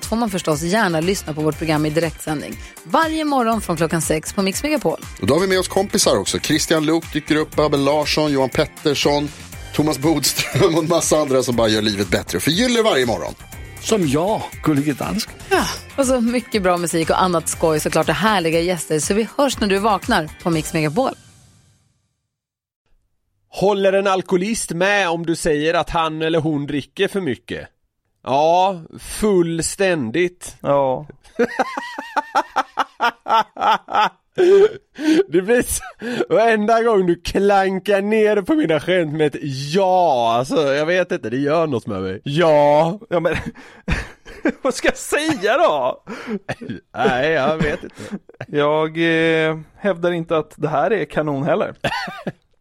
allt 0.00 0.06
får 0.06 0.16
man 0.16 0.30
förstås 0.30 0.62
gärna 0.62 1.00
lyssna 1.00 1.34
på 1.34 1.40
vårt 1.40 1.58
program 1.58 1.86
i 1.86 1.90
direktsändning. 1.90 2.56
Varje 2.84 3.24
morgon 3.24 3.60
från 3.60 3.76
klockan 3.76 4.02
sex 4.02 4.32
på 4.32 4.42
Mix 4.42 4.62
Megapol. 4.62 5.00
Och 5.20 5.26
då 5.26 5.34
har 5.34 5.40
vi 5.40 5.46
med 5.46 5.58
oss 5.58 5.68
kompisar 5.68 6.16
också. 6.16 6.38
Christian 6.38 6.86
Luuk 6.86 7.12
dyker 7.12 7.36
upp, 7.36 7.58
Abel 7.58 7.84
Larsson, 7.84 8.32
Johan 8.32 8.48
Pettersson, 8.48 9.28
Thomas 9.74 9.98
Bodström 9.98 10.74
och 10.74 10.82
en 10.82 10.88
massa 10.88 11.16
andra 11.16 11.42
som 11.42 11.56
bara 11.56 11.68
gör 11.68 11.82
livet 11.82 12.08
bättre 12.08 12.36
och 12.36 12.42
förgyller 12.42 12.82
varje 12.82 13.06
morgon. 13.06 13.34
Som 13.80 14.08
jag, 14.08 14.42
Gullige 14.62 14.92
Dansken. 14.92 15.34
Och 15.96 16.06
så 16.06 16.20
mycket 16.20 16.62
bra 16.62 16.76
musik 16.76 17.10
och 17.10 17.22
annat 17.22 17.48
skoj 17.48 17.80
såklart 17.80 18.08
och 18.08 18.14
härliga 18.14 18.60
gäster. 18.60 18.98
Så 18.98 19.14
vi 19.14 19.28
hörs 19.36 19.60
när 19.60 19.68
du 19.68 19.78
vaknar 19.78 20.30
på 20.42 20.50
Mix 20.50 20.72
Megapol. 20.72 21.14
Håller 23.48 23.92
en 23.92 24.06
alkoholist 24.06 24.70
med 24.70 25.08
om 25.08 25.26
du 25.26 25.36
säger 25.36 25.74
att 25.74 25.90
han 25.90 26.22
eller 26.22 26.40
hon 26.40 26.66
dricker 26.66 27.08
för 27.08 27.20
mycket? 27.20 27.68
Ja, 28.22 28.80
fullständigt. 28.98 30.56
Ja. 30.60 31.06
Det 35.28 35.42
blir 35.42 35.62
så, 35.62 35.82
varenda 36.34 36.82
gång 36.82 37.06
du 37.06 37.20
klankar 37.20 38.02
ner 38.02 38.42
på 38.42 38.54
mina 38.54 38.80
skämt 38.80 39.12
med 39.12 39.26
ett 39.26 39.42
ja, 39.74 40.34
alltså 40.38 40.74
jag 40.74 40.86
vet 40.86 41.12
inte, 41.12 41.30
det 41.30 41.36
gör 41.36 41.66
något 41.66 41.86
med 41.86 42.02
mig. 42.02 42.20
Ja. 42.24 42.98
Ja 43.08 43.20
men, 43.20 43.36
vad 44.62 44.74
ska 44.74 44.88
jag 44.88 44.96
säga 44.96 45.58
då? 45.58 46.02
Nej, 46.96 47.30
jag 47.30 47.58
vet 47.58 47.84
inte. 47.84 48.02
Jag 48.46 48.88
eh, 49.48 49.58
hävdar 49.76 50.12
inte 50.12 50.36
att 50.36 50.54
det 50.56 50.68
här 50.68 50.92
är 50.92 51.04
kanon 51.04 51.42
heller. 51.42 51.74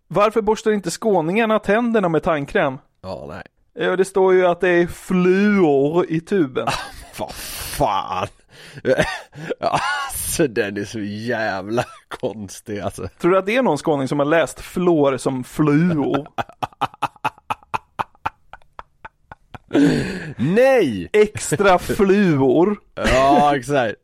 Varför 0.07 0.41
borstar 0.41 0.71
inte 0.71 0.91
skåningarna 0.91 1.59
tänderna 1.59 2.09
med 2.09 2.23
tandkräm? 2.23 2.77
Ja, 3.01 3.25
nej. 3.29 3.43
Ja, 3.73 3.95
det 3.95 4.05
står 4.05 4.33
ju 4.33 4.45
att 4.45 4.61
det 4.61 4.69
är 4.69 4.87
fluor 4.87 6.05
i 6.09 6.19
tuben. 6.21 6.67
Vad 7.17 7.31
fan. 7.33 8.27
Alltså 9.59 10.47
den 10.47 10.77
är 10.77 10.85
så 10.85 10.99
jävla 10.99 11.85
konstig 12.07 12.79
alltså. 12.79 13.07
Tror 13.07 13.31
du 13.31 13.37
att 13.37 13.45
det 13.45 13.55
är 13.55 13.61
någon 13.61 13.77
skåning 13.77 14.07
som 14.07 14.19
har 14.19 14.25
läst 14.25 14.59
fluor 14.59 15.17
som 15.17 15.43
fluor? 15.43 16.27
Nej! 20.37 21.09
Extra 21.13 21.79
fluor. 21.79 22.77
Ja, 22.95 23.55
exakt. 23.55 23.95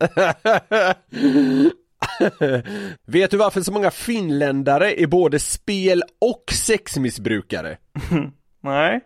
Vet 3.06 3.30
du 3.30 3.36
varför 3.36 3.60
så 3.60 3.72
många 3.72 3.90
finländare 3.90 5.00
är 5.02 5.06
både 5.06 5.38
spel 5.38 6.02
och 6.20 6.44
sexmissbrukare? 6.52 7.78
Nej. 8.62 9.00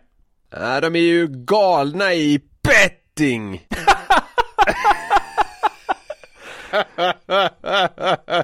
Ja, 0.51 0.81
de 0.81 0.95
är 0.95 0.99
ju 0.99 1.27
galna 1.27 2.13
i 2.13 2.41
betting! 2.63 3.67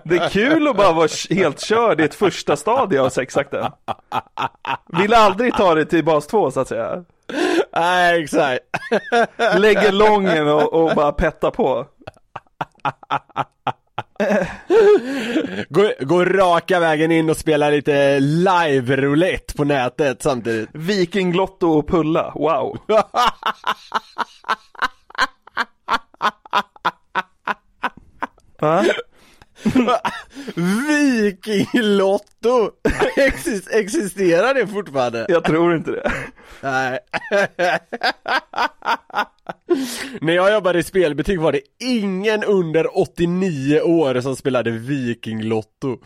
Det 0.04 0.16
är 0.16 0.30
kul 0.30 0.68
att 0.68 0.78
bara 0.78 0.92
vara 0.92 1.08
helt 1.30 1.60
körd 1.60 2.02
i 2.02 2.04
ett 2.04 2.16
första 2.16 2.56
stadie 2.56 3.02
av 3.02 3.10
sexakten. 3.10 3.66
Vill 5.02 5.14
aldrig 5.14 5.54
ta 5.54 5.76
det 5.76 5.86
till 5.86 6.06
bas 6.06 6.28
två 6.28 6.52
så 6.52 6.60
att 6.60 6.68
säga. 6.68 7.04
Nej, 7.76 8.24
exakt. 8.24 8.64
Lägger 9.58 9.92
lången 9.92 10.48
och, 10.48 10.74
och 10.74 10.96
bara 10.96 11.12
petta 11.12 11.52
på. 11.52 11.86
Gå, 15.70 15.92
gå 16.00 16.26
raka 16.26 16.80
vägen 16.80 17.12
in 17.12 17.30
och 17.30 17.38
spela 17.38 17.70
lite 17.70 18.20
live-roulette 18.20 19.56
på 19.56 19.64
nätet 19.64 20.22
samtidigt. 20.22 20.70
Vikinglotto 20.74 21.68
och 21.68 21.88
pulla, 21.88 22.32
wow. 22.36 22.78
Va? 28.60 28.86
Vikinglotto! 30.88 32.72
Exist, 33.18 33.72
existerar 33.72 34.54
det 34.54 34.68
fortfarande? 34.68 35.26
Jag 35.30 35.44
tror 35.44 35.76
inte 35.76 35.92
det. 35.92 36.12
Nej. 36.62 37.00
När 40.22 40.34
jag 40.34 40.54
jobbade 40.54 40.80
i 40.80 40.84
spelbutik 40.84 41.40
var 41.40 41.52
det 41.52 41.62
ingen 41.80 42.44
under 42.44 42.98
89 43.00 43.82
år 43.82 44.22
som 44.22 44.36
spelade 44.36 44.72
Vikinglotto. 44.72 45.98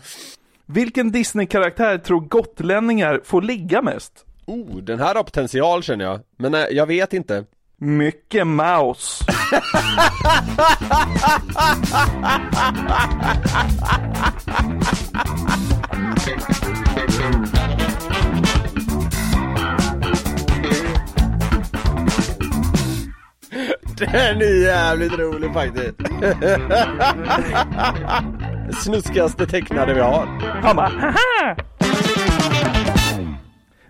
Vilken 0.66 1.12
Disney-karaktär 1.12 1.98
tror 1.98 2.20
gotlänningar 2.20 3.22
får 3.24 3.42
ligga 3.42 3.82
mest? 3.82 4.26
Oh, 4.46 4.78
den 4.78 5.00
här 5.00 5.16
har 5.16 5.24
potential 5.24 5.84
känner 5.84 6.06
jag. 6.06 6.20
Men 6.38 6.52
nej, 6.52 6.68
jag 6.72 6.86
vet 6.86 7.14
inte. 7.14 7.46
Mycket 7.84 8.48
Mouse. 8.48 9.26
Den 23.98 24.42
är 24.42 24.64
jävligt 24.66 25.14
rolig 25.20 25.54
faktiskt. 25.54 25.96
Snuskigaste 28.84 29.48
tecknade 29.48 29.94
vi 29.94 30.02
har. 30.02 30.26
Han 30.64 30.76
bara 30.76 30.88
haha! 30.90 31.56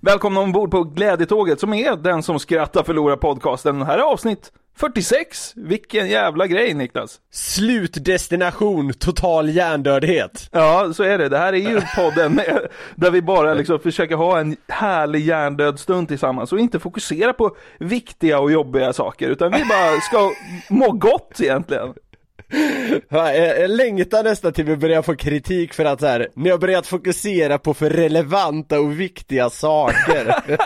Välkomna 0.04 0.40
ombord 0.40 0.72
på 0.72 0.84
Glädjetåget 0.84 1.60
som 1.60 1.74
är 1.74 1.96
den 1.96 2.24
som 2.24 2.40
skrattar 2.40 2.84
förlorar 2.84 3.16
podcasten. 3.16 3.80
Det 3.80 3.86
här 3.86 3.98
är 3.98 4.02
avsnitt 4.02 4.52
46. 4.78 5.54
Vilken 5.56 6.10
jävla 6.10 6.48
grej 6.48 6.74
Niklas. 6.74 7.20
Slutdestination 7.32 8.94
total 8.94 9.50
hjärndödhet. 9.50 10.50
Ja, 10.52 10.94
så 10.94 11.04
är 11.04 11.18
det. 11.18 11.30
Det 11.30 11.38
här 11.38 11.54
är 11.54 11.58
ju 11.58 11.82
podden 11.96 12.34
med, 12.34 12.68
där 12.96 13.12
vi 13.12 13.22
bara 13.22 13.54
liksom 13.54 13.80
försöker 13.80 14.16
ha 14.16 14.40
en 14.40 14.58
härlig 14.68 15.26
hjärndöd 15.26 15.80
stund 15.80 16.08
tillsammans 16.08 16.52
och 16.52 16.60
inte 16.60 16.80
fokusera 16.80 17.34
på 17.34 17.56
viktiga 17.80 18.40
och 18.40 18.52
jobbiga 18.52 18.94
saker 18.94 19.30
utan 19.30 19.52
vi 19.52 19.66
bara 19.66 20.02
ska 20.02 20.32
må 20.70 20.92
gott 20.92 21.42
egentligen. 21.42 21.94
Ja, 23.10 23.34
Jag 23.34 23.70
längtar 23.70 24.24
nästan 24.24 24.54
till 24.54 24.66
vi 24.66 24.78
börjar 24.78 25.02
få 25.02 25.16
kritik 25.16 25.74
för 25.74 25.86
att 25.86 26.00
så 26.00 26.06
här, 26.08 26.28
ni 26.34 26.50
har 26.50 26.58
börjat 26.58 26.88
fokusera 26.88 27.58
på 27.58 27.74
för 27.74 27.90
relevanta 27.90 28.80
och 28.80 29.00
viktiga 29.00 29.50
saker. 29.50 30.36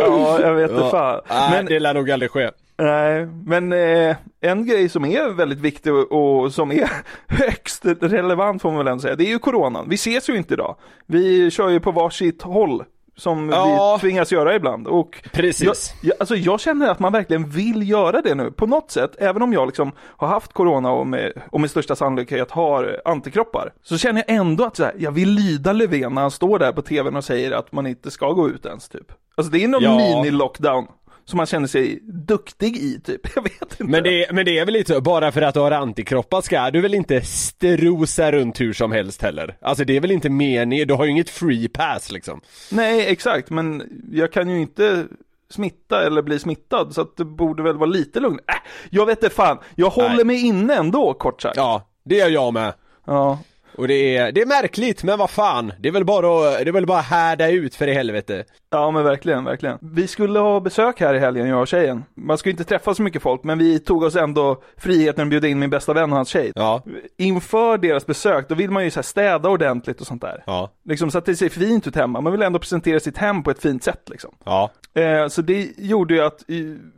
Ja, 0.00 0.40
jag 0.40 0.54
vet 0.54 0.70
inte 0.70 0.90
fan. 0.90 1.20
Nej, 1.28 1.50
Men, 1.50 1.66
det 1.66 1.80
lär 1.80 1.94
nog 1.94 2.10
aldrig 2.10 2.30
ske. 2.30 2.50
nej, 2.78 3.26
men 3.26 3.72
eh, 3.72 4.16
en 4.40 4.66
grej 4.66 4.88
som 4.88 5.04
är 5.04 5.28
väldigt 5.28 5.58
viktig 5.58 5.92
och, 5.94 6.12
och 6.44 6.52
som 6.52 6.72
är 6.72 6.90
högst 7.26 7.84
relevant 8.00 8.62
får 8.62 8.68
man 8.70 8.78
väl 8.78 8.88
ändå 8.88 9.00
säga, 9.00 9.16
det 9.16 9.24
är 9.24 9.28
ju 9.28 9.38
coronan. 9.38 9.86
Vi 9.88 9.94
ses 9.94 10.28
ju 10.28 10.36
inte 10.36 10.54
idag. 10.54 10.76
Vi 11.06 11.50
kör 11.50 11.68
ju 11.68 11.80
på 11.80 11.90
varsitt 11.90 12.42
håll. 12.42 12.84
Som 13.16 13.48
Ja. 13.48 13.94
vi 13.96 14.00
tvingas 14.00 14.32
göra 14.32 14.54
ibland. 14.54 14.86
Och 14.86 15.22
Precis. 15.32 15.64
Jag, 15.66 15.76
jag, 16.10 16.16
alltså 16.20 16.36
jag 16.36 16.60
känner 16.60 16.88
att 16.90 16.98
man 16.98 17.12
verkligen 17.12 17.48
vill 17.50 17.88
göra 17.90 18.20
det 18.22 18.34
nu 18.34 18.50
på 18.50 18.66
något 18.66 18.90
sätt. 18.90 19.10
Även 19.18 19.42
om 19.42 19.52
jag 19.52 19.66
liksom 19.66 19.92
har 19.98 20.28
haft 20.28 20.52
corona 20.52 20.90
och 20.92 21.06
med, 21.06 21.32
och 21.50 21.60
med 21.60 21.70
största 21.70 21.96
sannolikhet 21.96 22.50
har 22.50 23.00
antikroppar. 23.04 23.72
Så 23.82 23.98
känner 23.98 24.24
jag 24.26 24.36
ändå 24.36 24.64
att 24.64 24.76
så 24.76 24.84
här, 24.84 24.94
jag 24.98 25.12
vill 25.12 25.30
lyda 25.30 25.72
Löfven 25.72 26.14
när 26.14 26.22
han 26.22 26.30
står 26.30 26.58
där 26.58 26.72
på 26.72 26.82
tvn 26.82 27.16
och 27.16 27.24
säger 27.24 27.52
att 27.52 27.72
man 27.72 27.86
inte 27.86 28.10
ska 28.10 28.32
gå 28.32 28.48
ut 28.48 28.66
ens 28.66 28.88
typ. 28.88 29.12
Alltså 29.36 29.52
det 29.52 29.64
är 29.64 29.68
någon 29.68 29.82
Ja. 29.82 29.90
mini-lockdown. 29.98 30.86
Som 31.24 31.36
man 31.36 31.46
känner 31.46 31.66
sig 31.66 31.98
duktig 32.02 32.76
i 32.76 33.00
typ. 33.00 33.20
Jag 33.36 33.42
vet 33.42 33.62
inte. 33.62 33.84
Men 33.84 34.02
det, 34.02 34.32
men 34.32 34.44
det 34.44 34.58
är 34.58 34.64
väl 34.64 34.74
lite 34.74 34.94
så, 34.94 35.00
bara 35.00 35.32
för 35.32 35.42
att 35.42 35.54
du 35.54 35.60
har 35.60 35.70
antikroppar 35.70 36.40
ska 36.40 36.70
du 36.70 36.80
väl 36.80 36.94
inte 36.94 37.20
strosa 37.20 38.32
runt 38.32 38.60
hur 38.60 38.72
som 38.72 38.92
helst 38.92 39.22
heller? 39.22 39.56
Alltså 39.60 39.84
det 39.84 39.96
är 39.96 40.00
väl 40.00 40.10
inte 40.10 40.30
meningen, 40.30 40.88
du 40.88 40.94
har 40.94 41.04
ju 41.04 41.10
inget 41.10 41.30
free 41.30 41.68
pass 41.68 42.12
liksom. 42.12 42.40
Nej 42.70 43.06
exakt, 43.06 43.50
men 43.50 43.82
jag 44.12 44.32
kan 44.32 44.50
ju 44.50 44.60
inte 44.60 45.06
smitta 45.50 46.06
eller 46.06 46.22
bli 46.22 46.38
smittad 46.38 46.94
så 46.94 47.00
att 47.00 47.16
det 47.16 47.24
borde 47.24 47.62
väl 47.62 47.76
vara 47.76 47.90
lite 47.90 48.20
lugnt. 48.20 48.40
Äh, 48.48 48.54
jag 48.90 49.06
vet 49.06 49.22
inte 49.22 49.34
fan, 49.34 49.58
jag 49.74 49.90
håller 49.90 50.16
Nej. 50.16 50.24
mig 50.24 50.46
inne 50.46 50.74
ändå 50.74 51.14
kort 51.14 51.42
sagt. 51.42 51.56
Ja, 51.56 51.88
det 52.04 52.16
gör 52.16 52.28
jag 52.28 52.52
med. 52.52 52.74
Ja. 53.06 53.38
Och 53.76 53.88
det 53.88 54.16
är, 54.16 54.32
det 54.32 54.40
är 54.40 54.46
märkligt, 54.46 55.04
men 55.04 55.18
vad 55.18 55.30
fan. 55.30 55.72
Det 55.78 55.88
är 55.88 55.92
väl 55.92 56.04
bara 56.04 56.48
att, 56.48 56.58
det 56.58 56.68
är 56.68 56.72
väl 56.72 56.86
bara 56.86 56.98
att 56.98 57.04
härda 57.04 57.50
ut 57.50 57.74
för 57.74 57.86
i 57.86 57.94
helvete. 57.94 58.44
Ja 58.70 58.90
men 58.90 59.04
verkligen, 59.04 59.44
verkligen. 59.44 59.78
Vi 59.80 60.06
skulle 60.06 60.38
ha 60.38 60.60
besök 60.60 61.00
här 61.00 61.14
i 61.14 61.18
helgen, 61.18 61.48
jag 61.48 61.60
och 61.60 61.68
tjejen. 61.68 62.04
Man 62.14 62.38
ju 62.44 62.50
inte 62.50 62.64
träffa 62.64 62.94
så 62.94 63.02
mycket 63.02 63.22
folk, 63.22 63.44
men 63.44 63.58
vi 63.58 63.78
tog 63.78 64.02
oss 64.02 64.16
ändå 64.16 64.62
friheten 64.76 65.22
att 65.22 65.30
bjuda 65.30 65.48
in 65.48 65.58
min 65.58 65.70
bästa 65.70 65.92
vän 65.92 66.10
och 66.10 66.16
hans 66.16 66.28
tjej. 66.28 66.52
Ja. 66.54 66.82
Inför 67.18 67.78
deras 67.78 68.06
besök, 68.06 68.48
då 68.48 68.54
vill 68.54 68.70
man 68.70 68.84
ju 68.84 68.90
så 68.90 68.98
här 68.98 69.02
städa 69.02 69.48
ordentligt 69.48 70.00
och 70.00 70.06
sånt 70.06 70.22
där. 70.22 70.42
Ja. 70.46 70.70
Liksom 70.84 71.10
så 71.10 71.18
att 71.18 71.24
det 71.24 71.36
ser 71.36 71.48
fint 71.48 71.86
ut 71.86 71.96
hemma. 71.96 72.20
Man 72.20 72.32
vill 72.32 72.42
ändå 72.42 72.58
presentera 72.58 73.00
sitt 73.00 73.18
hem 73.18 73.42
på 73.42 73.50
ett 73.50 73.62
fint 73.62 73.84
sätt 73.84 74.08
liksom. 74.10 74.34
Ja. 74.44 74.70
Eh, 74.94 75.28
så 75.28 75.42
det 75.42 75.68
gjorde 75.78 76.14
ju 76.14 76.20
att 76.20 76.50
eh, 76.50 76.56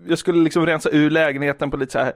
jag 0.09 0.19
skulle 0.19 0.45
liksom 0.45 0.67
rensa 0.67 0.91
ur 0.91 1.11
lägenheten 1.11 1.71
på 1.71 1.77
lite 1.77 1.93
så 1.93 1.99
här 1.99 2.13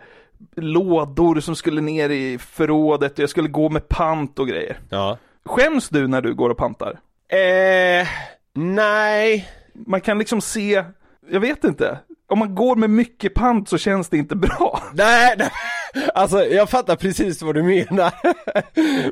lådor 0.56 1.40
som 1.40 1.56
skulle 1.56 1.80
ner 1.80 2.10
i 2.10 2.38
förrådet 2.38 3.12
och 3.12 3.18
jag 3.18 3.30
skulle 3.30 3.48
gå 3.48 3.68
med 3.68 3.88
pant 3.88 4.38
och 4.38 4.48
grejer. 4.48 4.78
Ja. 4.88 5.18
Skäms 5.44 5.88
du 5.88 6.08
när 6.08 6.20
du 6.22 6.34
går 6.34 6.50
och 6.50 6.56
pantar? 6.56 7.00
Eh, 7.28 8.08
nej. 8.54 9.48
Man 9.86 10.00
kan 10.00 10.18
liksom 10.18 10.40
se, 10.40 10.84
jag 11.30 11.40
vet 11.40 11.64
inte. 11.64 11.98
Om 12.28 12.38
man 12.38 12.54
går 12.54 12.76
med 12.76 12.90
mycket 12.90 13.34
pant 13.34 13.68
så 13.68 13.78
känns 13.78 14.08
det 14.08 14.16
inte 14.16 14.36
bra. 14.36 14.82
Nej, 14.92 15.34
nej. 15.38 15.50
Alltså 16.14 16.44
jag 16.44 16.70
fattar 16.70 16.96
precis 16.96 17.42
vad 17.42 17.54
du 17.54 17.62
menar. 17.62 18.12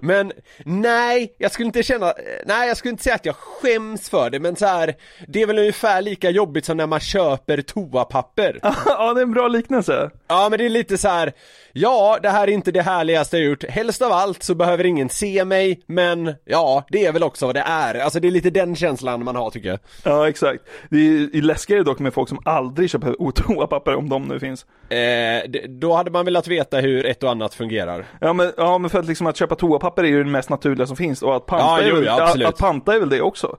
Men 0.06 0.32
nej, 0.64 1.34
jag 1.38 1.52
skulle 1.52 1.66
inte 1.66 1.82
känna, 1.82 2.12
nej 2.46 2.68
jag 2.68 2.76
skulle 2.76 2.90
inte 2.90 3.02
säga 3.04 3.14
att 3.14 3.26
jag 3.26 3.36
skäms 3.36 4.10
för 4.10 4.30
det 4.30 4.40
men 4.40 4.56
så 4.56 4.66
här, 4.66 4.94
det 5.28 5.42
är 5.42 5.46
väl 5.46 5.58
ungefär 5.58 6.02
lika 6.02 6.30
jobbigt 6.30 6.64
som 6.64 6.76
när 6.76 6.86
man 6.86 7.00
köper 7.00 7.62
toapapper. 7.62 8.58
ja, 8.86 9.14
det 9.14 9.20
är 9.20 9.22
en 9.22 9.32
bra 9.32 9.48
liknelse. 9.48 10.10
Ja 10.28 10.48
men 10.50 10.58
det 10.58 10.64
är 10.64 10.68
lite 10.68 10.98
så 10.98 11.08
här. 11.08 11.32
ja 11.72 12.18
det 12.22 12.30
här 12.30 12.42
är 12.48 12.52
inte 12.52 12.72
det 12.72 12.82
härligaste 12.82 13.36
jag 13.38 13.46
gjort, 13.46 13.64
helst 13.64 14.02
av 14.02 14.12
allt 14.12 14.42
så 14.42 14.54
behöver 14.54 14.86
ingen 14.86 15.08
se 15.08 15.44
mig, 15.44 15.82
men 15.86 16.34
ja 16.44 16.84
det 16.90 17.06
är 17.06 17.12
väl 17.12 17.22
också 17.22 17.46
vad 17.46 17.54
det 17.54 17.64
är, 17.66 17.94
alltså 17.94 18.20
det 18.20 18.28
är 18.28 18.32
lite 18.32 18.50
den 18.50 18.76
känslan 18.76 19.24
man 19.24 19.36
har 19.36 19.50
tycker 19.50 19.68
jag. 19.68 19.78
Ja, 20.04 20.28
exakt. 20.28 20.62
Det 20.90 20.96
är 20.96 21.00
ju 21.34 21.42
läskigare 21.42 21.82
dock 21.82 21.98
med 21.98 22.14
folk 22.14 22.28
som 22.28 22.38
aldrig 22.44 22.90
köper 22.90 23.32
toapapper, 23.32 23.94
om 23.94 24.08
de 24.08 24.28
nu 24.28 24.40
finns. 24.40 24.66
Eh, 24.90 25.50
då 25.68 25.94
hade 25.94 26.10
man 26.10 26.24
velat 26.24 26.48
veta 26.48 26.67
hur 26.76 27.06
ett 27.06 27.22
och 27.22 27.30
annat 27.30 27.54
fungerar. 27.54 28.06
Ja 28.20 28.32
men, 28.32 28.52
ja, 28.56 28.78
men 28.78 28.90
för 28.90 28.98
att 28.98 29.06
liksom 29.06 29.26
att 29.26 29.36
köpa 29.36 29.54
toapapper 29.54 30.04
är 30.04 30.08
ju 30.08 30.24
det 30.24 30.30
mest 30.30 30.50
naturliga 30.50 30.86
som 30.86 30.96
finns 30.96 31.22
och 31.22 31.36
att 31.36 31.46
panta, 31.46 31.64
Ja, 31.64 31.80
är, 31.80 31.88
jo, 31.88 31.94
väl, 31.94 32.04
ja, 32.04 32.24
att, 32.24 32.44
att 32.44 32.58
panta 32.58 32.94
är 32.94 33.00
väl 33.00 33.08
det 33.08 33.22
också. 33.22 33.56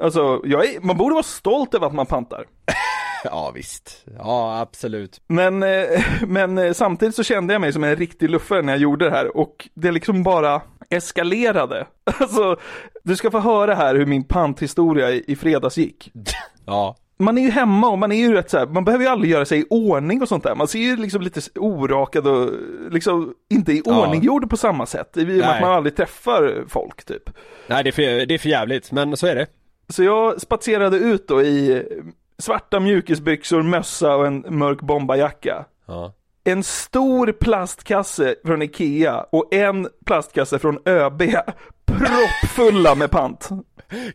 Alltså, 0.00 0.20
är, 0.20 0.86
man 0.86 0.96
borde 0.96 1.12
vara 1.12 1.22
stolt 1.22 1.74
över 1.74 1.86
att 1.86 1.94
man 1.94 2.06
pantar. 2.06 2.44
Ja 3.24 3.52
visst, 3.54 4.04
ja 4.18 4.60
absolut. 4.60 5.20
Men, 5.26 5.62
eh, 5.62 5.84
men 6.26 6.58
eh, 6.58 6.72
samtidigt 6.72 7.14
så 7.14 7.22
kände 7.22 7.54
jag 7.54 7.60
mig 7.60 7.72
som 7.72 7.84
en 7.84 7.96
riktig 7.96 8.30
luffare 8.30 8.62
när 8.62 8.72
jag 8.72 8.80
gjorde 8.80 9.04
det 9.04 9.10
här 9.10 9.36
och 9.36 9.68
det 9.74 9.90
liksom 9.92 10.22
bara 10.22 10.62
eskalerade. 10.90 11.86
Alltså, 12.20 12.56
du 13.02 13.16
ska 13.16 13.30
få 13.30 13.38
höra 13.38 13.74
här 13.74 13.94
hur 13.94 14.06
min 14.06 14.24
panthistoria 14.24 15.10
i, 15.10 15.24
i 15.26 15.36
fredags 15.36 15.76
gick. 15.76 16.12
Ja. 16.66 16.96
Man 17.24 17.38
är 17.38 17.42
ju 17.42 17.50
hemma 17.50 17.88
och 17.88 17.98
man 17.98 18.12
är 18.12 18.16
ju 18.16 18.32
rätt 18.32 18.50
så 18.50 18.58
här, 18.58 18.66
man 18.66 18.84
behöver 18.84 19.04
ju 19.04 19.10
aldrig 19.10 19.30
göra 19.32 19.44
sig 19.44 19.60
i 19.60 19.64
ordning 19.70 20.22
och 20.22 20.28
sånt 20.28 20.44
där. 20.44 20.54
Man 20.54 20.68
ser 20.68 20.78
ju 20.78 20.96
liksom 20.96 21.22
lite 21.22 21.40
orakad 21.56 22.26
och 22.26 22.50
liksom 22.90 23.34
inte 23.50 23.72
i 23.72 23.82
Ja. 23.84 24.02
ordning 24.02 24.22
gjord 24.22 24.50
på 24.50 24.56
samma 24.56 24.86
sätt. 24.86 25.16
I 25.16 25.22
och 25.24 25.28
med 25.28 25.50
att 25.50 25.60
man 25.60 25.72
aldrig 25.72 25.96
träffar 25.96 26.64
folk 26.68 27.04
typ. 27.04 27.30
Nej 27.66 27.84
det 27.84 27.90
är, 27.90 27.92
för, 27.92 28.26
det 28.26 28.34
är 28.34 28.38
för 28.38 28.48
jävligt, 28.48 28.92
men 28.92 29.16
så 29.16 29.26
är 29.26 29.34
det. 29.34 29.46
Så 29.88 30.02
jag 30.02 30.40
spatserade 30.40 30.96
ut 30.96 31.28
då 31.28 31.42
i 31.42 31.82
svarta 32.38 32.80
mjukisbyxor, 32.80 33.62
mössa 33.62 34.16
och 34.16 34.26
en 34.26 34.44
mörk 34.48 34.80
bombajacka. 34.80 35.64
Ja. 35.86 36.12
En 36.44 36.62
stor 36.62 37.32
plastkasse 37.32 38.34
från 38.44 38.62
Ikea 38.62 39.26
och 39.32 39.54
en 39.54 39.88
plastkasse 40.06 40.58
från 40.58 40.78
ÖB 40.84 41.22
proppfulla 41.98 42.94
med 42.94 43.10
pant. 43.10 43.48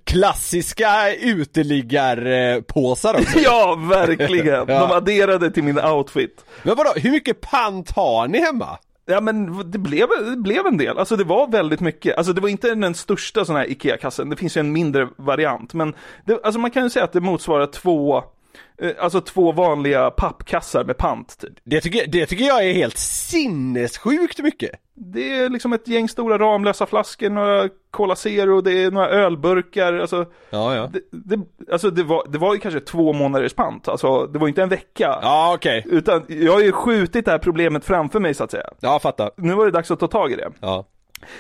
Klassiska 0.04 1.14
uteliggarpåsar 1.22 3.14
också. 3.14 3.40
Ja, 3.44 3.76
verkligen. 3.90 4.46
De 4.68 4.74
Ja. 4.74 4.96
adderade 4.96 5.52
till 5.52 5.64
min 5.64 5.80
outfit. 5.80 6.46
Men 6.64 6.76
vadå, 6.76 6.90
hur 6.96 7.12
mycket 7.12 7.42
pant 7.42 7.92
har 7.92 8.28
ni 8.28 8.40
hemma? 8.40 8.78
Ja 9.10 9.22
men 9.22 9.72
det 9.72 9.78
blev, 9.78 10.08
det 10.32 10.38
blev 10.38 10.66
en 10.66 10.78
del, 10.78 10.98
alltså 10.98 11.16
det 11.16 11.24
var 11.24 11.48
väldigt 11.48 11.80
mycket, 11.80 12.18
alltså 12.18 12.34
det 12.34 12.42
var 12.42 12.50
inte 12.50 12.76
den 12.76 12.94
största 12.96 13.46
sån 13.46 13.56
här 13.56 13.72
IKEA-kassen, 13.72 14.30
det 14.30 14.36
finns 14.36 14.58
ju 14.58 14.60
en 14.60 14.72
mindre 14.72 15.08
variant, 15.18 15.74
men 15.74 15.94
det, 16.26 16.40
alltså 16.44 16.60
man 16.60 16.72
kan 16.72 16.84
ju 16.84 16.90
säga 16.90 17.06
att 17.06 17.14
det 17.14 17.22
motsvarar 17.22 17.66
två, 17.66 18.24
alltså 19.00 19.22
två 19.22 19.52
vanliga 19.52 20.12
pappkassar 20.12 20.84
med 20.84 20.98
pant 20.98 21.38
typ. 21.40 21.54
Det 21.64 21.82
tycker, 21.82 22.08
det 22.08 22.26
tycker 22.26 22.46
jag 22.46 22.66
är 22.66 22.74
helt 22.74 22.98
sinnessjukt 22.98 24.40
mycket. 24.40 24.72
Det 24.94 25.38
är 25.40 25.50
liksom 25.50 25.74
ett 25.74 25.88
gäng 25.88 26.10
stora 26.10 26.38
Ramlösa 26.38 26.86
flaskor, 26.86 27.30
några 27.30 27.70
Cola 27.92 28.16
Zero, 28.16 28.62
det 28.62 28.84
är 28.84 28.92
några 28.92 29.10
ölburkar, 29.10 29.94
alltså 29.94 30.26
Ja, 30.50 30.76
ja. 30.76 30.90
det, 30.94 31.02
det, 31.12 31.40
alltså 31.72 31.90
det 31.90 32.04
var, 32.04 32.24
det 32.30 32.38
var 32.38 32.54
ju 32.54 32.60
kanske 32.60 32.80
två 32.80 33.14
månaders 33.14 33.54
pant, 33.54 33.88
alltså 33.88 34.28
det 34.28 34.40
var 34.40 34.48
inte 34.48 34.64
en 34.64 34.70
vecka. 34.70 35.20
Ja, 35.22 35.54
okej. 35.56 35.84
Utan 35.86 36.26
jag 36.28 36.54
har 36.54 36.60
ju 36.62 36.72
skjutit 36.72 37.26
det 37.26 37.32
här 37.32 37.38
problemet 37.40 37.86
framför 37.86 38.20
mig 38.20 38.34
så 38.34 38.44
att 38.44 38.52
säga. 38.52 38.70
Ja, 38.80 39.00
fattar. 39.00 39.32
Nu 39.38 39.54
var 39.54 39.66
det 39.66 39.72
dags 39.72 39.92
att 39.92 40.00
ta 40.00 40.08
tag 40.08 40.32
i 40.32 40.36
det. 40.36 40.52
Ja. 40.60 40.86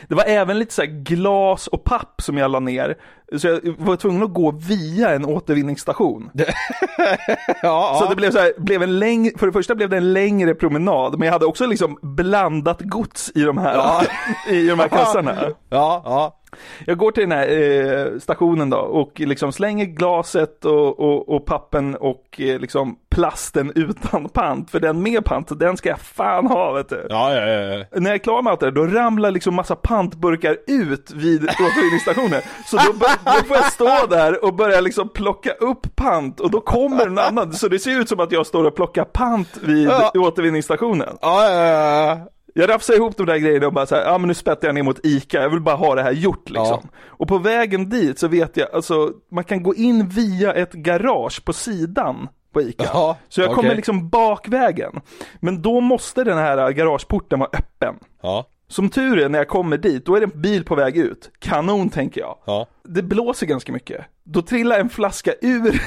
Det 0.08 0.16
var 0.16 0.24
även 0.24 0.60
lite 0.60 0.74
så 0.74 0.84
glas 0.88 1.68
och 1.68 1.84
papp 1.84 2.22
som 2.22 2.38
jag 2.38 2.52
la 2.52 2.60
ner. 2.60 2.98
Så 3.38 3.48
jag 3.48 3.60
var 3.78 3.96
tvungen 3.96 4.24
att 4.24 4.34
gå 4.34 4.52
via 4.52 5.10
en 5.16 5.26
återvinningsstation. 5.26 6.30
Ja, 7.62 7.98
Så 8.02 8.10
det 8.10 8.16
blev 8.16 8.32
så 8.32 8.40
här, 8.40 8.54
blev 8.58 8.84
en 8.84 9.00
längre, 9.00 9.32
för 9.38 9.46
det 9.46 9.54
första 9.54 9.76
blev 9.76 9.90
det 9.90 9.98
en 9.98 10.14
längre 10.14 10.56
promenad, 10.56 11.20
men 11.20 11.26
jag 11.26 11.34
hade 11.34 11.46
också 11.46 11.66
liksom 11.66 11.98
blandat 12.02 12.82
gods 12.82 13.32
i 13.36 13.42
de 13.42 13.58
här, 13.58 13.74
Ja. 13.76 14.02
i 14.54 14.68
de 14.68 14.80
här 14.80 14.88
kassarna. 14.98 15.36
Ja, 15.70 16.02
ja. 16.06 16.37
Jag 16.86 16.98
går 16.98 17.12
till 17.12 17.30
den 17.30 17.32
här 17.32 17.48
eh, 17.48 18.20
stationen 18.20 18.70
då 18.70 18.78
och 18.78 19.20
liksom 19.20 19.52
slänger 19.52 19.86
glaset 19.86 20.66
och, 20.66 21.00
och, 21.00 21.30
och 21.36 21.46
pappen 21.46 21.96
och 21.96 22.24
eh, 22.42 22.60
liksom 22.60 22.98
plasten 23.10 23.72
utan 23.76 24.30
pant, 24.30 24.72
för 24.72 24.80
den 24.80 25.04
med 25.04 25.26
pant, 25.26 25.60
den 25.60 25.78
ska 25.78 25.90
jag 25.90 26.00
fan 26.00 26.48
ha 26.48 26.72
vet 26.72 26.90
du. 26.90 27.08
Ja, 27.10 27.34
ja, 27.34 27.46
ja. 27.48 27.86
När 27.92 28.10
jag 28.10 28.16
är 28.16 28.18
klar 28.18 28.42
med 28.42 28.52
allt 28.52 28.60
det 28.60 28.72
då 28.72 28.86
ramlar 28.88 29.32
liksom 29.32 29.56
massa 29.56 29.76
pantburkar 29.76 30.58
ut 30.68 31.12
vid 31.16 31.44
återvinningsstationen. 31.44 32.42
Så 32.66 32.78
då, 32.78 32.94
bör, 32.94 33.10
då 33.40 33.46
får 33.48 33.58
jag 33.58 33.72
stå 33.72 34.06
där 34.10 34.46
och 34.46 34.54
börja 34.54 34.82
liksom 34.82 35.10
plocka 35.10 35.52
upp 35.52 35.96
pant 35.96 36.40
och 36.40 36.52
då 36.52 36.62
kommer 36.62 37.08
en 37.08 37.18
annan. 37.20 37.54
Så 37.54 37.68
det 37.68 37.80
ser 37.80 38.00
ut 38.02 38.10
som 38.10 38.20
att 38.20 38.32
jag 38.32 38.46
står 38.46 38.64
och 38.64 38.76
plockar 38.76 39.04
pant 39.04 39.58
vid 39.62 39.88
Ja. 39.88 40.12
återvinningsstationen. 40.16 41.18
Ja, 41.22 41.50
ja, 41.50 41.66
ja. 41.66 42.20
Jag 42.58 42.70
rafsar 42.70 42.94
ihop 42.94 43.18
de 43.18 43.26
där 43.26 43.38
grejerna 43.38 43.68
och 43.68 43.74
bara 43.74 43.86
så 43.86 43.96
här, 43.96 44.06
ja 44.06 44.18
men 44.18 44.28
nu 44.28 44.34
spettar 44.34 44.68
jag 44.68 44.76
ner 44.76 44.84
mot 44.84 45.06
ICA, 45.06 45.42
jag 45.42 45.50
vill 45.50 45.62
bara 45.62 45.76
ha 45.76 45.96
det 45.96 46.04
här 46.04 46.12
gjort 46.12 46.50
liksom. 46.50 46.90
Och 47.06 47.28
på 47.28 47.38
vägen 47.38 47.90
dit 47.90 48.20
så 48.20 48.28
vet 48.28 48.58
jag, 48.58 48.72
alltså 48.74 49.12
man 49.32 49.44
kan 49.44 49.64
gå 49.64 49.76
in 49.76 50.10
via 50.10 50.54
ett 50.54 50.74
garage 50.74 51.46
på 51.46 51.54
sidan 51.54 52.30
på 52.54 52.62
ICA. 52.62 52.84
Jaha, 52.84 53.16
så 53.30 53.42
jag 53.42 53.50
kommer 53.50 53.70
okej. 53.70 53.76
liksom 53.76 54.10
bakvägen. 54.10 55.02
Men 55.40 55.62
då 55.62 55.82
måste 55.82 56.24
den 56.24 56.38
här 56.38 56.72
garageporten 56.72 57.40
vara 57.40 57.50
öppen. 57.54 57.96
Ja, 58.22 58.46
Som 58.70 58.90
tur 58.90 59.20
är 59.20 59.30
när 59.30 59.40
jag 59.40 59.48
kommer 59.48 59.78
dit, 59.78 60.06
då 60.06 60.16
är 60.16 60.20
det 60.20 60.26
en 60.34 60.42
bil 60.42 60.66
på 60.66 60.76
väg 60.76 60.98
ut. 60.98 61.32
Kanon 61.40 61.90
tänker 61.90 62.22
jag. 62.22 62.38
ja. 62.46 62.68
Det 62.84 63.04
blåser 63.04 63.46
ganska 63.46 63.72
mycket. 63.72 64.06
Då 64.24 64.42
trillar 64.42 64.80
en 64.80 64.90
flaska 64.90 65.34
ur, 65.42 65.82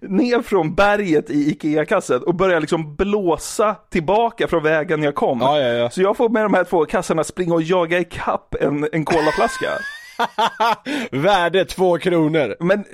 ner 0.00 0.42
från 0.42 0.74
berget 0.74 1.30
i 1.30 1.50
IKEA-kassen 1.50 2.22
och 2.22 2.34
börjar 2.34 2.60
liksom 2.60 2.96
blåsa 2.96 3.74
tillbaka 3.90 4.48
från 4.48 4.62
vägen 4.62 5.02
jag 5.02 5.14
kom. 5.14 5.38
Ja, 5.40 5.58
ja. 5.60 5.90
Så 5.90 6.02
jag 6.02 6.16
får 6.16 6.28
med 6.28 6.44
de 6.44 6.54
här 6.54 6.64
två 6.64 6.84
kassarna 6.84 7.24
springa 7.24 7.54
och 7.54 7.62
jaga 7.62 7.98
ikapp 7.98 8.54
en, 8.60 8.88
en 8.92 9.04
colaflaska. 9.04 9.66
Värde 11.10 11.64
två 11.64 11.98
kronor. 11.98 12.56
Men 12.60 12.84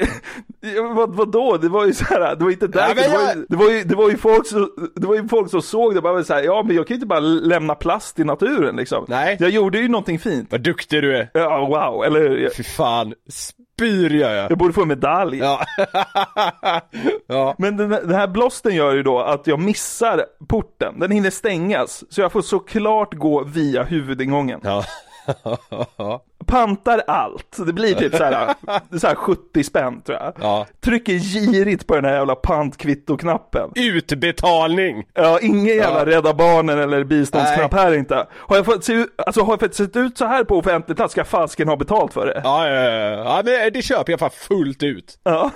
vad, 0.96 1.14
vad 1.14 1.32
då? 1.32 1.56
Det 1.56 1.68
var 1.68 1.86
ju 1.86 1.92
så 1.94 2.04
här, 2.04 2.36
det 2.36 2.44
var 2.44 2.50
inte 2.50 2.66
därför, 2.66 2.94
det, 2.94 3.08
var 3.18 3.24
jag- 3.24 3.36
ju, 3.36 3.46
det, 3.48 3.56
var 3.56 3.70
ju, 3.70 3.84
det 3.84 3.94
var 3.94 4.10
ju 4.10 4.16
folk 4.16 4.46
som, 4.46 4.70
det 4.96 5.06
var 5.06 5.14
ju 5.14 5.28
folk 5.28 5.50
som 5.50 5.62
såg 5.62 5.92
det 5.94 5.98
och 5.98 6.02
bara 6.02 6.24
så 6.24 6.34
här, 6.34 6.42
ja 6.42 6.62
men 6.62 6.76
jag 6.76 6.86
kan 6.86 6.94
ju 6.94 6.96
inte 6.96 7.06
bara 7.06 7.20
lämna 7.20 7.74
plast 7.74 8.18
i 8.18 8.24
naturen 8.24 8.76
liksom. 8.76 9.04
Nej. 9.08 9.36
Jag 9.40 9.50
gjorde 9.50 9.78
ju 9.78 9.88
någonting 9.88 10.18
fint. 10.18 10.48
Vad 10.52 10.60
duktig 10.60 11.02
du 11.02 11.16
är. 11.16 11.30
Ja, 11.34 11.66
wow, 11.66 12.04
eller 12.04 12.36
jag, 12.38 12.54
Fy 12.56 12.62
fan, 12.62 13.14
spyr 13.30 14.10
gör 14.14 14.34
jag. 14.34 14.50
jag 14.50 14.58
borde 14.58 14.72
få 14.74 14.82
en 14.82 14.88
medalj. 14.88 15.38
Ja. 15.38 15.60
ja. 17.26 17.54
Men 17.58 17.76
den, 17.76 17.88
den 17.90 18.14
här 18.14 18.26
blåsten 18.26 18.74
gör 18.74 18.94
ju 18.94 19.02
då 19.02 19.20
att 19.20 19.46
jag 19.46 19.58
missar 19.60 20.24
porten, 20.48 20.98
den 21.00 21.10
hinner 21.10 21.30
stängas, 21.30 22.04
så 22.14 22.20
jag 22.20 22.32
får 22.32 22.42
såklart 22.42 23.14
gå 23.14 23.44
via 23.44 23.82
huvudingången. 23.82 24.60
Ja. 24.62 24.84
Pantar 26.46 27.02
allt, 27.06 27.56
det 27.66 27.72
blir 27.72 27.94
typ 27.94 28.16
så 28.16 28.24
här, 28.24 28.54
så 28.98 29.06
här 29.06 29.14
70 29.14 29.64
spänn 29.64 30.02
tror 30.02 30.18
jag. 30.18 30.32
Ja. 30.40 30.66
Trycker 30.80 31.12
girigt 31.12 31.86
på 31.86 31.94
den 31.94 32.04
här 32.04 32.14
jävla 32.14 32.34
pantkvittoknappen. 32.34 33.70
Utbetalning. 33.74 35.04
Ja, 35.14 35.38
ingen 35.42 35.76
jävla 35.76 35.98
Ja. 35.98 36.06
Rädda 36.06 36.34
Barnen 36.34 36.78
eller 36.78 37.04
biståndsknapp 37.04 37.74
här 37.74 37.94
inte. 37.94 38.26
Har 38.32 38.56
jag 38.56 38.64
fått 38.64 38.84
se 38.84 38.92
ut, 38.92 39.14
alltså 39.26 39.42
har 39.42 39.52
jag 39.52 39.60
fått 39.60 39.74
se 39.74 39.82
ut 39.94 40.18
så 40.18 40.26
här 40.26 40.44
på 40.44 40.58
offentlig 40.58 40.96
plats 40.96 41.12
ska 41.12 41.20
jag 41.20 41.28
fasken 41.28 41.68
ha 41.68 41.76
betalt 41.76 42.12
för 42.12 42.26
det. 42.26 42.40
Ja, 42.44 42.68
ja, 42.68 42.74
ja. 42.74 43.10
ja 43.10 43.42
men 43.44 43.72
det 43.72 43.82
köper 43.82 44.12
jag 44.12 44.20
fan 44.20 44.30
fullt 44.30 44.82
ut. 44.82 45.18
Ja. 45.24 45.50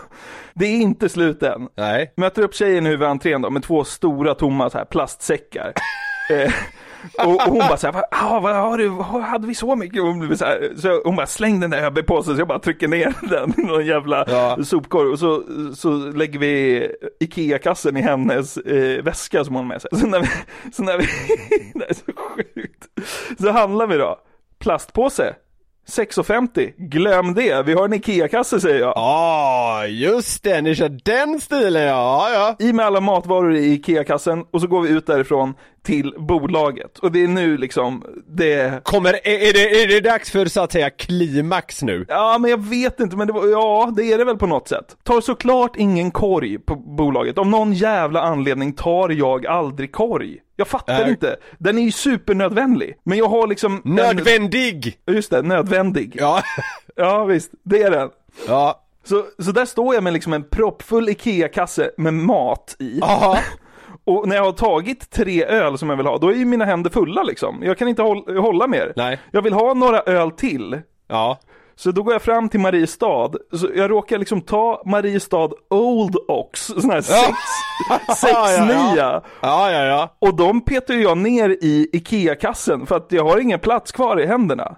Det 0.54 0.66
är 0.66 0.76
inte 0.76 1.08
slut 1.08 1.42
än. 1.42 1.68
Nej. 1.76 2.12
Möter 2.16 2.42
upp 2.42 2.54
tjejen 2.54 2.86
i 2.86 2.90
huvudentrén 2.90 3.42
då 3.42 3.50
med 3.50 3.62
två 3.62 3.84
stora 3.84 4.34
tomma 4.34 4.70
så 4.70 4.78
här 4.78 4.84
plastsäckar. 4.84 5.72
Och, 7.18 7.34
och 7.34 7.42
hon 7.42 7.58
bara 7.58 7.76
såhär, 7.76 8.04
ah, 8.10 8.40
vad 8.40 8.56
har 8.56 8.78
du, 8.78 8.90
hade 9.22 9.46
vi 9.46 9.54
så 9.54 9.76
mycket? 9.76 10.02
Och 10.02 10.08
hon, 10.08 10.36
så, 10.38 10.44
här, 10.44 10.72
så 10.76 11.00
hon 11.04 11.16
bara 11.16 11.26
släng 11.26 11.60
den 11.60 11.70
där 11.70 11.82
ÖB-påsen 11.82 12.34
så 12.34 12.40
jag 12.40 12.48
bara 12.48 12.58
trycker 12.58 12.88
ner 12.88 13.14
den 13.30 13.54
i 13.60 13.62
någon 13.62 13.86
jävla 13.86 14.24
Ja. 14.28 14.58
sopkorg 14.64 15.08
och 15.10 15.18
så, 15.18 15.42
så 15.74 15.90
lägger 15.96 16.38
vi 16.38 16.86
IKEA-kassen 17.20 17.96
i 17.96 18.00
hennes 18.00 18.56
eh, 18.56 19.02
väska 19.02 19.44
som 19.44 19.54
hon 19.54 19.64
har 19.64 19.68
med 19.68 19.82
sig. 19.82 19.90
Så 19.92 20.06
när 20.06 20.20
vi, 20.20 20.28
så 20.72 20.82
när 20.82 20.98
vi, 20.98 21.06
det 21.74 21.90
är 21.90 21.94
så 21.94 22.12
sjukt. 22.16 22.84
Så 23.40 23.50
handlar 23.50 23.86
vi 23.86 23.96
då, 23.96 24.18
plastpåse, 24.58 25.34
6,50, 25.88 26.72
glöm 26.76 27.34
det, 27.34 27.62
vi 27.66 27.72
har 27.72 27.84
en 27.84 27.92
IKEA-kasse 27.92 28.60
säger 28.60 28.80
jag. 28.80 28.92
Ja, 28.96 29.86
just 29.86 30.42
det, 30.42 30.62
ni 30.62 30.74
kör 30.74 30.98
den 31.04 31.40
stilen 31.40 31.82
ja, 31.82 32.28
ja. 32.32 32.66
I 32.66 32.72
med 32.72 32.86
alla 32.86 33.00
matvaror 33.00 33.54
i 33.54 33.72
IKEA-kassen 33.72 34.44
och 34.50 34.60
så 34.60 34.66
går 34.66 34.82
vi 34.82 34.88
ut 34.88 35.06
därifrån 35.06 35.54
till 35.86 36.14
bolaget. 36.18 36.98
Och 36.98 37.12
det 37.12 37.24
är 37.24 37.28
nu 37.28 37.56
liksom, 37.56 38.04
det 38.28 38.84
Kommer, 38.84 39.12
är, 39.12 39.48
är, 39.48 39.52
det, 39.52 39.82
är 39.82 39.88
det 39.88 40.00
dags 40.00 40.30
för 40.30 40.46
så 40.46 40.60
att 40.60 40.72
säga 40.72 40.90
klimax 40.90 41.82
nu? 41.82 42.06
Ja, 42.08 42.38
men 42.40 42.50
jag 42.50 42.64
vet 42.68 43.00
inte, 43.00 43.16
men 43.16 43.26
det 43.26 43.32
var, 43.32 43.46
ja, 43.46 43.92
det 43.96 44.12
är 44.12 44.18
det 44.18 44.24
väl 44.24 44.36
på 44.36 44.46
något 44.46 44.68
sätt. 44.68 44.96
Tar 45.02 45.20
såklart 45.20 45.76
ingen 45.76 46.10
korg 46.10 46.58
på 46.58 46.76
bolaget. 46.76 47.38
Av 47.38 47.46
någon 47.46 47.72
jävla 47.72 48.20
anledning 48.20 48.72
tar 48.72 49.08
jag 49.08 49.46
aldrig 49.46 49.92
korg. 49.92 50.38
Jag 50.56 50.68
fattar 50.68 50.98
Nej. 51.00 51.10
inte. 51.10 51.36
Den 51.58 51.78
är 51.78 51.82
ju 51.82 51.90
supernödvändig. 51.92 52.96
Men 53.04 53.18
jag 53.18 53.28
har 53.28 53.46
liksom... 53.46 53.82
en- 53.84 53.94
Nödvändig! 53.94 54.98
Just 55.06 55.30
det, 55.30 55.42
nödvändig. 55.42 56.16
Ja, 56.20 56.42
Ja, 56.96 57.24
visst, 57.24 57.50
det 57.62 57.82
är 57.82 57.90
den. 57.90 58.10
ja, 58.48 58.82
Så, 59.04 59.24
så 59.38 59.52
där 59.52 59.64
står 59.64 59.94
jag 59.94 60.04
med 60.04 60.12
liksom 60.12 60.32
en 60.32 60.42
proppfull 60.48 61.08
IKEA-kasse 61.08 61.90
med 61.96 62.14
mat 62.14 62.76
i. 62.78 63.00
aha. 63.02 63.38
Och 64.04 64.28
när 64.28 64.36
jag 64.36 64.44
har 64.44 64.52
tagit 64.52 65.10
tre 65.10 65.44
öl 65.44 65.78
som 65.78 65.90
jag 65.90 65.96
vill 65.96 66.06
ha, 66.06 66.18
då 66.18 66.28
är 66.28 66.34
ju 66.34 66.44
mina 66.44 66.64
händer 66.64 66.90
fulla 66.90 67.22
liksom. 67.22 67.62
Jag 67.62 67.78
kan 67.78 67.88
inte 67.88 68.02
håll, 68.02 68.38
hålla 68.38 68.66
mer. 68.66 68.92
Nej. 68.96 69.18
Jag 69.30 69.42
vill 69.42 69.52
ha 69.52 69.74
några 69.74 70.00
öl 70.00 70.30
till. 70.30 70.80
Ja. 71.08 71.38
Så 71.78 71.90
då 71.90 72.02
går 72.02 72.12
jag 72.12 72.22
fram 72.22 72.48
till 72.48 72.60
Mariestad, 72.60 73.30
så 73.52 73.68
jag 73.74 73.90
råkar 73.90 74.18
liksom 74.18 74.40
ta 74.40 74.82
Mariestad 74.86 75.50
Old 75.70 76.16
Ox, 76.28 76.66
sån 76.66 76.90
här 76.90 77.00
sex, 77.00 77.38
sex 78.16 78.32
Ja, 78.32 78.50
ja, 78.52 78.96
ja. 78.96 79.22
Ja, 79.42 79.70
ja, 79.72 79.84
ja. 79.84 80.16
Och 80.18 80.36
de 80.36 80.60
petar 80.60 80.94
jag 80.94 81.18
ner 81.18 81.48
i 81.48 81.88
IKEA-kassen 81.92 82.86
för 82.86 82.96
att 82.96 83.12
jag 83.12 83.24
har 83.24 83.38
ingen 83.38 83.60
plats 83.60 83.92
kvar 83.92 84.20
i 84.20 84.26
händerna. 84.26 84.76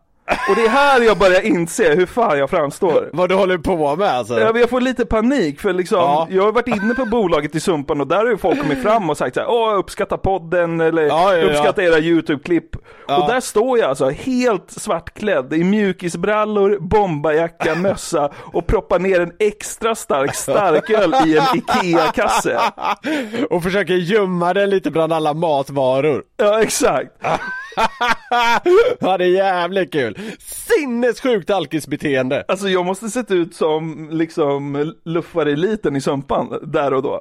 Och 0.49 0.57
det 0.57 0.65
är 0.65 0.69
här 0.69 1.01
jag 1.01 1.19
börjar 1.19 1.41
inse 1.41 1.95
hur 1.95 2.07
fan 2.07 2.39
jag 2.39 2.51
framstår. 2.51 3.09
Vad 3.13 3.29
du 3.29 3.35
håller 3.35 3.59
på 3.59 3.97
med 3.97 4.09
alltså? 4.11 4.41
Ja, 4.41 4.53
men 4.53 4.61
Jag 4.61 4.71
får 4.71 4.81
lite 4.81 5.07
panik 5.07 5.61
för 5.61 5.73
liksom, 5.73 5.99
Ja. 5.99 6.27
jag 6.31 6.43
har 6.43 6.53
varit 6.53 6.69
inne 6.69 6.95
på 6.95 7.05
bolaget 7.11 7.55
i 7.55 7.61
Sumpan 7.61 8.01
och 8.01 8.07
där 8.07 8.17
har 8.17 8.27
ju 8.27 8.37
folk 8.37 8.61
kommit 8.63 8.83
fram 8.83 9.11
och 9.11 9.17
sagt 9.17 9.35
så 9.35 9.41
här, 9.41 9.49
åh 9.51 9.79
uppskatta 9.79 10.19
podden 10.19 10.81
eller 10.81 11.03
Ja, 11.03 11.33
ja, 11.35 11.37
ja. 11.37 11.45
uppskatta 11.51 11.83
era 11.83 11.99
YouTube-klipp. 11.99 12.77
Och 13.09 13.29
där 13.29 13.41
står 13.41 13.79
jag 13.79 13.89
alltså 13.89 14.09
helt 14.11 14.71
svartklädd 14.71 15.53
i 15.53 15.65
mjukisbrallor, 15.65 16.79
bomberjacka, 16.81 17.75
mössa 17.83 18.31
och 18.53 18.67
proppar 18.67 18.99
ner 18.99 19.21
en 19.21 19.33
extra 19.39 19.95
stark 19.95 20.35
starköl 20.35 21.15
i 21.27 21.39
en 21.39 21.45
IKEA-kasse. 21.59 22.61
Och 23.51 23.63
försöker 23.63 23.95
gömma 23.95 24.55
den 24.55 24.71
lite 24.71 24.91
bland 24.91 25.13
alla 25.13 25.35
matvaror. 25.35 26.23
Ja, 26.37 26.63
exakt. 26.63 27.11
ja, 29.01 29.19
det 29.19 29.25
är 29.25 29.29
jävligt 29.29 29.93
kul. 29.93 30.19
Sinnessjukt 30.39 31.51
alkisbeteende. 31.51 32.45
Alltså 32.49 32.69
jag 32.69 32.85
måste 32.87 33.09
sett 33.09 33.31
ut 33.31 33.55
som 33.55 34.09
liksom 34.13 34.93
luffareliten 35.05 35.97
i 35.97 36.01
Sumpan 36.01 36.59
där 36.63 36.95
och 36.95 37.03
då. 37.03 37.21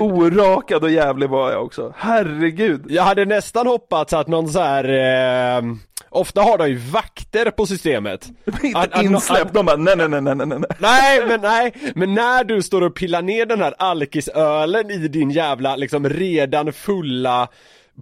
Orakad 0.00 0.82
och 0.82 0.90
jävlig 0.90 1.28
var 1.28 1.52
jag 1.52 1.64
också. 1.64 1.92
Herregud. 1.96 2.84
Jag 2.88 3.02
hade 3.02 3.24
nästan 3.24 3.66
hoppats 3.66 4.12
att 4.12 4.28
någon 4.28 4.48
så 4.48 4.60
här. 4.60 4.84
Eh, 5.58 5.62
ofta 6.10 6.42
har 6.42 6.58
de 6.58 6.68
ju 6.68 6.76
vakter 6.76 7.50
på 7.50 7.66
systemet. 7.66 8.28
Att- 8.74 8.84
Inte 8.86 9.00
insläppt, 9.04 9.54
de 9.54 9.66
bara 9.66 9.76
nej 9.76 9.96
nej 9.96 10.08
nej 10.08 10.20
nej 10.20 10.34
nej 10.36 10.46
nej. 10.46 10.60
Nej 10.78 11.26
men 11.26 11.40
nej, 11.40 11.74
men 11.94 12.14
när 12.14 12.44
du 12.44 12.62
står 12.62 12.82
och 12.82 12.94
pillar 12.94 13.22
ner 13.22 13.46
den 13.46 13.60
här 13.60 13.74
alkisölen 13.78 14.90
i 14.90 15.08
din 15.08 15.30
jävla 15.30 15.76
liksom 15.76 16.08
redan 16.08 16.72
fulla 16.72 17.48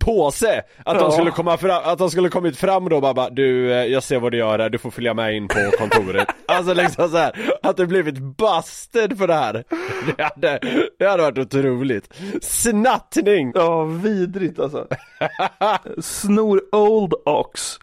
påse 0.00 0.62
Att 0.84 0.98
de 0.98 1.12
skulle 1.12 1.30
komma 1.30 1.56
fram, 1.56 1.82
att 1.84 1.98
de 1.98 2.10
skulle 2.10 2.28
kommit 2.28 2.56
fram 2.56 2.84
och 2.84 2.90
då 2.90 3.00
bara, 3.00 3.14
bara 3.14 3.30
du, 3.30 3.72
eh, 3.72 3.84
jag 3.84 4.02
ser 4.02 4.20
vad 4.20 4.32
du 4.32 4.38
gör 4.38 4.58
här, 4.58 4.70
du 4.70 4.78
får 4.78 4.90
följa 4.90 5.14
med 5.14 5.36
in 5.36 5.48
på 5.48 5.70
kontoret 5.78 6.28
Alltså 6.46 6.74
liksom 6.74 7.08
så 7.08 7.16
här, 7.16 7.50
att 7.62 7.76
det 7.76 7.86
blivit 7.86 8.18
busted 8.18 9.18
för 9.18 9.26
det 9.26 9.34
här 9.34 9.64
Det 10.16 10.22
hade, 10.22 10.60
det 10.98 11.06
hade 11.06 11.22
varit 11.22 11.38
otroligt 11.38 12.14
Snattning! 12.42 13.52
Ja, 13.54 13.84
vidrigt 13.84 14.58
alltså. 14.58 14.86
Snor 16.00 16.62
Old 16.72 17.14
Ox. 17.24 17.78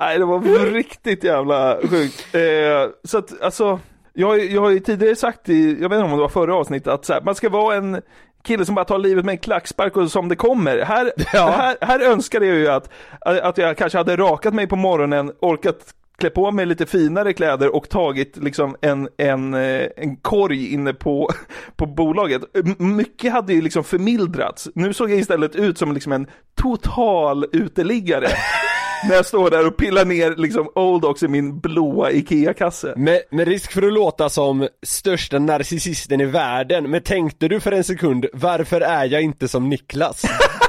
Nej, 0.00 0.18
det 0.18 0.24
var 0.24 0.70
riktigt 0.72 1.24
jävla 1.24 1.78
sjukt. 1.90 2.34
Eh, 2.34 2.90
så 3.04 3.18
att, 3.18 3.42
alltså, 3.42 3.80
jag, 4.12 4.44
jag 4.44 4.62
har 4.62 4.70
ju 4.70 4.80
tidigare 4.80 5.16
sagt 5.16 5.48
i, 5.48 5.76
jag 5.80 5.88
vet 5.88 5.96
inte 5.96 6.04
om 6.04 6.10
det 6.10 6.16
var 6.16 6.28
förra 6.28 6.54
avsnittet, 6.54 6.88
att 6.88 7.04
så 7.04 7.12
här, 7.12 7.20
man 7.20 7.34
ska 7.34 7.48
vara 7.48 7.76
en 7.76 8.02
kille 8.48 8.64
som 8.64 8.74
bara 8.74 8.84
tar 8.84 8.98
livet 8.98 9.24
med 9.24 9.32
en 9.32 9.38
klackspark 9.38 9.96
och 9.96 10.10
som 10.10 10.28
det 10.28 10.36
kommer. 10.36 10.78
Här, 10.78 11.12
Ja. 11.32 11.50
här, 11.50 11.76
här 11.80 12.00
önskar 12.00 12.40
jag 12.40 12.56
ju 12.56 12.68
att, 12.68 12.90
att 13.20 13.58
jag 13.58 13.76
kanske 13.76 13.98
hade 13.98 14.16
rakat 14.16 14.54
mig 14.54 14.66
på 14.66 14.76
morgonen, 14.76 15.32
orkat 15.40 15.94
klä 16.18 16.30
på 16.30 16.50
mig 16.50 16.66
lite 16.66 16.86
finare 16.86 17.32
kläder 17.32 17.74
och 17.76 17.88
tagit 17.88 18.36
liksom 18.36 18.76
en, 18.80 19.08
en, 19.16 19.54
eh, 19.54 19.86
en 19.96 20.16
korg 20.16 20.72
inne 20.74 20.92
på, 20.92 21.30
på 21.76 21.86
bolaget. 21.86 22.42
Mycket 22.78 23.32
hade 23.32 23.52
ju 23.54 23.62
liksom 23.62 23.84
förmildrats. 23.84 24.68
Nu 24.74 24.92
såg 24.92 25.10
jag 25.10 25.18
istället 25.18 25.56
ut 25.56 25.78
som 25.78 25.92
liksom 25.92 26.12
en 26.12 26.26
total 26.62 27.46
uteliggare. 27.52 28.26
när 29.04 29.14
jag 29.14 29.26
står 29.26 29.50
där 29.50 29.66
och 29.66 29.76
pillar 29.76 30.04
ner 30.04 30.36
liksom 30.36 30.68
Old 30.74 31.04
Ox 31.04 31.22
i 31.22 31.28
min 31.28 31.60
blåa 31.60 32.10
IKEA-kasse. 32.10 32.94
Med, 32.96 33.20
med 33.30 33.48
risk 33.48 33.72
för 33.72 33.82
att 33.82 33.92
låta 33.92 34.28
som 34.28 34.68
största 34.82 35.38
narcissisten 35.38 36.20
i 36.20 36.24
världen, 36.24 36.90
men 36.90 37.02
tänkte 37.02 37.48
du 37.48 37.60
för 37.60 37.72
en 37.72 37.84
sekund, 37.84 38.26
varför 38.32 38.80
är 38.80 39.04
jag 39.04 39.22
inte 39.22 39.48
som 39.48 39.68
Niklas? 39.68 40.22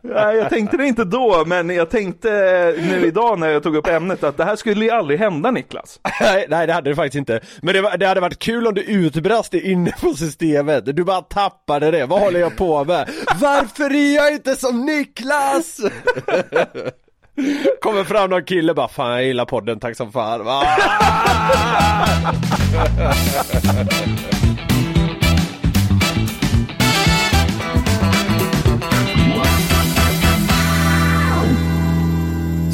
Nej, 0.00 0.36
jag 0.36 0.50
tänkte 0.50 0.76
det 0.76 0.86
inte 0.86 1.04
då, 1.04 1.44
men 1.46 1.70
jag 1.70 1.90
tänkte 1.90 2.28
nu 2.78 3.06
idag 3.06 3.38
när 3.38 3.48
jag 3.48 3.62
tog 3.62 3.76
upp 3.76 3.86
ämnet 3.86 4.24
att 4.24 4.36
det 4.36 4.44
här 4.44 4.56
skulle 4.56 4.84
ju 4.84 4.90
aldrig 4.90 5.18
hända 5.20 5.50
Niklas. 5.50 6.00
nej, 6.20 6.46
nej 6.48 6.66
det 6.66 6.72
hade 6.72 6.90
det 6.90 6.96
faktiskt 6.96 7.14
inte. 7.14 7.40
Men 7.62 7.74
det, 7.74 7.80
var, 7.80 7.96
det 7.96 8.06
hade 8.06 8.20
varit 8.20 8.38
kul 8.38 8.66
om 8.66 8.74
du 8.74 8.82
utbrast 8.82 9.52
det 9.52 9.60
inne 9.60 9.92
på 10.00 10.14
systemet. 10.14 10.96
Du 10.96 11.04
bara 11.04 11.22
tappade 11.22 11.90
det. 11.90 12.06
Vad 12.06 12.20
håller 12.20 12.40
jag 12.40 12.56
på 12.56 12.84
med? 12.84 13.08
Varför 13.40 13.94
är 13.94 14.14
jag 14.16 14.32
inte 14.32 14.56
som 14.56 14.86
Niklas? 14.86 15.80
Kommer 17.80 18.04
fram 18.04 18.30
någon 18.30 18.44
kille 18.44 18.74
bara, 18.74 18.88
fan 18.88 19.10
jag 19.10 19.24
gillar 19.24 19.44
podden, 19.44 19.80
tack 19.80 19.96
som 19.96 20.12
fan. 20.12 20.46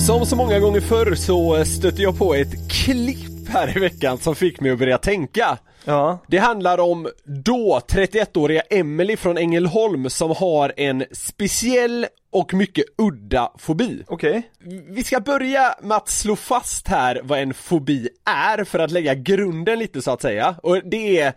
Som 0.08 0.26
så 0.26 0.36
många 0.36 0.58
gånger 0.58 0.80
förr 0.80 1.14
så 1.14 1.64
stötte 1.64 2.02
jag 2.02 2.18
på 2.18 2.34
ett 2.34 2.72
klipp 2.72 3.48
här 3.48 3.76
i 3.76 3.80
veckan 3.80 4.18
som 4.18 4.34
fick 4.34 4.60
mig 4.60 4.70
att 4.70 4.78
börja 4.78 4.98
tänka. 4.98 5.58
Ja. 5.84 6.18
Det 6.26 6.38
handlar 6.38 6.78
om 6.78 7.08
då 7.24 7.80
31-åriga 7.88 8.60
Emily 8.60 9.16
från 9.16 9.38
Ängelholm 9.38 10.10
som 10.10 10.30
har 10.30 10.72
en 10.76 11.04
speciell 11.12 12.06
och 12.32 12.54
mycket 12.54 12.84
udda 12.98 13.52
fobi. 13.58 14.02
Okej. 14.06 14.42
Vi 14.88 15.04
ska 15.04 15.20
börja 15.20 15.74
med 15.82 15.96
att 15.96 16.08
slå 16.08 16.36
fast 16.36 16.88
här 16.88 17.20
vad 17.22 17.38
en 17.38 17.54
fobi 17.54 18.08
är 18.24 18.64
för 18.64 18.78
att 18.78 18.90
lägga 18.90 19.14
grunden 19.14 19.78
lite 19.78 20.02
så 20.02 20.10
att 20.10 20.22
säga. 20.22 20.54
Och 20.62 20.80
det 20.84 21.20
är 21.20 21.32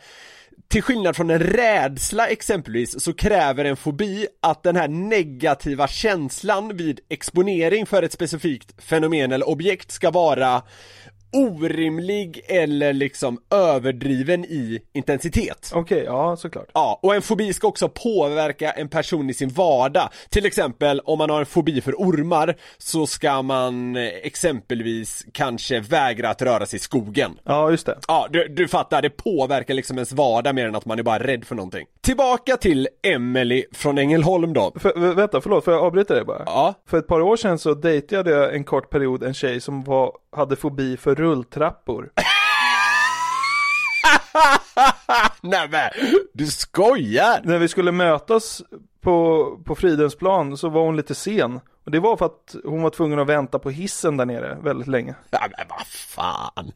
till 0.72 0.84
skillnad 0.84 1.16
från 1.16 1.30
en 1.30 1.40
rädsla 1.40 2.28
exempelvis 2.28 3.04
så 3.04 3.14
kräver 3.14 3.66
en 3.66 3.78
fobi 3.78 4.28
att 4.42 4.64
den 4.64 4.76
här 4.76 4.88
negativa 4.88 5.88
känslan 5.88 6.78
vid 6.78 7.00
exponering 7.10 7.86
för 7.86 8.04
ett 8.04 8.12
specifikt 8.12 8.84
fenomen 8.84 9.32
eller 9.32 9.50
objekt 9.50 9.92
ska 9.92 10.12
vara 10.12 10.62
orimlig 11.32 12.42
eller 12.48 12.94
liksom 12.94 13.42
överdriven 13.50 14.46
i 14.46 14.80
intensitet. 14.94 15.72
Okej, 15.74 16.04
ja 16.06 16.36
såklart. 16.36 16.70
Ja, 16.74 17.00
och 17.04 17.16
en 17.16 17.22
fobi 17.22 17.54
ska 17.54 17.68
också 17.68 17.90
påverka 17.90 18.72
en 18.72 18.90
person 18.90 19.30
i 19.30 19.34
sin 19.34 19.50
vardag. 19.50 20.10
Till 20.30 20.46
exempel 20.46 21.00
om 21.00 21.18
man 21.18 21.30
har 21.30 21.40
en 21.40 21.46
fobi 21.46 21.82
för 21.82 21.94
ormar 21.94 22.56
så 22.78 23.08
ska 23.08 23.42
man 23.42 23.96
eh, 23.96 24.04
exempelvis 24.04 25.26
kanske 25.32 25.80
vägra 25.80 26.30
att 26.30 26.42
röra 26.42 26.66
sig 26.66 26.78
i 26.78 26.80
skogen. 26.80 27.38
Ja, 27.44 27.72
just 27.72 27.86
det. 27.86 27.98
Ja, 28.08 28.28
du, 28.30 28.48
du 28.48 28.68
fattar, 28.68 29.02
det 29.02 29.10
påverkar 29.10 29.74
liksom 29.74 29.98
ens 29.98 30.12
vardag 30.12 30.56
mer 30.56 30.68
än 30.68 30.76
att 30.76 30.86
man 30.86 31.00
är 31.00 31.04
bara 31.04 31.20
rädd 31.20 31.46
för 31.46 31.56
någonting. 31.56 31.86
Tillbaka 32.04 32.58
till 32.58 32.88
Emily 33.04 33.66
från 33.74 33.98
Ängelholm 33.98 34.54
då. 34.54 34.72
För, 34.76 34.92
vä- 34.94 35.14
vänta, 35.16 35.42
förlåt, 35.42 35.64
får 35.66 35.74
jag 35.74 35.84
avbryta 35.84 36.14
dig 36.14 36.26
bara? 36.26 36.44
Ja, 36.46 36.74
För 36.88 36.98
ett 36.98 37.08
par 37.08 37.22
år 37.22 37.36
sedan 37.36 37.60
så 37.60 37.74
dejtade 37.74 38.32
jag 38.32 38.56
en 38.56 38.64
kort 38.64 38.90
period 38.90 39.24
en 39.24 39.34
tjej 39.34 39.62
som 39.62 39.84
var, 39.84 40.12
hade 40.36 40.56
fobi 40.56 40.98
för 40.98 41.16
rulltrappor. 41.16 42.10
nämen, 45.42 45.90
du 46.34 46.48
skojar! 46.48 47.42
När 47.44 47.58
vi 47.58 47.68
skulle 47.68 47.92
mötas 47.92 48.62
på, 49.02 49.46
på 49.66 49.76
Fridhemsplan 49.76 50.58
så 50.58 50.70
var 50.70 50.82
hon 50.82 50.96
lite 50.98 51.16
sen. 51.16 51.60
Och 51.86 51.92
det 51.92 52.00
var 52.00 52.18
för 52.18 52.26
att 52.26 52.56
hon 52.64 52.82
var 52.82 52.90
tvungen 52.90 53.20
att 53.20 53.28
vänta 53.28 53.60
på 53.60 53.70
hissen 53.70 54.18
där 54.18 54.26
nere 54.26 54.58
väldigt 54.64 54.88
länge. 54.88 55.16
Ja, 55.30 55.40
men 55.42 55.68
vad 55.70 55.88
fan! 55.88 56.72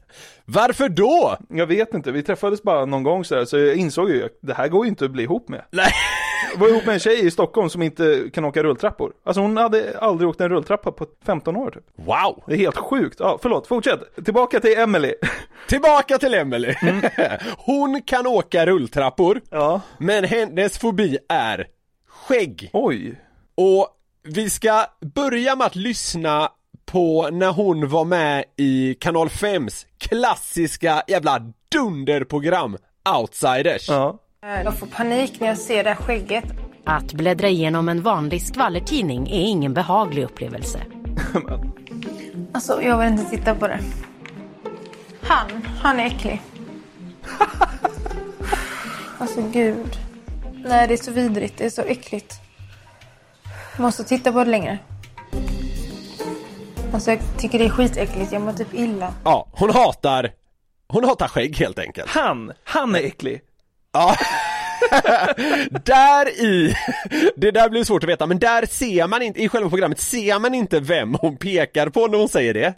Varför 0.46 0.90
då? 0.90 1.38
Jag 1.50 1.68
vet 1.68 1.94
inte, 1.94 2.12
vi 2.12 2.24
träffades 2.24 2.64
bara 2.64 2.86
någon 2.86 3.04
gång 3.04 3.26
så 3.26 3.36
här, 3.36 3.46
så 3.46 3.58
jag 3.58 3.76
insåg 3.76 4.10
ju 4.10 4.26
att 4.26 4.38
det 4.42 4.54
här 4.54 4.68
går 4.68 4.86
ju 4.86 4.90
inte 4.90 5.06
att 5.06 5.12
bli 5.12 5.24
ihop 5.24 5.50
med. 5.50 5.62
Nej. 5.72 5.92
Jag 6.54 6.60
var 6.60 6.68
ihop 6.70 6.86
med 6.86 6.94
en 6.94 7.00
tjej 7.00 7.26
i 7.26 7.32
Stockholm 7.32 7.70
som 7.70 7.82
inte 7.82 8.30
kan 8.34 8.46
åka 8.46 8.64
rulltrappor. 8.64 9.14
Alltså 9.26 9.42
hon 9.42 9.58
hade 9.58 10.00
aldrig 10.00 10.30
åkt 10.30 10.42
en 10.42 10.50
rulltrappa 10.50 10.92
på 10.92 11.06
15 11.26 11.56
år 11.56 11.72
typ. 11.72 11.84
Wow! 11.96 12.44
Det 12.48 12.54
är 12.54 12.58
helt 12.58 12.78
sjukt. 12.78 13.16
Ja, 13.20 13.40
förlåt, 13.42 13.68
fortsätt. 13.68 14.26
Tillbaka 14.26 14.60
till 14.60 14.78
Emily. 14.78 15.14
Tillbaka 15.68 16.18
till 16.18 16.34
Emily. 16.34 16.74
Hon 17.58 18.02
kan 18.02 18.28
åka 18.28 18.66
rulltrappor, 18.66 19.42
Ja. 19.50 19.82
men 19.98 20.24
hennes 20.24 20.78
fobi 20.78 21.18
är 21.30 21.68
skägg. 22.10 22.70
Oj. 22.74 23.22
Och 23.56 23.88
vi 24.28 24.50
ska 24.50 24.86
börja 25.16 25.56
med 25.56 25.68
att 25.68 25.76
lyssna 25.76 26.50
på 26.86 27.30
när 27.32 27.52
hon 27.52 27.90
var 27.90 28.06
med 28.06 28.44
i 28.58 28.94
kanal 28.94 29.28
5s 29.28 29.86
klassiska 29.98 31.04
jävla 31.08 31.52
dunderprogram 31.72 32.78
Outsiders. 33.18 33.90
Ja. 33.90 34.20
Jag 34.42 34.78
får 34.78 34.88
panik 34.88 35.40
när 35.40 35.48
jag 35.48 35.58
ser 35.58 35.84
det 35.84 35.90
här 35.90 35.96
skägget. 35.96 36.44
Att 36.86 37.14
bläddra 37.14 37.48
igenom 37.48 37.90
en 37.90 38.02
vanlig 38.02 38.42
skvallertidning 38.42 39.28
är 39.28 39.42
ingen 39.42 39.74
behaglig 39.74 40.24
upplevelse. 40.24 40.80
Alltså, 42.54 42.82
jag 42.82 42.98
vill 42.98 43.08
inte 43.08 43.30
titta 43.30 43.56
på 43.56 43.68
det. 43.68 43.80
Han, 45.22 45.66
han 45.82 46.00
är 46.00 46.06
äcklig. 46.06 46.42
Alltså 49.18 49.42
gud. 49.42 49.98
Nej, 50.66 50.88
det 50.88 50.94
är 50.94 50.98
så 50.98 51.12
vidrigt. 51.12 51.58
Det 51.58 51.66
är 51.66 51.70
så 51.70 51.82
äckligt. 51.82 52.45
Jag 53.78 53.82
måste 53.82 54.04
titta 54.04 54.32
på 54.32 54.44
det 54.44 54.52
längre. 54.52 54.78
Alltså 56.94 57.12
jag 57.12 57.20
tycker 57.38 57.60
det 57.60 57.66
är 57.66 57.70
skitäckligt. 57.70 58.32
Jag 58.32 58.42
mår 58.42 58.54
typ 58.54 58.74
illa. 58.74 59.14
Ja, 59.24 59.48
hon 59.52 59.70
hatar, 59.70 60.32
hon 60.88 61.04
hatar 61.04 61.28
skägg 61.28 61.58
helt 61.58 61.80
enkelt. 61.80 62.10
Han, 62.10 62.52
han 62.64 62.96
är 62.96 63.00
äcklig. 63.00 63.42
Ja. 63.94 64.16
där 65.86 66.30
i, 66.30 66.76
det 67.36 67.52
där 67.52 67.70
blir 67.70 67.84
svårt 67.84 68.04
att 68.04 68.10
veta, 68.10 68.26
men 68.26 68.40
där 68.40 68.66
ser 68.66 69.08
man 69.08 69.22
inte, 69.22 69.44
i 69.44 69.50
själva 69.50 69.70
programmet 69.70 70.00
ser 70.00 70.40
man 70.40 70.54
inte 70.54 70.80
vem 70.80 71.16
hon 71.22 71.38
pekar 71.38 71.90
på 71.90 72.08
när 72.08 72.18
hon 72.18 72.30
säger 72.30 72.54
det. 72.54 72.74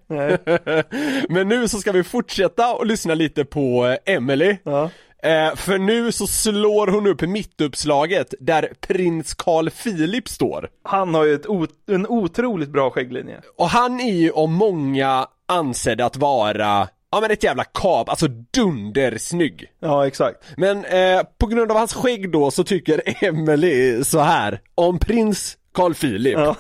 men 1.30 1.48
nu 1.48 1.68
så 1.68 1.78
ska 1.78 1.92
vi 1.92 2.04
fortsätta 2.04 2.74
och 2.74 2.86
lyssna 2.86 3.14
lite 3.14 3.46
på 3.46 3.98
Emily. 4.06 4.58
Ja. 4.64 4.90
Eh, 5.28 5.56
för 5.56 5.78
nu 5.78 6.12
så 6.12 6.28
slår 6.28 6.88
hon 6.88 7.08
upp 7.08 7.22
mittuppslaget 7.22 8.34
där 8.40 8.74
prins 8.80 9.34
Carl 9.34 9.70
Philip 9.70 10.30
står. 10.30 10.70
Han 10.84 11.14
har 11.14 11.24
ju 11.26 11.34
ett 11.34 11.46
en 11.88 12.08
otroligt 12.08 12.70
bra 12.70 12.90
skägglinje. 12.90 13.42
Och 13.58 13.70
han 13.70 14.00
är 14.00 14.14
ju 14.14 14.32
av 14.32 14.50
många 14.50 15.28
ansedd 15.46 16.02
att 16.02 16.18
vara, 16.18 16.88
ja 17.12 17.22
men 17.22 17.32
ett 17.32 17.44
jävla 17.44 17.64
kap, 17.64 18.10
alltså 18.10 18.28
dundersnygg. 18.28 19.66
Ja, 19.80 20.08
exakt. 20.08 20.44
Men 20.58 20.86
eh, 20.86 21.22
på 21.38 21.48
grund 21.48 21.72
av 21.72 21.78
hans 21.78 21.94
skägg 21.94 22.32
då 22.32 22.52
så 22.52 22.64
tycker 22.64 23.02
Emily 23.26 24.04
så 24.04 24.20
här 24.20 24.62
om 24.76 25.00
prins 25.00 25.58
Carl 25.74 25.94
Philip. 25.94 26.38
Ja. 26.38 26.56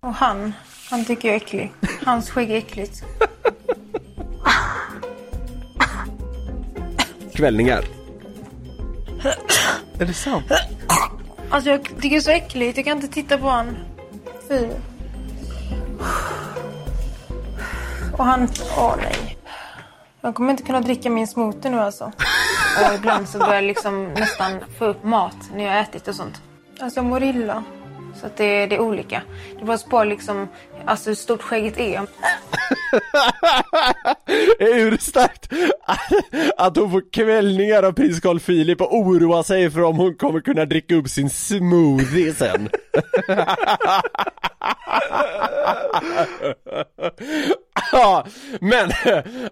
Och 0.00 0.14
han, 0.14 0.52
han 0.90 1.04
tycker 1.04 1.28
jag 1.28 1.34
är 1.34 1.40
äcklig. 1.40 1.72
Hans 2.04 2.30
skägg 2.30 2.50
är 2.50 2.56
äckligt. 2.56 3.04
Kvällningar. 7.34 7.84
Är 9.98 10.04
det 10.06 10.14
sant? 10.14 10.44
Alltså 11.50 11.70
jag 11.70 11.84
tycker 11.84 12.10
det 12.10 12.16
är 12.16 12.20
så 12.20 12.30
äckligt. 12.30 12.76
Jag 12.76 12.86
kan 12.86 12.96
inte 12.96 13.08
titta 13.08 13.38
på 13.38 13.48
han. 13.48 13.76
Fy. 14.48 14.68
Och 18.18 18.24
han... 18.24 18.48
Åh 18.78 18.94
nej. 18.96 19.38
Jag 20.20 20.34
kommer 20.34 20.50
inte 20.50 20.62
kunna 20.62 20.80
dricka 20.80 21.10
min 21.10 21.26
smoothie 21.26 21.70
nu 21.70 21.80
alltså. 21.80 22.12
Och 22.88 22.94
ibland 22.94 23.28
så 23.28 23.38
börjar 23.38 23.54
jag 23.54 23.64
liksom 23.64 24.04
nästan 24.04 24.60
få 24.78 24.84
upp 24.84 25.04
mat 25.04 25.36
när 25.54 25.64
jag 25.64 25.72
har 25.72 25.80
ätit 25.80 26.08
och 26.08 26.14
sånt. 26.14 26.42
Alltså 26.80 27.00
jag 27.00 27.04
mår 27.04 27.22
illa. 27.22 27.64
Så 28.20 28.26
att 28.26 28.36
det, 28.36 28.66
det 28.66 28.76
är 28.76 28.80
olika. 28.80 29.22
Det 29.58 29.64
beror 29.64 29.90
på 29.90 30.04
liksom, 30.04 30.48
alltså 30.86 31.10
hur 31.10 31.14
stort 31.14 31.42
skägget 31.42 31.78
är. 31.78 32.00
Hur 34.58 34.96
starkt 34.96 35.52
att 36.56 36.76
hon 36.76 36.90
får 36.90 37.12
kvällningar 37.12 37.82
av 37.82 37.92
prins 37.92 38.20
Carl 38.20 38.40
Philip 38.40 38.80
och 38.80 38.96
oroar 38.96 39.42
sig 39.42 39.70
för 39.70 39.82
om 39.82 39.96
hon 39.96 40.14
kommer 40.14 40.40
kunna 40.40 40.64
dricka 40.64 40.94
upp 40.94 41.08
sin 41.08 41.30
smoothie 41.30 42.34
sen. 42.34 42.68
ja, 47.92 48.26
men 48.60 48.90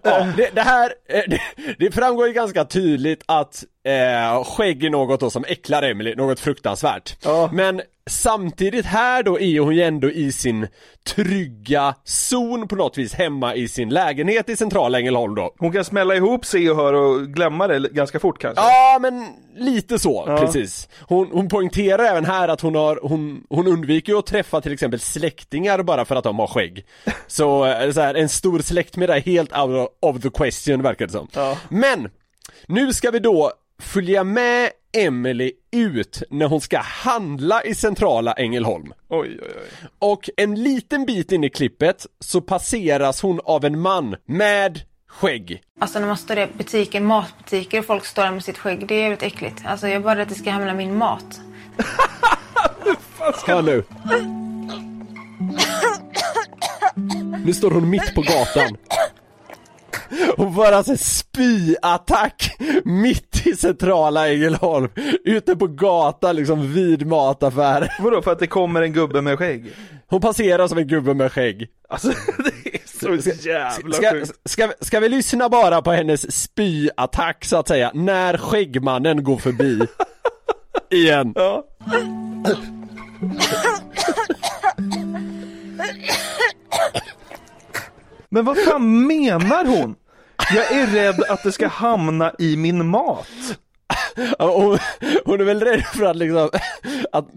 ja, 0.03 0.27
det, 0.37 0.49
det 0.55 0.61
här, 0.61 0.93
eh, 1.09 1.21
det, 1.27 1.41
det 1.79 1.91
framgår 1.91 2.27
ju 2.27 2.33
ganska 2.33 2.65
tydligt 2.65 3.23
att 3.25 3.63
eh, 3.85 4.43
skägg 4.43 4.83
är 4.83 4.89
något 4.89 5.19
då 5.19 5.29
som 5.29 5.45
äcklar 5.47 5.83
Emily, 5.83 6.15
något 6.15 6.39
fruktansvärt. 6.39 7.17
Ja. 7.23 7.49
Men 7.53 7.81
samtidigt 8.09 8.85
här 8.85 9.23
då 9.23 9.39
är 9.39 9.59
hon 9.59 9.75
ju 9.75 9.81
ändå 9.81 10.11
i 10.11 10.31
sin 10.31 10.67
trygga 11.07 11.95
zon 12.03 12.67
på 12.67 12.75
något 12.75 12.97
vis 12.97 13.13
hemma 13.13 13.55
i 13.55 13.67
sin 13.67 13.89
lägenhet 13.89 14.49
i 14.49 14.55
centrala 14.55 14.99
Ängelholm 14.99 15.35
då. 15.35 15.53
Hon 15.59 15.71
kan 15.71 15.85
smälla 15.85 16.15
ihop 16.15 16.45
se 16.45 16.69
och 16.69 16.75
hör 16.75 16.93
och 16.93 17.27
glömma 17.27 17.67
det 17.67 17.79
ganska 17.79 18.19
fort 18.19 18.41
kanske. 18.41 18.63
Ja 18.63 18.99
men 19.01 19.27
lite 19.55 19.99
så, 19.99 20.23
Ja. 20.27 20.37
precis. 20.37 20.89
Hon, 21.01 21.29
hon 21.31 21.49
poängterar 21.49 22.03
även 22.03 22.25
här 22.25 22.47
att 22.47 22.61
hon 22.61 22.75
har, 22.75 22.99
hon, 23.03 23.43
hon 23.49 23.67
undviker 23.67 24.19
att 24.19 24.25
träffa 24.25 24.61
till 24.61 24.73
exempel 24.73 24.99
släktingar 25.01 25.83
bara 25.83 26.05
för 26.05 26.15
att 26.15 26.23
de 26.23 26.39
har 26.39 26.47
skägg. 26.47 26.85
Så, 27.27 27.65
eh, 27.65 27.91
så 27.91 28.01
här, 28.01 28.15
en 28.15 28.29
stor 28.29 28.59
släktmiddag 28.59 29.15
är 29.17 29.21
helt 29.21 29.57
out 29.57 29.97
of 30.01 30.21
the 30.21 30.29
question 30.29 30.81
verkar 30.81 31.05
det 31.05 31.11
som. 31.11 31.27
Ja. 31.33 31.57
Men, 31.69 32.09
nu 32.67 32.93
ska 32.93 33.11
vi 33.11 33.19
då 33.19 33.51
följa 33.81 34.23
med 34.23 34.69
Emily 34.93 35.51
ut 35.71 36.23
när 36.29 36.45
hon 36.45 36.61
ska 36.61 36.79
handla 36.79 37.63
i 37.63 37.75
centrala 37.75 38.33
Ängelholm. 38.33 38.93
Oj, 39.09 39.39
oj, 39.41 39.47
oj. 39.55 39.87
Och 39.99 40.29
en 40.37 40.63
liten 40.63 41.05
bit 41.05 41.31
in 41.31 41.43
i 41.43 41.49
klippet 41.49 42.05
så 42.19 42.41
passeras 42.41 43.21
hon 43.21 43.39
av 43.43 43.65
en 43.65 43.79
man 43.79 44.15
med 44.25 44.81
skägg. 45.07 45.61
Alltså 45.79 45.99
när 45.99 46.07
man 46.07 46.17
står 46.17 46.37
i 46.37 46.47
butiker, 46.57 47.01
matbutiker 47.01 47.79
och 47.79 47.85
folk 47.85 48.05
står 48.05 48.23
där 48.23 48.31
med 48.31 48.43
sitt 48.43 48.57
skägg. 48.57 48.87
Det 48.87 48.95
är 48.95 48.99
jävligt 48.99 49.23
äckligt. 49.23 49.61
Alltså 49.65 49.87
jag 49.87 49.95
är 49.95 49.99
bara 49.99 50.21
att 50.21 50.29
det 50.29 50.35
ska 50.35 50.51
hamna 50.51 50.73
min 50.73 50.97
mat. 50.97 51.41
Hör 53.47 53.61
nu. 53.61 53.83
Nu 57.45 57.53
står 57.53 57.71
hon 57.71 57.89
mitt 57.89 58.15
på 58.15 58.21
gatan. 58.21 58.77
Hon 60.37 60.55
får 60.55 60.71
alltså 60.71 60.91
en 60.91 60.97
spyattack 60.97 62.57
mitt 62.85 63.47
i 63.47 63.55
centrala 63.55 64.29
Ängelholm. 64.29 64.89
Ute 65.25 65.55
på 65.55 65.67
gatan 65.67 66.35
liksom 66.35 66.73
vid 66.73 67.07
mataffär. 67.07 67.93
Vadå, 67.99 68.21
för 68.21 68.31
att 68.31 68.39
det 68.39 68.47
kommer 68.47 68.81
en 68.81 68.93
gubbe 68.93 69.21
med 69.21 69.37
skägg? 69.37 69.65
Hon 70.07 70.21
passerar 70.21 70.67
som 70.67 70.77
en 70.77 70.87
gubbe 70.87 71.13
med 71.13 71.31
skägg. 71.31 71.67
Alltså, 71.89 72.07
det 72.63 72.75
är 72.75 73.21
så 73.21 73.47
jävla 73.49 73.93
Ska, 73.93 74.11
sjukt. 74.11 74.31
ska, 74.45 74.71
ska 74.81 74.99
vi 74.99 75.09
lyssna 75.09 75.49
bara 75.49 75.81
på 75.81 75.91
hennes 75.91 76.41
spyattack 76.43 77.45
så 77.45 77.57
att 77.57 77.67
säga, 77.67 77.91
när 77.93 78.37
skäggmannen 78.37 79.23
går 79.23 79.37
förbi? 79.37 79.79
Igen. 80.89 81.33
Ja. 81.35 81.63
Men 88.33 88.45
vad 88.45 88.57
fan 88.57 89.07
menar 89.07 89.65
hon? 89.65 89.95
Jag 90.55 90.71
är 90.71 90.87
rädd 90.87 91.23
att 91.29 91.43
det 91.43 91.51
ska 91.51 91.67
hamna 91.67 92.33
i 92.39 92.57
min 92.57 92.89
mat. 92.89 93.27
Hon, 94.39 94.79
hon 95.25 95.41
är 95.41 95.43
väl 95.43 95.59
rädd 95.59 95.83
för 95.85 96.05
att 96.05 96.15
liksom, 96.15 96.49
att, 97.11 97.27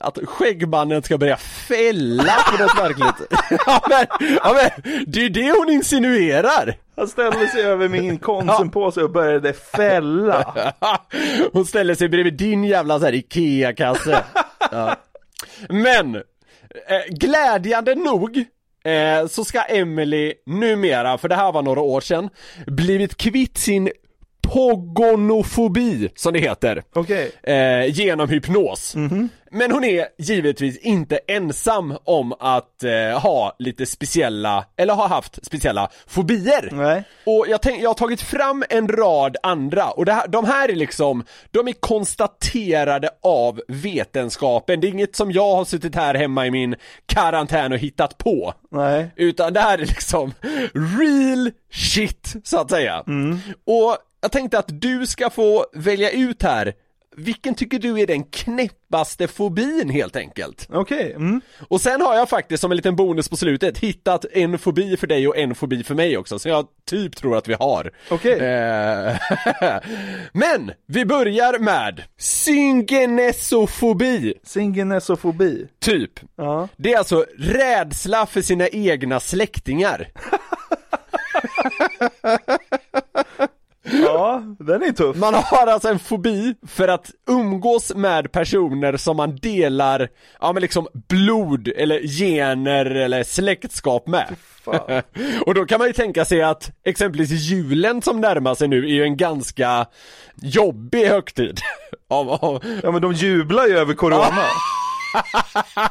att 0.00 0.18
skäggmannen 0.24 1.02
ska 1.02 1.18
börja 1.18 1.36
fälla 1.36 2.34
på 2.50 2.62
något 2.62 2.78
verkligt. 2.78 3.40
Ja 3.66 3.82
men, 3.88 4.06
ja 4.42 4.52
men, 4.54 4.92
det 5.06 5.24
är 5.24 5.30
det 5.30 5.52
hon 5.58 5.70
insinuerar! 5.70 6.76
Han 6.96 7.08
ställde 7.08 7.48
sig 7.48 7.62
över 7.62 7.88
min 7.88 8.18
konsumpåse 8.18 9.02
och 9.02 9.10
började 9.10 9.52
fälla. 9.52 10.54
Hon 11.52 11.66
ställer 11.66 11.94
sig 11.94 12.08
bredvid 12.08 12.34
din 12.34 12.64
jävla 12.64 12.98
så 12.98 13.04
här 13.04 13.12
IKEA-kasse. 13.12 14.24
Ja. 14.70 14.96
Men, 15.68 16.14
eh, 16.16 16.22
glädjande 17.08 17.94
nog 17.94 18.44
eh, 18.84 19.26
så 19.26 19.44
ska 19.44 19.60
Emily 19.60 20.32
numera, 20.46 21.18
för 21.18 21.28
det 21.28 21.34
här 21.34 21.52
var 21.52 21.62
några 21.62 21.80
år 21.80 22.00
sedan, 22.00 22.30
blivit 22.66 23.16
kvitt 23.16 23.58
sin 23.58 23.90
hypogonofobi, 24.50 26.08
som 26.16 26.32
det 26.32 26.38
heter. 26.38 26.82
Okej. 26.92 27.32
Eh, 27.42 27.86
genom 27.86 28.28
hypnos. 28.28 28.94
Men 29.52 29.72
hon 29.72 29.84
är 29.84 30.06
givetvis 30.18 30.78
inte 30.78 31.20
ensam 31.26 31.96
om 32.04 32.32
att 32.40 32.84
eh, 32.84 33.20
ha 33.20 33.56
lite 33.58 33.86
speciella, 33.86 34.64
eller 34.76 34.94
har 34.94 35.08
haft 35.08 35.46
speciella 35.46 35.90
fobier. 36.06 36.68
Nej. 36.72 37.04
Och 37.26 37.46
jag, 37.48 37.62
tänk, 37.62 37.82
jag 37.82 37.90
har 37.90 37.94
tagit 37.94 38.22
fram 38.22 38.64
en 38.68 38.88
rad 38.88 39.36
andra 39.42 39.90
och 39.90 40.08
här, 40.08 40.28
de 40.28 40.44
här 40.44 40.68
är 40.68 40.74
liksom, 40.74 41.24
de 41.50 41.68
är 41.68 41.72
konstaterade 41.72 43.10
av 43.22 43.60
vetenskapen. 43.68 44.80
Det 44.80 44.86
är 44.86 44.92
inget 44.92 45.16
som 45.16 45.32
jag 45.32 45.56
har 45.56 45.64
suttit 45.64 45.94
här 45.94 46.14
hemma 46.14 46.46
i 46.46 46.50
min 46.50 46.76
karantän 47.06 47.72
och 47.72 47.78
hittat 47.78 48.18
på. 48.18 48.54
Nej. 48.70 49.10
Utan 49.16 49.52
det 49.52 49.60
här 49.60 49.78
är 49.78 49.86
liksom 49.86 50.32
real 50.98 51.50
shit, 51.72 52.34
så 52.44 52.58
att 52.58 52.70
säga. 52.70 53.04
Och 53.66 53.96
jag 54.20 54.32
tänkte 54.32 54.58
att 54.58 54.80
du 54.80 55.06
ska 55.06 55.30
få 55.30 55.66
välja 55.72 56.10
ut 56.10 56.42
här, 56.42 56.72
vilken 57.16 57.54
tycker 57.54 57.78
du 57.78 58.00
är 58.00 58.06
den 58.06 58.24
knäppaste 58.24 59.28
fobin 59.28 59.90
helt 59.90 60.16
enkelt? 60.16 60.66
Okej. 60.70 61.12
Mm. 61.12 61.40
Och 61.68 61.80
sen 61.80 62.00
har 62.00 62.14
jag 62.14 62.28
faktiskt 62.28 62.60
som 62.60 62.70
en 62.70 62.76
liten 62.76 62.96
bonus 62.96 63.28
på 63.28 63.36
slutet 63.36 63.78
hittat 63.78 64.24
en 64.32 64.58
fobi 64.58 64.96
för 64.96 65.06
dig 65.06 65.28
och 65.28 65.36
en 65.36 65.54
fobi 65.54 65.84
för 65.84 65.94
mig 65.94 66.16
också, 66.18 66.38
så 66.38 66.48
jag 66.48 66.66
typ 66.86 67.16
tror 67.16 67.36
att 67.36 67.48
vi 67.48 67.54
har. 67.54 67.90
Okej. 68.10 68.38
Eh, 68.40 69.16
Men, 70.32 70.72
vi 70.86 71.04
börjar 71.04 71.58
med 71.58 72.02
syngenesofobi, 72.18 74.34
Singenesofobi. 74.44 75.66
typ. 75.80 76.20
Ja. 76.36 76.68
Det 76.76 76.92
är 76.92 76.98
alltså 76.98 77.24
rädsla 77.38 78.26
för 78.26 78.42
sina 78.42 78.68
egna 78.68 79.20
släktingar. 79.20 80.08
Ja, 84.20 84.42
den 84.58 84.82
är 84.82 84.92
tuff. 84.92 85.16
Man 85.16 85.34
har 85.34 85.66
alltså 85.66 85.88
en 85.88 85.98
fobi 85.98 86.54
för 86.66 86.88
att 86.88 87.10
umgås 87.28 87.94
med 87.94 88.32
personer 88.32 88.96
som 88.96 89.16
man 89.16 89.36
delar, 89.36 90.08
ja 90.40 90.52
men 90.52 90.60
liksom 90.60 90.88
blod 91.08 91.68
eller 91.68 92.00
gener 92.00 92.84
eller 92.84 93.22
släktskap 93.22 94.06
med. 94.06 94.26
och 95.46 95.54
då 95.54 95.66
kan 95.66 95.78
man 95.78 95.86
ju 95.86 95.92
tänka 95.92 96.24
sig 96.24 96.42
att 96.42 96.70
exempelvis 96.84 97.30
julen 97.30 98.02
som 98.02 98.20
närmar 98.20 98.54
sig 98.54 98.68
nu 98.68 98.84
är 98.84 98.92
ju 98.92 99.02
en 99.02 99.16
ganska 99.16 99.86
jobbig 100.42 101.06
högtid. 101.06 101.60
Ja 102.08 102.60
men 102.82 103.02
de 103.02 103.12
jublar 103.12 103.66
ju 103.66 103.78
över 103.78 103.94
corona. 103.94 104.42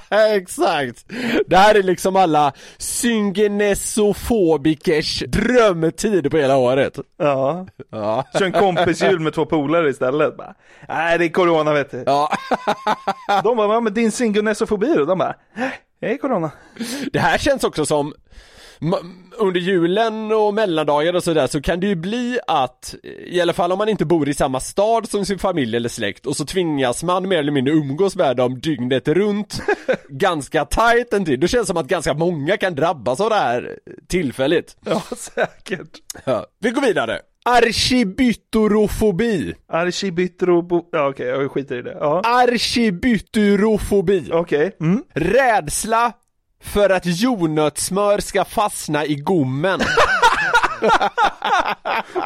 Exakt! 0.35 1.05
Det 1.47 1.57
här 1.57 1.75
är 1.75 1.83
liksom 1.83 2.15
alla 2.15 2.53
syngenesofobikers 2.77 5.23
drömtid 5.27 6.31
på 6.31 6.37
hela 6.37 6.57
året. 6.57 6.99
Ja. 7.17 7.67
Ja. 7.91 8.25
Kör 8.33 8.45
en 8.45 8.51
kompisjul 8.51 9.19
med 9.19 9.33
två 9.33 9.45
polare 9.45 9.89
istället. 9.89 10.37
Bara, 10.37 10.53
Nej 10.87 11.17
det 11.17 11.25
är 11.25 11.29
corona 11.29 11.73
vet 11.73 11.91
du. 11.91 12.03
ja. 12.05 12.31
De 13.43 13.57
bara, 13.57 13.79
men 13.79 13.93
din 13.93 14.11
singonesofobi 14.11 14.93
då? 14.95 15.05
De 15.05 15.17
bara, 15.17 15.35
"Nej, 15.57 15.71
det 16.01 16.13
är 16.13 16.17
corona. 16.17 16.51
Det 17.13 17.19
här 17.19 17.37
känns 17.37 17.63
också 17.63 17.85
som 17.85 18.13
under 19.37 19.59
julen 19.59 20.31
och 20.31 20.53
mellandagar 20.53 21.13
och 21.13 21.23
sådär 21.23 21.47
så 21.47 21.61
kan 21.61 21.79
det 21.79 21.87
ju 21.87 21.95
bli 21.95 22.39
att, 22.47 22.95
i 23.25 23.41
alla 23.41 23.53
fall 23.53 23.71
om 23.71 23.77
man 23.77 23.89
inte 23.89 24.05
bor 24.05 24.29
i 24.29 24.33
samma 24.33 24.59
stad 24.59 25.09
som 25.09 25.25
sin 25.25 25.39
familj 25.39 25.75
eller 25.75 25.89
släkt 25.89 26.25
och 26.25 26.37
så 26.37 26.45
tvingas 26.45 27.03
man 27.03 27.29
mer 27.29 27.37
eller 27.37 27.51
mindre 27.51 27.73
umgås 27.73 28.15
med 28.15 28.37
dem 28.37 28.59
dygnet 28.59 29.07
runt 29.07 29.61
ganska 30.09 30.65
tight 30.65 31.13
en 31.13 31.25
tid. 31.25 31.39
Det 31.39 31.47
känns 31.47 31.67
som 31.67 31.77
att 31.77 31.87
ganska 31.87 32.13
många 32.13 32.57
kan 32.57 32.75
drabbas 32.75 33.19
av 33.19 33.29
det 33.29 33.35
här 33.35 33.79
tillfälligt. 34.07 34.77
Ja 34.85 35.03
säkert. 35.17 35.97
Ja. 36.25 36.45
Vi 36.59 36.69
går 36.69 36.81
vidare. 36.81 37.19
Archibytorofobi. 37.45 39.53
Archibytro... 39.67 40.87
Ja 40.91 41.09
okej, 41.09 41.27
jag 41.27 41.51
skiter 41.51 41.77
i 41.77 41.81
det. 41.81 41.97
Ja. 41.99 42.21
Archibytorofobi. 42.25 44.29
Okej. 44.31 44.75
Mm. 44.79 45.03
Rädsla 45.13 46.13
för 46.61 46.89
att 46.89 47.05
jordnötssmör 47.05 48.19
ska 48.19 48.45
fastna 48.45 49.05
i 49.05 49.15
gommen. 49.15 49.79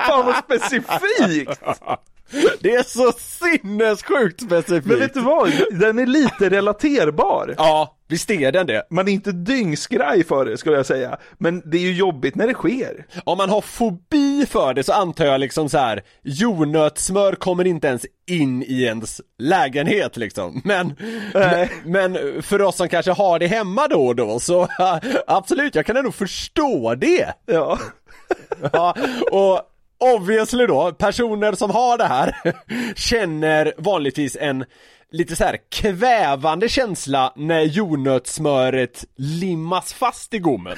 Fan 0.07 0.25
vad 0.25 0.35
specifikt! 0.35 1.61
Det 2.59 2.75
är 2.75 2.83
så 2.83 3.11
sinnessjukt 3.11 4.41
specifikt. 4.41 4.85
Men 4.85 4.99
vet 4.99 5.13
du 5.13 5.21
vad? 5.21 5.51
Den 5.71 5.99
är 5.99 6.05
lite 6.05 6.49
relaterbar. 6.49 7.55
Ja, 7.57 7.97
visst 8.07 8.31
är 8.31 8.51
den 8.51 8.67
det. 8.67 8.87
Man 8.89 9.07
är 9.07 9.11
inte 9.11 9.31
dyngskraj 9.31 10.23
för 10.23 10.45
det 10.45 10.57
skulle 10.57 10.75
jag 10.75 10.85
säga. 10.85 11.17
Men 11.37 11.61
det 11.65 11.77
är 11.77 11.81
ju 11.81 11.93
jobbigt 11.93 12.35
när 12.35 12.47
det 12.47 12.53
sker. 12.53 13.05
Om 13.23 13.37
man 13.37 13.49
har 13.49 13.61
fobi 13.61 14.45
för 14.49 14.73
det 14.73 14.83
så 14.83 14.93
antar 14.93 15.25
jag 15.25 15.39
liksom 15.39 15.69
så 15.69 15.77
här. 15.77 16.01
jordnötssmör 16.23 17.33
kommer 17.35 17.67
inte 17.67 17.87
ens 17.87 18.05
in 18.27 18.63
i 18.63 18.83
ens 18.83 19.21
lägenhet 19.39 20.17
liksom. 20.17 20.61
Men, 20.63 20.95
men, 21.33 21.67
men 21.85 22.41
för 22.43 22.61
oss 22.61 22.75
som 22.75 22.89
kanske 22.89 23.11
har 23.11 23.39
det 23.39 23.47
hemma 23.47 23.87
då 23.87 24.07
och 24.07 24.15
då 24.15 24.39
så 24.39 24.67
absolut, 25.27 25.75
jag 25.75 25.85
kan 25.85 25.97
ändå 25.97 26.11
förstå 26.11 26.95
det. 26.95 27.33
Ja. 27.45 27.79
Ja, 28.73 28.95
och 29.31 29.61
obviously 30.15 30.65
då, 30.67 30.91
personer 30.91 31.53
som 31.53 31.71
har 31.71 31.97
det 31.97 32.07
här 32.07 32.35
känner 32.95 33.73
vanligtvis 33.77 34.37
en 34.39 34.65
lite 35.11 35.35
så 35.35 35.43
här 35.43 35.57
kvävande 35.71 36.69
känsla 36.69 37.33
när 37.35 37.61
jordnötssmöret 37.61 39.05
limmas 39.15 39.93
fast 39.93 40.33
i 40.33 40.39
gommen. 40.39 40.77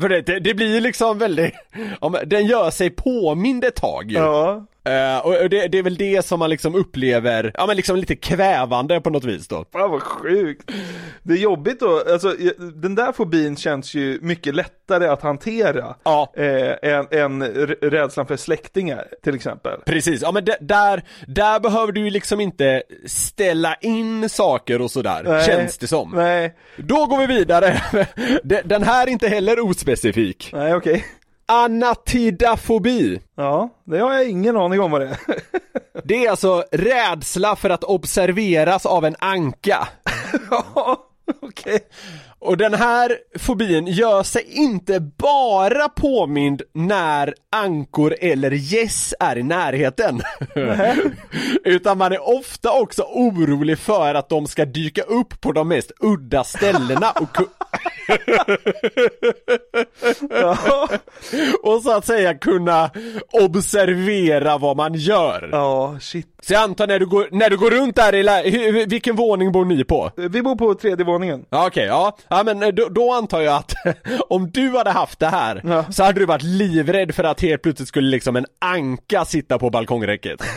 För 0.00 0.08
det, 0.08 0.20
det, 0.20 0.40
det 0.40 0.54
blir 0.54 0.80
liksom 0.80 1.18
väldigt, 1.18 1.54
ja, 2.00 2.08
men 2.08 2.28
den 2.28 2.46
gör 2.46 2.70
sig 2.70 2.90
påmind 2.90 3.64
ett 3.64 3.76
tag 3.76 4.10
ju. 4.10 4.18
Ja. 4.18 4.66
Eh, 4.84 5.18
och 5.26 5.50
det, 5.50 5.68
det 5.68 5.78
är 5.78 5.82
väl 5.82 5.96
det 5.96 6.26
som 6.26 6.38
man 6.38 6.50
liksom 6.50 6.74
upplever, 6.74 7.50
ja 7.54 7.66
men 7.66 7.76
liksom 7.76 7.96
lite 7.96 8.16
kvävande 8.16 9.00
på 9.00 9.10
något 9.10 9.24
vis 9.24 9.48
då. 9.48 9.64
Fan 9.72 9.90
vad 9.90 10.02
sjukt. 10.02 10.70
Det 11.22 11.34
är 11.34 11.38
jobbigt 11.38 11.80
då, 11.80 12.02
alltså 12.12 12.34
den 12.74 12.94
där 12.94 13.12
fobin 13.12 13.56
känns 13.56 13.94
ju 13.94 14.18
mycket 14.22 14.54
lättare 14.54 15.06
att 15.06 15.22
hantera. 15.22 15.94
Ja. 16.02 16.32
Eh, 16.36 16.90
än, 16.94 17.06
än 17.10 17.42
rädslan 17.82 18.26
för 18.26 18.36
släktingar 18.36 19.04
till 19.24 19.34
exempel. 19.34 19.78
Precis, 19.86 20.22
ja 20.22 20.32
men 20.32 20.44
d- 20.44 20.56
där, 20.60 21.02
där 21.26 21.60
behöver 21.60 21.92
du 21.92 22.00
ju 22.04 22.10
liksom 22.10 22.40
inte 22.40 22.82
ställa 23.06 23.74
in 23.74 24.28
saker 24.28 24.82
och 24.82 24.90
sådär, 24.90 25.22
Nej. 25.24 25.46
känns 25.46 25.78
det 25.78 25.86
som. 25.86 26.12
Nej, 26.14 26.54
Då 26.76 27.06
går 27.06 27.18
vi 27.18 27.26
vidare. 27.26 27.82
De- 28.44 28.62
Den 28.64 28.82
här 28.82 29.06
är 29.06 29.10
inte 29.10 29.28
heller 29.28 29.60
ospecifik. 29.60 30.50
nej 30.52 30.74
okej. 30.74 31.04
Anatidafobi. 31.52 33.20
Ja, 33.36 33.68
det 33.84 33.98
har 33.98 34.12
jag 34.12 34.28
ingen 34.28 34.56
aning 34.56 34.80
om 34.80 34.90
vad 34.90 35.00
det 35.00 35.06
är. 35.06 35.18
Det 36.04 36.26
är 36.26 36.30
alltså 36.30 36.64
rädsla 36.72 37.56
för 37.56 37.70
att 37.70 37.84
observeras 37.84 38.86
av 38.86 39.04
en 39.04 39.16
anka. 39.18 39.88
Ja, 40.50 40.96
okej. 41.42 41.78
Och 42.40 42.56
den 42.56 42.74
här 42.74 43.18
fobin 43.38 43.86
gör 43.86 44.22
sig 44.22 44.44
inte 44.48 45.00
bara 45.00 45.88
påmind 45.88 46.62
när 46.74 47.34
ankor 47.52 48.14
eller 48.20 48.50
gäss 48.50 49.14
är 49.20 49.38
i 49.38 49.42
närheten. 49.42 50.20
Utan 51.64 51.98
man 51.98 52.12
är 52.12 52.38
ofta 52.38 52.72
också 52.72 53.02
orolig 53.02 53.78
för 53.78 54.14
att 54.14 54.28
de 54.28 54.46
ska 54.46 54.64
dyka 54.64 55.02
upp 55.02 55.40
på 55.40 55.52
de 55.52 55.68
mest 55.68 55.92
udda 56.00 56.44
ställena 56.44 57.10
och, 57.10 57.36
ku- 57.36 57.48
och 61.62 61.82
så 61.82 61.96
att 61.96 62.06
säga 62.06 62.34
kunna 62.34 62.90
observera 63.32 64.58
vad 64.58 64.76
man 64.76 64.94
gör. 64.94 65.48
Ja, 65.52 65.96
shit. 66.00 66.37
Så 66.48 66.54
jag 66.54 66.62
antar 66.62 66.86
när 66.86 66.98
du 66.98 67.06
går, 67.06 67.28
när 67.30 67.50
du 67.50 67.56
går 67.56 67.70
runt 67.70 67.96
där 67.96 68.14
i 68.14 68.22
lä- 68.22 68.86
vilken 68.86 69.16
våning 69.16 69.52
bor 69.52 69.64
ni 69.64 69.84
på? 69.84 70.10
Vi 70.16 70.42
bor 70.42 70.56
på 70.56 70.74
tredje 70.74 71.04
våningen. 71.04 71.44
Ja 71.50 71.66
okej, 71.66 71.84
ja. 71.86 72.16
ja 72.28 72.42
men 72.42 72.62
eh, 72.62 72.68
då, 72.68 72.88
då 72.88 73.12
antar 73.12 73.40
jag 73.40 73.54
att 73.56 73.72
om 74.28 74.50
du 74.50 74.76
hade 74.76 74.90
haft 74.90 75.18
det 75.18 75.26
här 75.26 75.60
Ja. 75.64 75.84
så 75.92 76.04
hade 76.04 76.20
du 76.20 76.26
varit 76.26 76.42
livrädd 76.42 77.14
för 77.14 77.24
att 77.24 77.40
helt 77.40 77.62
plötsligt 77.62 77.88
skulle 77.88 78.08
liksom 78.10 78.36
en 78.36 78.46
anka 78.58 79.24
sitta 79.24 79.58
på 79.58 79.70
balkongräcket. 79.70 80.40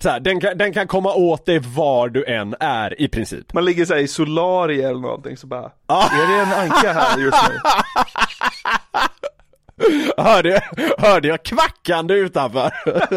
Så 0.00 0.08
här, 0.10 0.20
den, 0.20 0.40
kan, 0.40 0.58
den 0.58 0.72
kan 0.72 0.86
komma 0.86 1.14
åt 1.14 1.46
dig 1.46 1.58
var 1.58 2.08
du 2.08 2.24
än 2.24 2.54
är 2.60 3.00
i 3.00 3.08
princip. 3.08 3.52
Man 3.52 3.64
ligger 3.64 3.84
såhär 3.84 4.00
i 4.00 4.08
solarier 4.08 4.88
eller 4.90 5.00
någonting 5.00 5.36
så 5.36 5.46
bara, 5.46 5.70
är 5.88 6.26
det 6.36 6.42
en 6.42 6.52
anka 6.70 6.92
här 6.92 7.18
just 7.18 7.48
nu? 7.48 7.54
Hörde, 10.16 10.60
hörde 10.98 11.28
jag 11.28 11.42
kvackande 11.42 12.14
utanför? 12.14 12.70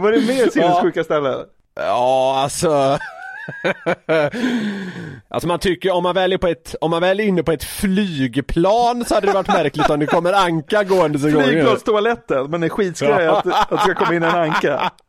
Vad 0.00 0.14
är 0.14 0.20
det 0.20 0.26
mer 0.26 0.50
sinnessjuka 0.50 1.04
ställen? 1.04 1.44
Ja, 1.74 2.40
alltså 2.42 2.98
Alltså 5.28 5.48
man 5.48 5.58
tycker 5.58 5.90
om 5.90 6.02
man 6.02 6.14
väljer 6.14 6.38
på 6.38 6.46
ett, 6.46 6.74
om 6.80 6.90
man 6.90 7.00
väl 7.00 7.20
är 7.20 7.24
inne 7.24 7.42
på 7.42 7.52
ett 7.52 7.64
flygplan 7.64 9.04
så 9.04 9.14
hade 9.14 9.26
det 9.26 9.32
varit 9.32 9.48
märkligt 9.48 9.90
om 9.90 10.00
det 10.00 10.06
kommer 10.06 10.32
anka 10.32 10.84
gåendes 10.84 11.24
igång 11.24 11.42
Flygplanstoaletten, 11.42 12.50
men 12.50 12.60
det 12.60 12.66
är 12.66 12.68
skitskraj 12.68 13.26
att, 13.26 13.46
att 13.46 13.70
det 13.70 13.78
ska 13.78 13.94
komma 13.94 14.14
in 14.14 14.22
en 14.22 14.34
anka. 14.34 14.90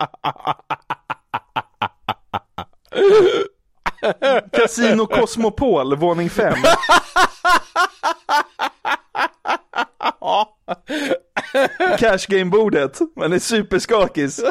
Casino 4.51 5.05
Cosmopol, 5.05 5.95
våning 5.95 6.29
5. 6.29 6.53
Cash 11.97 12.27
game-bordet, 12.27 12.99
man 13.15 13.33
är 13.33 13.39
superskakis. 13.39 14.41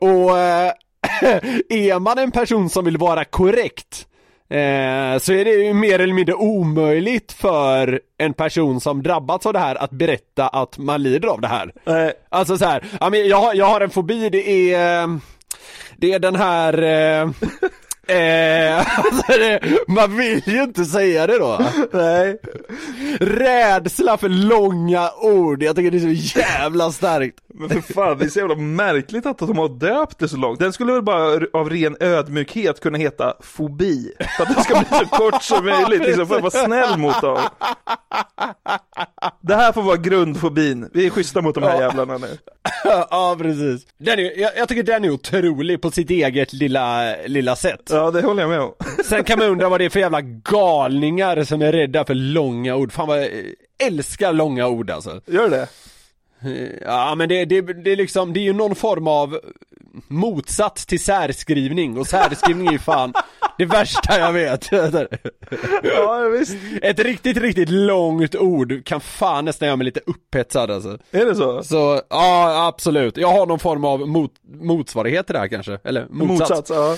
och 0.00 0.38
eh, 0.38 0.72
är 1.68 1.98
man 1.98 2.18
en 2.18 2.30
person 2.30 2.70
som 2.70 2.84
vill 2.84 2.96
vara 2.96 3.24
korrekt 3.24 4.06
eh, 4.50 5.18
så 5.18 5.32
är 5.32 5.44
det 5.44 5.50
ju 5.50 5.74
mer 5.74 5.98
eller 5.98 6.14
mindre 6.14 6.34
omöjligt 6.34 7.32
för 7.32 8.00
en 8.18 8.34
person 8.34 8.80
som 8.80 9.02
drabbats 9.02 9.46
av 9.46 9.52
det 9.52 9.58
här 9.58 9.74
att 9.74 9.90
berätta 9.90 10.48
att 10.48 10.78
man 10.78 11.02
lider 11.02 11.28
av 11.28 11.40
det 11.40 11.48
här. 11.48 11.72
Nej. 11.84 12.12
Alltså 12.28 12.58
så 12.58 12.64
här, 12.64 12.84
jag, 13.28 13.36
har, 13.36 13.54
jag 13.54 13.66
har 13.66 13.80
en 13.80 13.90
fobi, 13.90 14.28
det 14.30 14.50
är, 14.50 15.02
eh, 15.02 15.16
det 15.96 16.12
är 16.12 16.18
den 16.18 16.36
här 16.36 16.82
eh, 16.82 17.30
Eh, 18.06 18.98
alltså 18.98 19.32
det, 19.32 19.60
man 19.88 20.16
vill 20.16 20.42
ju 20.46 20.62
inte 20.62 20.84
säga 20.84 21.26
det 21.26 21.38
då. 21.38 21.60
Nej. 21.92 22.38
Rädsla 23.20 24.16
för 24.16 24.28
långa 24.28 25.10
ord, 25.22 25.62
jag 25.62 25.76
tycker 25.76 25.90
det 25.90 25.96
är 25.96 26.14
så 26.24 26.38
jävla 26.38 26.92
starkt. 26.92 27.38
Men 27.54 27.68
för 27.68 27.94
fan, 27.94 28.18
det 28.18 28.24
är 28.24 28.28
så 28.28 28.38
jävla 28.38 28.56
märkligt 28.56 29.26
att 29.26 29.38
de 29.38 29.58
har 29.58 29.68
döpt 29.68 30.18
det 30.18 30.28
så 30.28 30.36
långt. 30.36 30.58
Den 30.58 30.72
skulle 30.72 30.92
väl 30.92 31.02
bara 31.02 31.40
av 31.52 31.70
ren 31.70 31.96
ödmjukhet 32.00 32.80
kunna 32.80 32.98
heta 32.98 33.34
fobi. 33.40 34.12
För 34.36 34.42
att 34.42 34.56
det 34.56 34.62
ska 34.62 34.74
bli 34.74 34.98
så 34.98 35.06
kort 35.06 35.42
som 35.42 35.64
möjligt, 35.64 36.02
liksom 36.02 36.26
för 36.26 36.36
att 36.36 36.54
vara 36.54 36.66
snäll 36.66 36.98
mot 36.98 37.20
dem. 37.20 37.38
Det 39.40 39.54
här 39.54 39.72
får 39.72 39.82
vara 39.82 39.96
grundfobin. 39.96 40.90
Vi 40.92 41.06
är 41.06 41.10
schyssta 41.10 41.42
mot 41.42 41.54
de 41.54 41.64
här 41.64 41.80
jävlarna 41.80 42.18
nu. 42.18 42.38
ja 42.84 43.36
precis. 43.38 43.86
Den 43.98 44.18
är, 44.18 44.40
jag, 44.40 44.50
jag 44.56 44.68
tycker 44.68 44.82
den 44.82 45.04
är 45.04 45.10
otrolig 45.10 45.82
på 45.82 45.90
sitt 45.90 46.10
eget 46.10 46.52
lilla, 46.52 47.16
lilla 47.26 47.56
sätt. 47.56 47.90
Ja, 47.94 48.10
det 48.10 48.22
håller 48.22 48.42
jag 48.42 48.50
med 48.50 48.60
om. 48.60 48.72
Sen 49.04 49.24
kan 49.24 49.38
man 49.38 49.48
undra 49.48 49.68
vad 49.68 49.80
det 49.80 49.84
är 49.84 49.90
för 49.90 50.00
jävla 50.00 50.20
galningar 50.20 51.44
som 51.44 51.62
är 51.62 51.72
rädda 51.72 52.04
för 52.04 52.14
långa 52.14 52.76
ord. 52.76 52.92
Fan 52.92 53.08
vad 53.08 53.22
jag 53.22 53.30
älskar 53.86 54.32
långa 54.32 54.68
ord 54.68 54.90
alltså. 54.90 55.20
Gör 55.26 55.48
det? 55.48 55.68
Ja 56.82 57.14
men 57.14 57.28
det, 57.28 57.44
det, 57.44 57.60
det 57.60 57.92
är 57.92 57.96
liksom, 57.96 58.32
det 58.32 58.40
är 58.40 58.44
ju 58.44 58.52
någon 58.52 58.74
form 58.74 59.08
av 59.08 59.38
motsats 60.08 60.86
till 60.86 61.00
särskrivning 61.00 61.98
och 61.98 62.06
särskrivning 62.06 62.66
är 62.66 62.72
ju 62.72 62.78
fan 62.78 63.12
det 63.58 63.64
värsta 63.64 64.18
jag 64.18 64.32
vet. 64.32 64.70
Ja, 65.82 66.28
visst. 66.38 66.56
Ett 66.82 66.98
riktigt, 66.98 67.36
riktigt 67.36 67.70
långt 67.70 68.34
ord 68.34 68.84
kan 68.84 69.00
fan 69.00 69.44
nästan 69.44 69.66
göra 69.66 69.76
mig 69.76 69.84
lite 69.84 70.00
upphetsad 70.06 70.70
alltså. 70.70 70.98
Är 71.10 71.26
det 71.26 71.34
så? 71.34 71.62
Så, 71.62 72.02
ja 72.10 72.66
absolut. 72.66 73.16
Jag 73.16 73.28
har 73.28 73.46
någon 73.46 73.58
form 73.58 73.84
av 73.84 74.08
mot, 74.08 74.32
motsvarighet 74.60 75.26
till 75.26 75.34
det 75.34 75.40
här 75.40 75.48
kanske, 75.48 75.78
eller 75.84 76.06
motsats. 76.10 76.50
Motsats, 76.50 76.70
ja. 76.70 76.96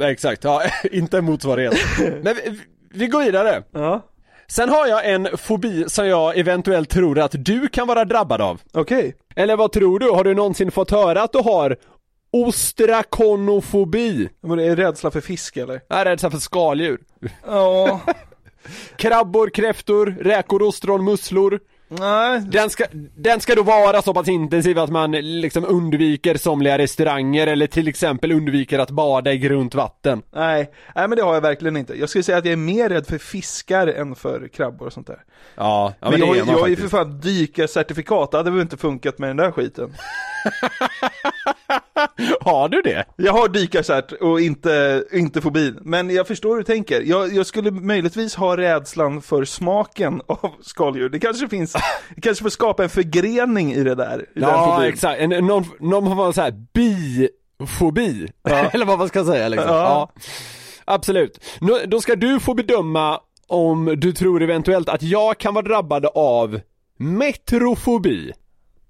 Exakt, 0.00 0.44
ja, 0.44 0.62
inte 0.92 1.18
en 1.18 1.24
motsvarighet. 1.24 1.74
Men 2.22 2.34
vi, 2.34 2.60
vi 2.90 3.06
går 3.06 3.24
vidare. 3.24 3.62
Ja. 3.72 4.08
Sen 4.48 4.68
har 4.68 4.86
jag 4.86 5.10
en 5.10 5.28
fobi 5.38 5.84
som 5.88 6.06
jag 6.06 6.38
eventuellt 6.38 6.90
tror 6.90 7.18
att 7.18 7.34
du 7.44 7.68
kan 7.68 7.86
vara 7.88 8.04
drabbad 8.04 8.40
av. 8.40 8.60
Okej. 8.72 9.14
Eller 9.36 9.56
vad 9.56 9.72
tror 9.72 9.98
du? 9.98 10.10
Har 10.10 10.24
du 10.24 10.34
någonsin 10.34 10.70
fått 10.70 10.90
höra 10.90 11.22
att 11.22 11.32
du 11.32 11.38
har 11.38 11.76
ostrakonofobi? 12.32 14.28
Men 14.40 14.58
det 14.58 14.64
är 14.64 14.76
rädsla 14.76 15.10
för 15.10 15.20
fisk 15.20 15.56
eller? 15.56 15.80
Är 15.88 16.04
rädsla 16.04 16.30
för 16.30 16.38
skaldjur. 16.38 17.00
Ja. 17.46 18.00
Krabbor, 18.96 19.50
kräftor, 19.50 20.06
räkor, 20.20 20.62
ostron, 20.62 21.04
musslor. 21.04 21.60
Nej. 21.98 22.40
Den 22.40 22.70
ska, 22.70 22.84
den 23.16 23.40
ska 23.40 23.54
då 23.54 23.62
vara 23.62 24.02
så 24.02 24.14
pass 24.14 24.28
intensiv 24.28 24.78
att 24.78 24.90
man 24.90 25.12
liksom 25.12 25.64
undviker 25.64 26.36
somliga 26.36 26.78
restauranger 26.78 27.46
eller 27.46 27.66
till 27.66 27.88
exempel 27.88 28.32
undviker 28.32 28.78
att 28.78 28.90
bada 28.90 29.32
i 29.32 29.38
grunt 29.38 29.74
vatten. 29.74 30.22
Nej. 30.34 30.70
Nej, 30.94 31.08
men 31.08 31.16
det 31.16 31.24
har 31.24 31.34
jag 31.34 31.40
verkligen 31.40 31.76
inte. 31.76 31.98
Jag 31.98 32.08
skulle 32.08 32.22
säga 32.22 32.38
att 32.38 32.44
jag 32.44 32.52
är 32.52 32.56
mer 32.56 32.88
rädd 32.88 33.06
för 33.06 33.18
fiskar 33.18 33.86
än 33.86 34.14
för 34.14 34.48
krabbor 34.48 34.86
och 34.86 34.92
sånt 34.92 35.06
där. 35.06 35.24
Ja, 35.54 35.94
ja 36.00 36.10
men 36.10 36.20
men, 36.20 36.28
jag, 36.28 36.36
det 36.36 36.40
är 36.40 36.44
man 36.44 36.54
jag 36.54 36.66
är 36.66 36.70
ju 36.70 36.76
för 36.76 36.88
fan 36.88 37.20
dykarcertifikat, 37.20 38.30
det 38.30 38.36
hade 38.36 38.50
väl 38.50 38.60
inte 38.60 38.76
funkat 38.76 39.18
med 39.18 39.30
den 39.30 39.36
där 39.36 39.50
skiten. 39.50 39.94
Har 42.40 42.68
du 42.68 42.82
det? 42.82 43.04
Jag 43.16 43.32
har 43.32 43.48
dykarcert 43.48 44.12
och 44.12 44.40
inte, 44.40 45.04
inte 45.12 45.40
fobin, 45.40 45.78
men 45.80 46.10
jag 46.10 46.26
förstår 46.26 46.50
hur 46.50 46.56
du 46.56 46.64
tänker. 46.64 47.00
Jag, 47.00 47.32
jag 47.32 47.46
skulle 47.46 47.70
möjligtvis 47.70 48.34
ha 48.34 48.56
rädslan 48.56 49.22
för 49.22 49.44
smaken 49.44 50.22
av 50.26 50.50
skaldjur. 50.62 51.08
Det 51.08 51.18
kanske 51.18 51.48
finns, 51.48 51.72
det 52.14 52.20
kanske 52.20 52.42
får 52.42 52.50
skapa 52.50 52.82
en 52.82 52.88
förgrening 52.88 53.72
i 53.72 53.84
det 53.84 53.94
där. 53.94 54.20
I 54.20 54.26
Ja, 54.34 54.86
exakt. 54.86 55.20
En, 55.20 55.30
någon, 55.30 55.64
någon 55.80 56.06
form 56.06 56.20
av 56.20 56.32
så 56.32 56.40
här 56.40 56.54
bifobi. 56.72 58.28
Eller 58.72 58.86
vad 58.86 58.98
man 58.98 59.08
ska 59.08 59.24
säga 59.24 59.48
liksom. 59.48 59.70
Ja. 59.70 60.10
Ja. 60.14 60.22
Absolut. 60.84 61.44
Nu, 61.60 61.72
då 61.86 62.00
ska 62.00 62.16
du 62.16 62.40
få 62.40 62.54
bedöma 62.54 63.20
om 63.46 63.94
du 63.98 64.12
tror 64.12 64.42
eventuellt 64.42 64.88
att 64.88 65.02
jag 65.02 65.38
kan 65.38 65.54
vara 65.54 65.64
drabbad 65.64 66.06
av 66.14 66.60
metrofobi. 66.98 68.32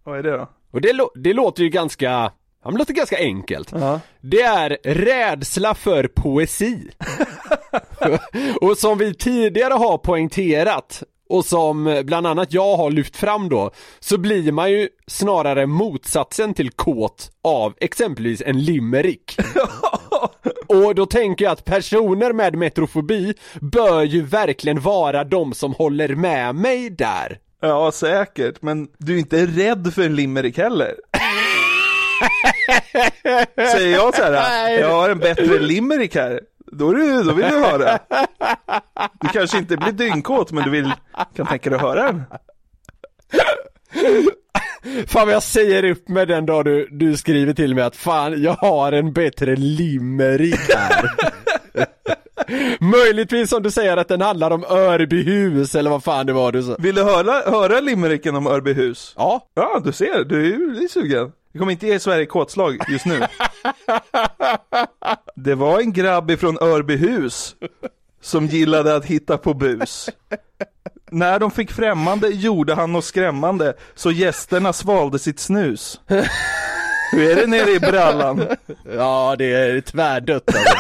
Vad 0.05 0.19
är 0.19 0.23
det 0.23 0.31
då? 0.31 0.49
Och 0.73 0.81
det, 0.81 0.93
det 1.15 1.33
låter 1.33 1.63
ju 1.63 1.69
ganska, 1.69 2.33
ja, 2.63 2.71
men 2.71 2.75
det 2.75 2.79
låter 2.79 2.95
ganska 2.95 3.19
enkelt. 3.19 3.73
Ja. 3.73 4.01
Det 4.21 4.43
är 4.43 4.79
rädsla 4.85 5.75
för 5.75 6.09
poesi. 6.09 6.91
och 8.61 8.79
som 8.79 8.99
vi 8.99 9.15
tidigare 9.15 9.75
har 9.75 9.99
poängterat 9.99 11.03
och 11.29 11.45
som 11.45 12.03
bland 12.05 12.27
annat 12.27 12.53
jag 12.53 12.77
har 12.77 12.91
lyft 12.91 13.17
fram 13.17 13.49
då, 13.49 13.71
så 14.01 14.19
blir 14.19 14.53
man 14.53 14.71
ju 14.71 14.89
snarare 15.07 15.67
motsatsen 15.67 16.55
till 16.55 16.71
kåt 16.71 17.31
av 17.43 17.75
exempelvis 17.81 18.43
en 18.47 18.65
limerick. 18.65 19.37
Och 20.67 20.95
då 20.95 21.07
tänker 21.07 21.45
jag 21.45 21.53
att 21.53 21.65
personer 21.65 22.33
med 22.33 22.55
metrofobi 22.55 23.35
bör 23.61 24.03
ju 24.03 24.23
verkligen 24.23 24.81
vara 24.81 25.25
de 25.25 25.55
som 25.55 25.75
håller 25.75 26.15
med 26.15 26.55
mig 26.55 26.91
där. 26.91 27.39
Ja, 27.61 27.93
säkert, 27.93 28.63
men 28.63 28.89
du 28.99 29.15
är 29.15 29.19
inte 29.19 29.47
rädd 29.47 29.95
för 29.95 30.03
en 30.03 30.17
limerick 30.17 30.59
heller. 30.59 30.95
Säger 33.73 33.93
jag 33.93 34.15
så 34.15 34.23
här, 34.23 34.71
jag 34.79 34.91
har 34.91 35.11
en 35.11 35.19
bättre 35.19 35.59
limerick 35.59 36.15
här. 36.15 36.41
Då, 36.73 36.91
är 36.91 36.95
du, 36.95 37.23
då 37.23 37.33
vill 37.33 37.49
du 37.51 37.59
höra. 37.59 37.99
Du 39.21 39.29
kanske 39.29 39.59
inte 39.59 39.77
blir 39.77 39.93
dyngkåt, 39.93 40.53
men 40.53 40.65
du 40.65 40.71
vill, 40.71 40.93
kan 41.37 41.47
tänka 41.47 41.71
dig 41.71 41.77
att 41.77 41.83
höra 41.83 42.03
den. 42.03 42.23
Fan 45.07 45.27
vad 45.27 45.35
jag 45.35 45.43
säger 45.43 45.85
upp 45.85 46.09
med 46.09 46.29
den 46.29 46.47
dag 46.47 46.65
du, 46.65 46.89
du 46.91 47.17
skriver 47.17 47.53
till 47.55 47.75
mig 47.75 47.85
att 47.85 47.97
fan 47.97 48.43
jag 48.43 48.53
har 48.53 48.93
en 48.93 49.13
bättre 49.13 49.57
limerick 49.57 50.75
här. 50.75 51.11
Möjligtvis 52.81 53.51
som 53.51 53.63
du 53.63 53.71
säger 53.71 53.97
att 53.97 54.09
den 54.09 54.21
handlar 54.21 54.51
om 54.51 54.65
Örbyhus 54.65 55.75
eller 55.75 55.91
vad 55.91 56.05
fan 56.05 56.27
det 56.27 56.33
var 56.33 56.53
du 56.53 56.63
sa. 56.63 56.77
Vill 56.79 56.95
du 56.95 57.03
höra, 57.03 57.51
höra 57.51 57.81
limericken 57.81 58.37
om 58.37 58.47
Örbyhus? 58.47 59.15
Ja. 59.17 59.47
Ja, 59.55 59.81
du 59.85 59.93
ser, 59.93 60.25
du 60.25 60.41
är 60.41 60.81
ju 60.81 60.89
sugen. 60.89 61.33
Vi 61.53 61.59
kommer 61.59 61.73
inte 61.73 61.87
ge 61.87 62.01
Sverige 62.01 62.27
kåtslag 62.27 62.79
just 62.89 63.07
nu. 63.07 63.21
Det 65.35 65.55
var 65.55 65.81
en 65.81 65.93
grabb 65.93 66.31
ifrån 66.31 66.59
Örbyhus 66.61 67.57
som 68.21 68.47
gillade 68.47 68.97
att 68.97 69.05
hitta 69.05 69.39
på 69.39 69.55
bus. 69.55 70.11
När 71.11 71.39
de 71.39 71.51
fick 71.51 71.73
främmande 71.73 72.29
gjorde 72.29 72.75
han 72.75 72.93
något 72.93 73.05
skrämmande 73.05 73.75
så 73.95 74.11
gästerna 74.11 74.73
svalde 74.73 75.19
sitt 75.19 75.41
snus. 75.41 76.01
Hur 77.13 77.31
är 77.31 77.37
det 77.37 77.47
nere 77.47 77.71
i 77.71 77.81
brallan? 77.81 78.47
Ja 78.97 79.35
det 79.39 79.53
är 79.53 79.81
tvärdött 79.81 80.49
alltså. 80.49 80.75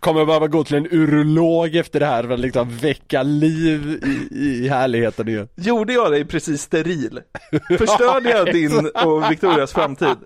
Kommer 0.00 0.24
behöva 0.24 0.46
gå 0.46 0.64
till 0.64 0.76
en 0.76 0.86
urolog 0.90 1.76
efter 1.76 2.00
det 2.00 2.06
här 2.06 2.22
för 2.22 2.30
att 2.30 2.40
liksom 2.40 2.76
väcka 2.76 3.22
liv 3.22 4.00
i, 4.04 4.38
i 4.38 4.68
härligheten 4.68 5.28
igen. 5.28 5.48
Gjorde 5.54 5.92
jag 5.92 6.12
dig 6.12 6.24
precis 6.24 6.62
steril? 6.62 7.20
Förstörde 7.78 8.30
jag 8.30 8.46
din 8.52 8.90
och 9.04 9.30
Victorias 9.30 9.72
framtid? 9.72 10.16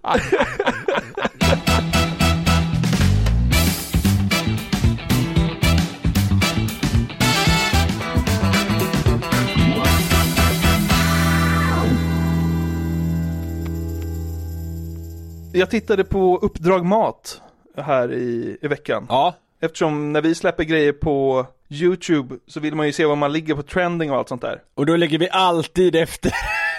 Jag 15.53 15.71
tittade 15.71 16.05
på 16.05 16.39
Uppdrag 16.39 16.85
Mat 16.85 17.41
här 17.83 18.13
i, 18.13 18.59
i 18.63 18.69
veckan. 18.69 19.07
Ja. 19.09 19.35
Eftersom 19.61 20.13
när 20.13 20.23
vi 20.23 20.35
släpper 20.35 20.65
grejer 20.65 20.93
på 20.93 21.47
YouTube 21.71 22.35
så 22.47 22.61
vill 22.61 22.75
man 22.75 22.87
ju 22.87 22.93
se 22.93 23.05
vad 23.05 23.19
man 23.19 23.33
ligger 23.33 23.55
på 23.55 23.63
trending 23.63 24.11
och 24.11 24.17
allt 24.17 24.29
sånt 24.29 24.43
där. 24.43 24.63
Och 24.75 24.87
då 24.87 24.97
lägger 24.97 25.19
vi 25.19 25.29
alltid 25.31 25.97
efter. 25.97 26.33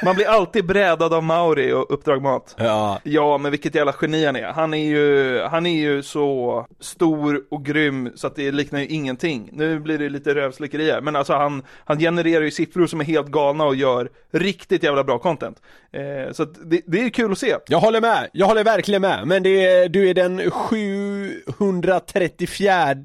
Man 0.03 0.15
blir 0.15 0.27
alltid 0.27 0.65
brädad 0.65 1.13
av 1.13 1.23
Mauri 1.23 1.73
och 1.73 1.93
Uppdrag 1.93 2.21
Mat. 2.21 2.55
Ja. 2.57 2.99
Ja, 3.03 3.37
men 3.37 3.51
vilket 3.51 3.75
jävla 3.75 3.95
geni 4.01 4.25
han 4.25 4.35
är. 4.35 4.47
Han 4.47 4.73
är 4.73 4.87
ju, 4.87 5.41
han 5.41 5.65
är 5.65 5.79
ju 5.79 6.03
så 6.03 6.65
stor 6.79 7.43
och 7.49 7.65
grym 7.65 8.11
så 8.15 8.27
att 8.27 8.35
det 8.35 8.51
liknar 8.51 8.79
ju 8.79 8.87
ingenting. 8.87 9.49
Nu 9.53 9.79
blir 9.79 9.97
det 9.97 10.09
lite 10.09 10.35
rövslickeri 10.35 10.91
här, 10.91 11.01
men 11.01 11.15
alltså 11.15 11.33
han, 11.33 11.63
han 11.85 11.99
genererar 11.99 12.43
ju 12.43 12.51
siffror 12.51 12.87
som 12.87 12.99
är 12.99 13.05
helt 13.05 13.27
galna 13.27 13.65
och 13.65 13.75
gör 13.75 14.09
riktigt 14.31 14.83
jävla 14.83 15.03
bra 15.03 15.19
content. 15.19 15.57
Eh, 15.91 16.31
så 16.31 16.43
att 16.43 16.69
det, 16.69 16.81
det 16.85 17.01
är 17.01 17.09
kul 17.09 17.31
att 17.31 17.37
se. 17.37 17.55
Jag 17.67 17.79
håller 17.79 18.01
med, 18.01 18.29
jag 18.33 18.47
håller 18.47 18.63
verkligen 18.63 19.01
med. 19.01 19.27
Men 19.27 19.43
det 19.43 19.65
är, 19.65 19.89
du 19.89 20.09
är 20.09 20.13
den 20.13 20.51
734 20.51 22.95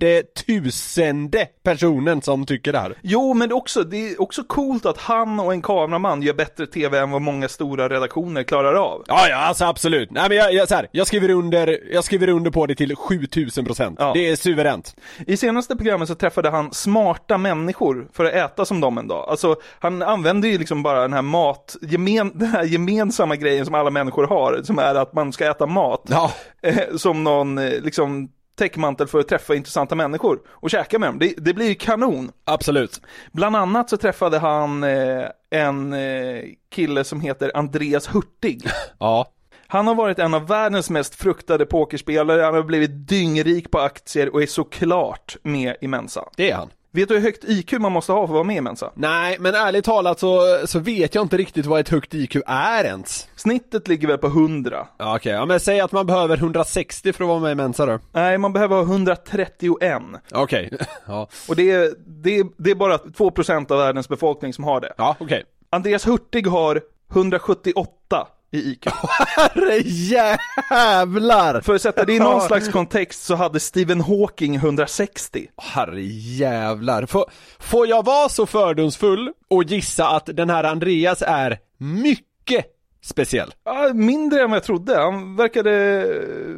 tusende 0.47 1.47
personen 1.63 2.23
som 2.23 2.47
tycker 2.47 2.73
det 2.73 2.79
här. 2.79 2.95
Jo, 3.03 3.35
men 3.35 3.53
också, 3.53 3.85
det 3.85 4.11
är 4.11 4.21
också 4.21 4.45
coolt 4.45 4.87
att 4.87 4.99
han 4.99 5.41
och 5.41 5.53
en 5.53 5.63
kameraman 5.63 6.23
gör 6.23 6.35
bättre 6.35 6.67
TV 6.67 6.84
än 6.93 7.11
vad 7.11 7.23
många 7.23 7.49
stora 7.49 7.89
redaktioner 7.89 8.43
klarar 8.43 8.75
av. 8.75 9.05
Ja, 9.07 9.29
ja, 9.29 9.37
alltså 9.37 9.65
absolut. 9.65 10.11
Nej 10.11 10.29
men 10.29 10.39
jag, 10.39 10.55
jag, 10.55 10.69
så 10.69 10.75
här, 10.75 10.89
jag 10.93 11.07
skriver 11.07 11.31
under, 11.31 11.81
jag 11.93 12.05
skriver 12.05 12.29
under 12.29 12.51
på 12.51 12.67
det 12.67 12.75
till 12.75 12.97
7000 12.97 13.65
procent. 13.65 13.97
Ja. 14.01 14.13
Det 14.15 14.31
är 14.31 14.37
suveränt. 14.37 14.97
I 15.27 15.37
senaste 15.37 15.77
programmet 15.77 16.09
så 16.09 16.15
träffade 16.15 16.51
han 16.51 16.73
smarta 16.73 17.39
människor 17.39 18.09
för 18.13 18.25
att 18.25 18.33
äta 18.33 18.65
som 18.65 18.81
dem 18.81 18.99
en 18.99 19.09
dag. 19.09 19.29
Alltså, 19.29 19.57
han 19.79 20.03
använder 20.03 20.49
ju 20.49 20.59
liksom 20.59 20.83
bara 20.83 21.03
den 21.03 21.13
här 21.13 21.23
mat, 21.23 21.77
gemen, 21.83 22.33
den 22.35 22.49
här 22.49 22.65
gemensamma 22.65 23.37
grejen 23.37 23.65
som 23.65 23.75
alla 23.75 23.91
människor 23.91 24.27
har, 24.27 24.61
som 24.63 24.79
är 24.79 24.95
att 24.95 25.13
man 25.13 25.33
ska 25.33 25.51
äta 25.51 25.67
mat. 25.67 26.03
Ja. 26.09 26.33
Eh, 26.63 26.97
som 26.97 27.25
någon, 27.25 27.59
eh, 27.59 27.81
liksom, 27.81 28.29
täckmantel 28.57 29.07
för 29.07 29.21
att 29.21 29.29
träffa 29.29 29.55
intressanta 29.55 29.95
människor 29.95 30.41
och 30.49 30.71
käka 30.71 30.99
med 30.99 31.09
dem. 31.09 31.19
Det, 31.19 31.35
det 31.37 31.55
blir 31.55 31.69
ju 31.69 31.75
kanon. 31.75 32.33
Absolut. 32.45 33.01
Bland 33.33 33.57
annat 33.57 33.91
så 33.91 33.97
träffade 33.97 34.39
han 34.39 34.85
eh, 34.85 35.25
en 35.51 35.93
eh, 35.93 36.43
kille 36.71 37.05
som 37.05 37.21
heter 37.21 37.51
Andreas 37.55 38.07
Hurtig. 38.15 38.69
Ja. 38.99 39.31
Han 39.67 39.87
har 39.87 39.95
varit 39.95 40.19
en 40.19 40.35
av 40.35 40.47
världens 40.47 40.91
mest 40.91 41.15
fruktade 41.15 41.67
pokerspelare, 41.67 42.43
han 42.43 42.55
har 42.55 42.63
blivit 42.63 43.09
dyngrik 43.09 43.71
på 43.71 43.79
aktier 43.79 44.35
och 44.35 44.43
är 44.43 44.47
såklart 44.47 45.37
med 45.43 45.77
i 45.81 45.89
Mensa. 45.89 46.29
Det 46.37 46.51
är 46.51 46.55
han. 46.55 46.71
Vet 46.95 47.09
du 47.09 47.15
hur 47.15 47.23
högt 47.23 47.45
IQ 47.45 47.73
man 47.73 47.93
måste 47.93 48.13
ha 48.13 48.19
för 48.19 48.25
att 48.25 48.31
vara 48.31 48.45
med 48.45 48.57
i 48.57 48.61
Mensa? 48.61 48.91
Nej, 48.95 49.37
men 49.41 49.55
ärligt 49.55 49.85
talat 49.85 50.19
så, 50.21 50.61
så 50.65 50.79
vet 50.79 51.15
jag 51.15 51.25
inte 51.25 51.37
riktigt 51.37 51.67
vad 51.67 51.81
ett 51.81 51.89
högt 51.89 52.15
IQ 52.15 52.37
är 52.47 52.85
ens. 52.85 53.29
Snittet 53.37 53.89
ligger 53.89 54.09
väl 54.09 54.19
på 54.19 54.27
100? 54.27 54.87
Ja, 54.99 55.17
okej. 55.17 55.33
Ja, 55.33 55.47
men 55.47 55.61
säg 55.61 55.81
att 55.81 55.93
man 55.93 56.07
behöver 56.07 56.37
160 56.37 57.13
för 57.13 57.25
att 57.25 57.29
vara 57.29 57.41
med 57.41 57.53
i 57.53 57.55
Mensa 57.55 57.87
då. 57.87 57.99
Nej, 58.13 58.39
man 58.39 58.53
behöver 58.53 58.77
ha 58.77 58.83
131. 58.83 60.03
Okej. 60.33 60.71
Ja. 61.07 61.29
Och 61.49 61.57
det 61.57 61.71
är, 61.71 61.95
det, 62.07 62.39
är, 62.39 62.47
det 62.57 62.71
är 62.71 62.75
bara 62.75 62.97
2% 62.97 63.73
av 63.73 63.79
världens 63.79 64.09
befolkning 64.09 64.53
som 64.53 64.65
har 64.65 64.81
det. 64.81 64.93
Ja, 64.97 65.17
okej. 65.19 65.45
Andreas 65.71 66.07
Hurtig 66.07 66.47
har 66.47 66.81
178 67.13 68.27
i 68.55 68.71
IQ. 68.73 68.87
Herre 69.37 69.79
jävlar! 69.85 71.61
För 71.61 71.75
att 71.75 71.83
sätta 71.83 72.05
det 72.05 72.13
i 72.13 72.19
någon 72.19 72.41
slags 72.41 72.69
kontext 72.69 73.23
så 73.23 73.35
hade 73.35 73.61
Stephen 73.61 74.01
Hawking 74.01 74.55
160. 74.55 75.47
Herre 75.57 76.03
jävlar. 76.03 77.07
Får, 77.07 77.25
får 77.59 77.87
jag 77.87 78.05
vara 78.05 78.29
så 78.29 78.47
fördomsfull 78.47 79.33
och 79.51 79.65
gissa 79.65 80.09
att 80.09 80.27
den 80.27 80.51
här 80.51 80.65
Andreas 80.65 81.23
är 81.23 81.59
mycket 81.79 82.67
speciell? 83.05 83.55
Ja, 83.65 83.91
mindre 83.95 84.43
än 84.43 84.51
vad 84.51 84.57
jag 84.57 84.65
trodde. 84.65 84.99
Han 84.99 85.37
verkade, 85.37 85.71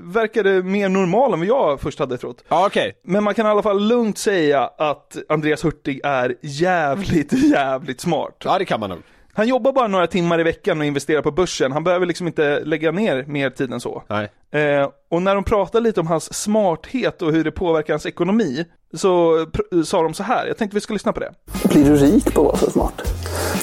verkade 0.03 0.63
mer 0.63 0.89
normal 0.89 1.33
än 1.33 1.39
vad 1.39 1.49
jag 1.49 1.81
först 1.81 1.99
hade 1.99 2.19
trott. 2.19 2.45
Ja, 2.49 2.67
okej. 2.67 3.01
Men 3.05 3.25
man 3.25 3.35
kan 3.35 3.47
i 3.47 3.49
alla 3.49 3.63
fall 3.63 3.89
lugnt 3.89 4.19
säga 4.19 4.71
att 4.79 5.17
Andreas 5.29 5.65
Hurtig 5.65 6.01
är 6.05 6.35
jävligt, 6.41 7.33
jävligt 7.53 8.01
smart. 8.01 8.37
Ja, 8.45 8.59
det 8.59 8.65
kan 8.65 8.81
man 8.81 8.91
nog. 8.91 9.03
Han 9.37 9.49
jobbar 9.49 9.73
bara 9.73 9.89
några 9.89 10.07
timmar 10.07 10.41
i 10.41 10.43
veckan 10.43 10.81
och 10.81 10.87
investerar 10.87 11.23
på 11.23 11.31
börsen. 11.31 11.73
Han 11.73 11.85
behöver 11.85 12.07
liksom 12.07 12.27
inte 12.27 12.61
lägga 12.65 12.93
ner 12.93 13.25
mer 13.29 13.51
tid 13.51 13.73
än 13.73 13.81
så. 13.81 14.03
Nej. 14.09 14.31
Eh, 14.63 14.89
och 15.11 15.23
när 15.23 15.35
de 15.35 15.45
pratar 15.45 15.81
lite 15.81 16.01
om 16.01 16.07
hans 16.07 16.35
smarthet 16.43 17.23
och 17.23 17.33
hur 17.33 17.45
det 17.45 17.51
påverkar 17.51 17.93
hans 17.93 18.07
ekonomi, 18.07 18.65
så 18.95 19.37
pr- 19.45 19.83
sa 19.83 20.03
de 20.03 20.15
så 20.15 20.23
här. 20.23 20.47
Jag 20.47 20.57
tänkte 20.57 20.75
vi 20.75 20.81
ska 20.81 20.93
lyssna 20.93 21.13
på 21.13 21.21
det. 21.21 21.33
Blir 21.69 21.85
du 21.85 21.97
rik 21.97 22.35
på 22.35 22.41
att 22.41 22.47
vara 22.47 22.57
så 22.57 22.71
smart? 22.71 23.03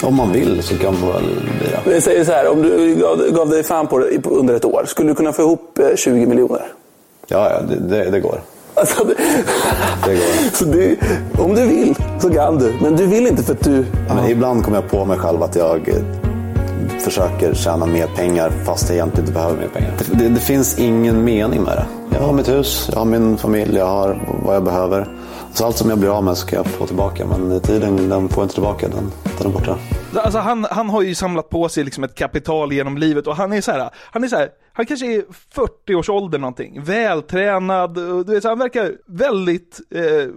Om 0.04 0.16
man 0.16 0.32
vill 0.32 0.64
så 0.64 0.78
kan 0.78 0.94
man 1.02 1.10
väl 1.14 1.24
bli 1.60 1.68
det. 1.86 1.94
Jag 1.94 2.04
säger 2.04 2.24
så 2.26 2.32
här, 2.32 2.52
om 2.52 2.62
du 2.62 2.96
gav, 2.96 3.18
gav 3.36 3.50
dig 3.50 3.64
fan 3.64 3.88
på 3.88 4.00
det 4.00 4.26
under 4.26 4.54
ett 4.56 4.66
år, 4.66 4.84
skulle 4.88 5.10
du 5.10 5.16
kunna 5.16 5.34
få 5.34 5.42
ihop 5.42 5.80
eh, 5.80 5.96
20 5.96 6.26
miljoner? 6.26 6.62
Ja, 7.28 7.50
ja 7.52 7.62
det, 7.62 7.76
det, 7.76 8.10
det 8.10 8.20
går. 8.20 8.42
Alltså, 8.84 9.04
det, 9.04 9.14
Det 10.06 10.16
går. 10.16 10.56
så 10.56 10.66
du, 10.66 10.98
om 11.38 11.56
du 11.56 11.66
vill 11.68 11.96
så 12.20 12.30
kan 12.34 12.58
du, 12.60 12.74
men 12.82 12.96
du 12.96 13.06
vill 13.06 13.28
inte 13.28 13.44
för 13.44 13.54
att 13.54 13.64
du... 13.64 13.86
Men 14.08 14.30
ibland 14.30 14.64
kommer 14.64 14.78
jag 14.78 14.90
på 14.90 15.06
mig 15.06 15.18
själv 15.18 15.44
att 15.44 15.56
jag 15.56 15.90
eh, 15.90 15.96
försöker 17.00 17.54
tjäna 17.54 17.86
mer 17.86 18.08
pengar 18.08 18.52
fast 18.66 18.90
jag 18.90 18.96
egentligen 18.96 19.24
inte 19.28 19.34
behöver 19.34 19.58
mer 19.58 19.68
pengar. 19.68 19.92
Det, 19.98 20.24
det, 20.24 20.30
det 20.30 20.40
finns 20.40 20.80
ingen 20.80 21.24
mening 21.24 21.62
med 21.64 21.78
det. 21.78 21.86
Jag 22.18 22.26
har 22.26 22.34
mitt 22.34 22.50
hus, 22.50 22.90
jag 22.92 23.00
har 23.00 23.06
min 23.06 23.38
familj, 23.38 23.78
jag 23.78 23.86
har 23.86 24.40
vad 24.44 24.56
jag 24.56 24.64
behöver. 24.64 25.08
Så 25.54 25.66
allt 25.66 25.78
som 25.78 25.90
jag 25.90 26.00
blir 26.00 26.18
av 26.18 26.24
med 26.24 26.38
ska 26.38 26.56
jag 26.56 26.66
få 26.66 26.86
tillbaka. 26.88 27.26
Men 27.26 27.60
tiden, 27.60 28.10
den 28.10 28.30
får 28.30 28.42
jag 28.42 28.46
inte 28.46 28.54
tillbaka. 28.54 28.88
Den, 28.88 29.12
den 29.38 29.48
är 29.48 29.52
borta. 29.54 29.78
Alltså 30.16 30.40
han, 30.40 30.68
han 30.72 30.90
har 30.90 31.02
ju 31.02 31.16
samlat 31.16 31.50
på 31.50 31.70
sig 31.70 31.84
liksom 31.84 32.04
ett 32.04 32.16
kapital 32.16 32.74
genom 32.74 32.98
livet 32.98 33.28
och 33.28 33.36
han 33.36 33.54
är 33.54 33.62
så 33.62 33.72
här, 33.72 33.90
han 34.12 34.24
är 34.24 34.28
så 34.28 34.36
här, 34.36 34.50
han 34.74 34.86
kanske 34.86 35.16
är 35.16 35.24
40 35.56 35.96
års 35.96 36.10
ålder 36.10 36.40
någonting, 36.40 36.84
vältränad, 36.84 37.94
du 38.26 38.34
vet, 38.34 38.44
så 38.44 38.50
han 38.50 38.60
verkar 38.60 38.92
väldigt 39.08 39.80
eh, 39.96 40.30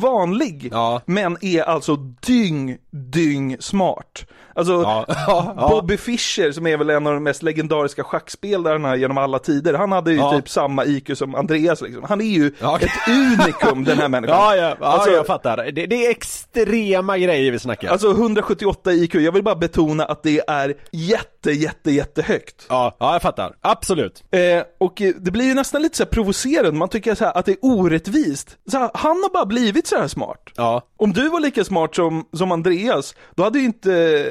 vanlig, 0.00 0.68
Ja. 0.72 1.00
men 1.06 1.36
är 1.40 1.62
alltså 1.62 1.96
dyng, 2.26 2.76
dyng 2.90 3.56
smart. 3.60 4.26
Alltså, 4.54 4.72
Ja. 5.26 5.68
Bobby 5.70 5.96
Fischer 5.96 6.52
som 6.52 6.66
är 6.66 6.76
väl 6.76 6.90
en 6.90 7.06
av 7.06 7.12
de 7.14 7.22
mest 7.22 7.42
legendariska 7.42 8.04
schackspelarna 8.04 8.96
genom 8.96 9.18
alla 9.18 9.38
tider, 9.38 9.74
han 9.74 9.92
hade 9.92 10.12
ju 10.12 10.20
typ 10.36 10.48
samma 10.48 10.84
IQ 10.84 11.10
som 11.18 11.34
Andreas 11.34 11.82
liksom. 11.82 12.04
Han 12.08 12.20
är 12.20 12.24
ju 12.24 12.46
ett 12.46 13.08
unikum 13.08 13.84
den 13.84 13.98
här 13.98 14.08
människan. 14.08 14.36
Ja, 14.40 14.56
ja, 14.56 14.76
ja 14.80 14.86
Alltså- 14.86 15.10
jag 15.10 15.26
fattar. 15.26 15.56
Det, 15.72 15.86
det 15.86 16.06
är 16.06 16.10
extrema 16.10 17.18
grejer 17.18 17.52
vi 17.52 17.58
snackar. 17.58 17.88
Alltså 17.90 18.10
178 18.10 18.92
IQ, 18.92 19.14
jag 19.14 19.32
vill 19.32 19.42
bara 19.42 19.54
betona 19.56 20.04
att 20.04 20.22
det 20.22 20.40
är 20.48 20.74
jätte, 20.92 21.50
jätte, 21.52 21.90
jättehögt. 21.90 22.66
ja, 22.68 22.96
ja, 23.00 23.12
jag 23.12 23.22
fattar. 23.22 23.56
Absolut. 23.70 24.24
Eh, 24.30 24.62
och 24.78 25.02
eh, 25.02 25.14
det 25.18 25.30
blir 25.30 25.44
ju 25.44 25.54
nästan 25.54 25.82
lite 25.82 25.96
så 25.96 26.02
här 26.04 26.10
provocerande, 26.10 26.72
man 26.72 26.88
tycker 26.88 27.14
så 27.14 27.24
här 27.24 27.38
att 27.38 27.46
det 27.46 27.52
är 27.52 27.58
orättvist. 27.62 28.56
Så 28.70 28.78
här, 28.78 28.90
han 28.94 29.22
har 29.22 29.32
bara 29.32 29.46
blivit 29.46 29.86
så 29.86 29.96
här 29.96 30.08
smart. 30.08 30.50
Ja. 30.56 30.82
Om 30.96 31.12
du 31.12 31.28
var 31.28 31.40
lika 31.40 31.64
smart 31.64 31.94
som, 31.94 32.24
som 32.32 32.52
Andreas, 32.52 33.14
då 33.34 33.42
hade 33.42 33.58
ju 33.58 33.64
inte 33.64 34.26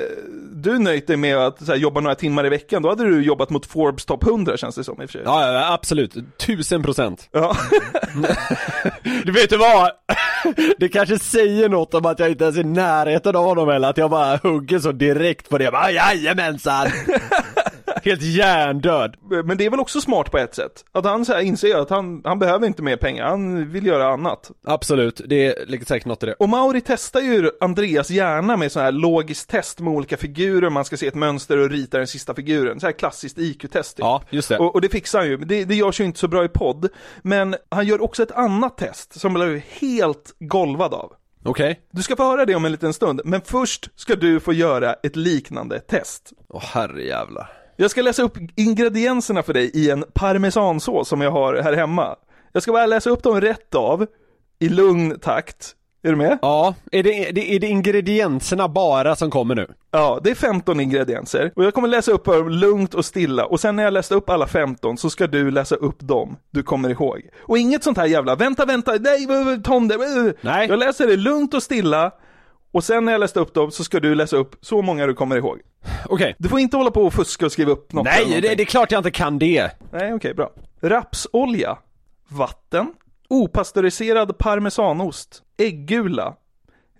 du 0.53 0.79
nöjt 0.79 1.07
dig 1.07 1.17
med 1.17 1.37
att 1.37 1.65
så 1.65 1.71
här, 1.71 1.75
jobba 1.75 2.01
några 2.01 2.15
timmar 2.15 2.45
i 2.45 2.49
veckan, 2.49 2.81
då 2.81 2.89
hade 2.89 3.03
du 3.03 3.23
jobbat 3.23 3.49
mot 3.49 3.65
Forbes 3.65 4.05
topp 4.05 4.27
100 4.27 4.57
känns 4.57 4.75
det 4.75 4.83
som 4.83 5.01
i 5.01 5.05
och 5.05 5.09
för 5.09 5.17
sig. 5.17 5.21
Ja, 5.25 5.53
ja, 5.53 5.73
absolut. 5.73 6.15
Tusen 6.37 6.83
procent. 6.83 7.29
Ja. 7.31 7.57
Du 9.25 9.31
vet 9.31 9.49
du 9.49 9.57
vad? 9.57 9.91
Det 10.79 10.89
kanske 10.89 11.19
säger 11.19 11.69
något 11.69 11.93
om 11.93 12.05
att 12.05 12.19
jag 12.19 12.29
inte 12.29 12.43
ens 12.43 12.57
är 12.57 12.61
i 12.61 12.63
närheten 12.63 13.35
av 13.35 13.45
honom 13.45 13.69
eller 13.69 13.89
att 13.89 13.97
jag 13.97 14.09
bara 14.09 14.37
hugger 14.37 14.79
så 14.79 14.91
direkt 14.91 15.49
på 15.49 15.57
det. 15.57 15.63
Jag 15.63 15.73
bara, 15.73 15.91
jajamensan! 15.91 16.87
Helt 18.05 18.21
hjärndöd. 18.21 19.15
Men 19.45 19.57
det 19.57 19.65
är 19.65 19.69
väl 19.69 19.79
också 19.79 20.01
smart 20.01 20.31
på 20.31 20.37
ett 20.37 20.55
sätt? 20.55 20.85
Att 20.91 21.05
han 21.05 21.25
så 21.25 21.33
här 21.33 21.41
inser 21.41 21.75
att 21.75 21.89
han, 21.89 22.21
han 22.23 22.39
behöver 22.39 22.67
inte 22.67 22.81
mer 22.81 22.97
pengar, 22.97 23.25
han 23.25 23.71
vill 23.71 23.85
göra 23.85 24.07
annat. 24.07 24.51
Absolut, 24.63 25.21
det 25.25 25.69
ligger 25.69 25.85
säkert 25.85 26.05
något 26.05 26.23
i 26.23 26.25
det. 26.25 26.33
Och 26.33 26.49
Mauri 26.49 26.81
testar 26.81 27.21
ju 27.21 27.51
Andreas 27.61 28.09
hjärna 28.09 28.57
med 28.57 28.71
så 28.71 28.79
här 28.79 28.91
logiskt 28.91 29.49
test 29.49 29.79
med 29.79 29.93
olika 29.93 30.17
figurer, 30.17 30.69
man 30.69 30.85
ska 30.85 30.97
se 30.97 31.07
ett 31.07 31.15
mönster 31.15 31.57
och 31.57 31.69
rita 31.69 31.97
den 31.97 32.07
sista 32.07 32.33
figuren. 32.33 32.79
Så 32.79 32.85
här 32.85 32.93
klassiskt 32.93 33.37
IQ-test. 33.37 33.97
typ. 33.97 34.03
Ja, 34.03 34.23
just 34.29 34.49
det. 34.49 34.57
Och, 34.57 34.75
och 34.75 34.81
det 34.81 34.89
fixar 34.89 35.19
han 35.19 35.27
ju, 35.27 35.37
det, 35.37 35.65
det 35.65 35.75
görs 35.75 35.99
ju 35.99 36.03
inte 36.03 36.19
så 36.19 36.27
bra 36.27 36.45
i 36.45 36.47
podd. 36.47 36.89
Men 37.21 37.55
han 37.69 37.85
gör 37.85 38.01
också 38.01 38.23
ett 38.23 38.31
annat 38.31 38.77
test 38.77 39.19
som 39.19 39.33
blev 39.33 39.61
helt 39.79 40.35
golvad 40.39 40.93
av. 40.93 41.13
Okej. 41.43 41.79
Du 41.91 42.03
ska 42.03 42.15
få 42.15 42.23
höra 42.23 42.45
det 42.45 42.55
om 42.55 42.65
en 42.65 42.71
liten 42.71 42.93
stund, 42.93 43.21
men 43.25 43.41
först 43.41 43.89
ska 43.95 44.15
du 44.15 44.39
få 44.39 44.53
göra 44.53 44.93
ett 44.93 45.15
liknande 45.15 45.79
test. 45.79 46.33
Åh 46.49 46.63
herrejävlar. 46.63 47.64
Jag 47.77 47.91
ska 47.91 48.01
läsa 48.01 48.23
upp 48.23 48.37
ingredienserna 48.55 49.43
för 49.43 49.53
dig 49.53 49.71
i 49.73 49.89
en 49.89 50.05
parmesansås 50.13 51.07
som 51.07 51.21
jag 51.21 51.31
har 51.31 51.55
här 51.55 51.73
hemma. 51.73 52.15
Jag 52.53 52.63
ska 52.63 52.71
bara 52.71 52.85
läsa 52.85 53.09
upp 53.09 53.23
dem 53.23 53.41
rätt 53.41 53.75
av, 53.75 54.05
i 54.59 54.69
lugn 54.69 55.19
takt. 55.19 55.75
Är 56.03 56.09
du 56.09 56.15
med? 56.15 56.37
Ja, 56.41 56.75
är 56.91 57.03
det, 57.03 57.55
är 57.55 57.59
det 57.59 57.67
ingredienserna 57.67 58.67
bara 58.67 59.15
som 59.15 59.31
kommer 59.31 59.55
nu? 59.55 59.67
Ja, 59.91 60.19
det 60.23 60.29
är 60.29 60.35
15 60.35 60.79
ingredienser. 60.79 61.51
Och 61.55 61.63
jag 61.63 61.73
kommer 61.73 61.87
läsa 61.87 62.11
upp 62.11 62.25
dem 62.25 62.49
lugnt 62.49 62.93
och 62.93 63.05
stilla. 63.05 63.45
Och 63.45 63.59
sen 63.59 63.75
när 63.75 63.83
jag 63.83 63.93
läst 63.93 64.11
upp 64.11 64.29
alla 64.29 64.47
15 64.47 64.97
så 64.97 65.09
ska 65.09 65.27
du 65.27 65.51
läsa 65.51 65.75
upp 65.75 65.99
dem 65.99 66.37
du 66.51 66.63
kommer 66.63 66.89
ihåg. 66.89 67.21
Och 67.39 67.57
inget 67.57 67.83
sånt 67.83 67.97
här 67.97 68.05
jävla, 68.05 68.35
vänta, 68.35 68.65
vänta, 68.65 68.91
nej, 68.99 69.27
Tom, 69.63 69.87
det, 69.87 70.33
Nej. 70.41 70.67
Jag 70.67 70.79
läser 70.79 71.07
det 71.07 71.17
lugnt 71.17 71.53
och 71.53 71.63
stilla. 71.63 72.11
Och 72.75 72.83
sen 72.83 73.05
när 73.05 73.11
jag 73.11 73.19
läst 73.19 73.37
upp 73.37 73.53
dem 73.53 73.71
så 73.71 73.83
ska 73.83 73.99
du 73.99 74.15
läsa 74.15 74.37
upp 74.37 74.55
så 74.61 74.81
många 74.81 75.07
du 75.07 75.13
kommer 75.13 75.35
ihåg. 75.35 75.59
Okej. 76.05 76.35
Du 76.39 76.49
får 76.49 76.59
inte 76.59 76.77
hålla 76.77 76.91
på 76.91 77.05
och 77.05 77.13
fuska 77.13 77.45
och 77.45 77.51
skriva 77.51 77.71
upp 77.71 77.93
något 77.93 78.05
Nej, 78.05 78.41
det, 78.41 78.55
det 78.55 78.63
är 78.63 78.65
klart 78.65 78.91
jag 78.91 78.99
inte 78.99 79.11
kan 79.11 79.39
det. 79.39 79.71
Nej, 79.91 80.13
okej, 80.13 80.33
bra. 80.33 80.51
Rapsolja, 80.81 81.77
vatten, 82.27 82.93
opastöriserad 83.29 84.37
parmesanost, 84.37 85.43
äggula, 85.57 86.35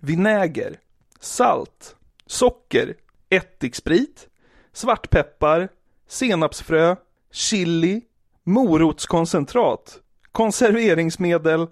vinäger, 0.00 0.78
salt, 1.20 1.96
socker, 2.26 2.94
ättiksprit, 3.30 4.28
svartpeppar, 4.72 5.68
senapsfrö, 6.08 6.96
chili, 7.32 8.00
morotskoncentrat, 8.44 9.98
konserveringsmedel, 10.32 11.66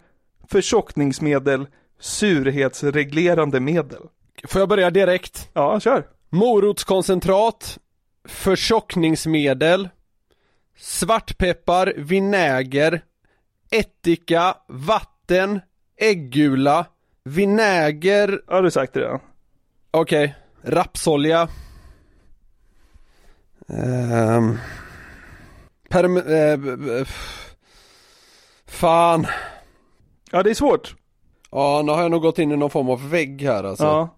förtjockningsmedel, 0.48 1.66
surhetsreglerande 2.04 3.60
medel. 3.60 4.02
Får 4.48 4.60
jag 4.60 4.68
börja 4.68 4.90
direkt? 4.90 5.50
Ja, 5.52 5.80
kör. 5.80 6.06
Morotskoncentrat, 6.30 7.78
förtjockningsmedel, 8.28 9.88
svartpeppar, 10.76 11.92
vinäger, 11.96 13.04
ättika, 13.70 14.56
vatten, 14.68 15.60
äggula, 15.96 16.86
vinäger, 17.24 18.40
Har 18.46 18.62
du 18.62 18.70
sagt 18.70 18.94
det 18.94 19.00
redan? 19.00 19.20
okej, 19.90 20.34
rapsolja, 20.62 21.48
ehm, 23.68 24.58
perm, 25.88 26.14
b- 26.14 27.04
fan, 28.66 29.26
Ja, 30.30 30.42
det 30.42 30.50
är 30.50 30.54
svårt. 30.54 30.94
Ja 31.54 31.82
nu 31.84 31.92
har 31.92 32.02
jag 32.02 32.10
nog 32.10 32.22
gått 32.22 32.38
in 32.38 32.52
i 32.52 32.56
någon 32.56 32.70
form 32.70 32.90
av 32.90 33.10
vägg 33.10 33.42
här 33.42 33.64
alltså. 33.64 33.84
Ja. 33.84 34.16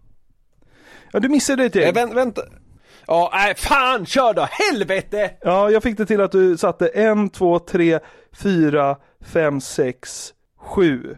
Ja, 1.13 1.21
du 1.21 1.29
missade 1.29 1.65
ett 1.65 1.77
Eh, 1.77 1.83
gäng. 1.83 1.95
vänt, 1.95 2.13
vänta, 2.15 2.43
ja, 3.07 3.31
nej 3.35 3.55
fan 3.55 4.07
kör 4.07 4.35
då, 4.35 4.49
helvete! 4.51 5.31
Ja, 5.41 5.71
jag 5.71 5.83
fick 5.83 5.97
det 5.97 6.07
till 6.07 6.21
att 6.21 6.33
du 6.33 6.57
satte 6.57 6.89
en, 6.89 7.29
två, 7.29 7.59
tre, 7.59 7.99
fyra, 8.43 8.97
fem, 9.33 9.61
sex, 9.61 10.33
sju. 10.61 11.17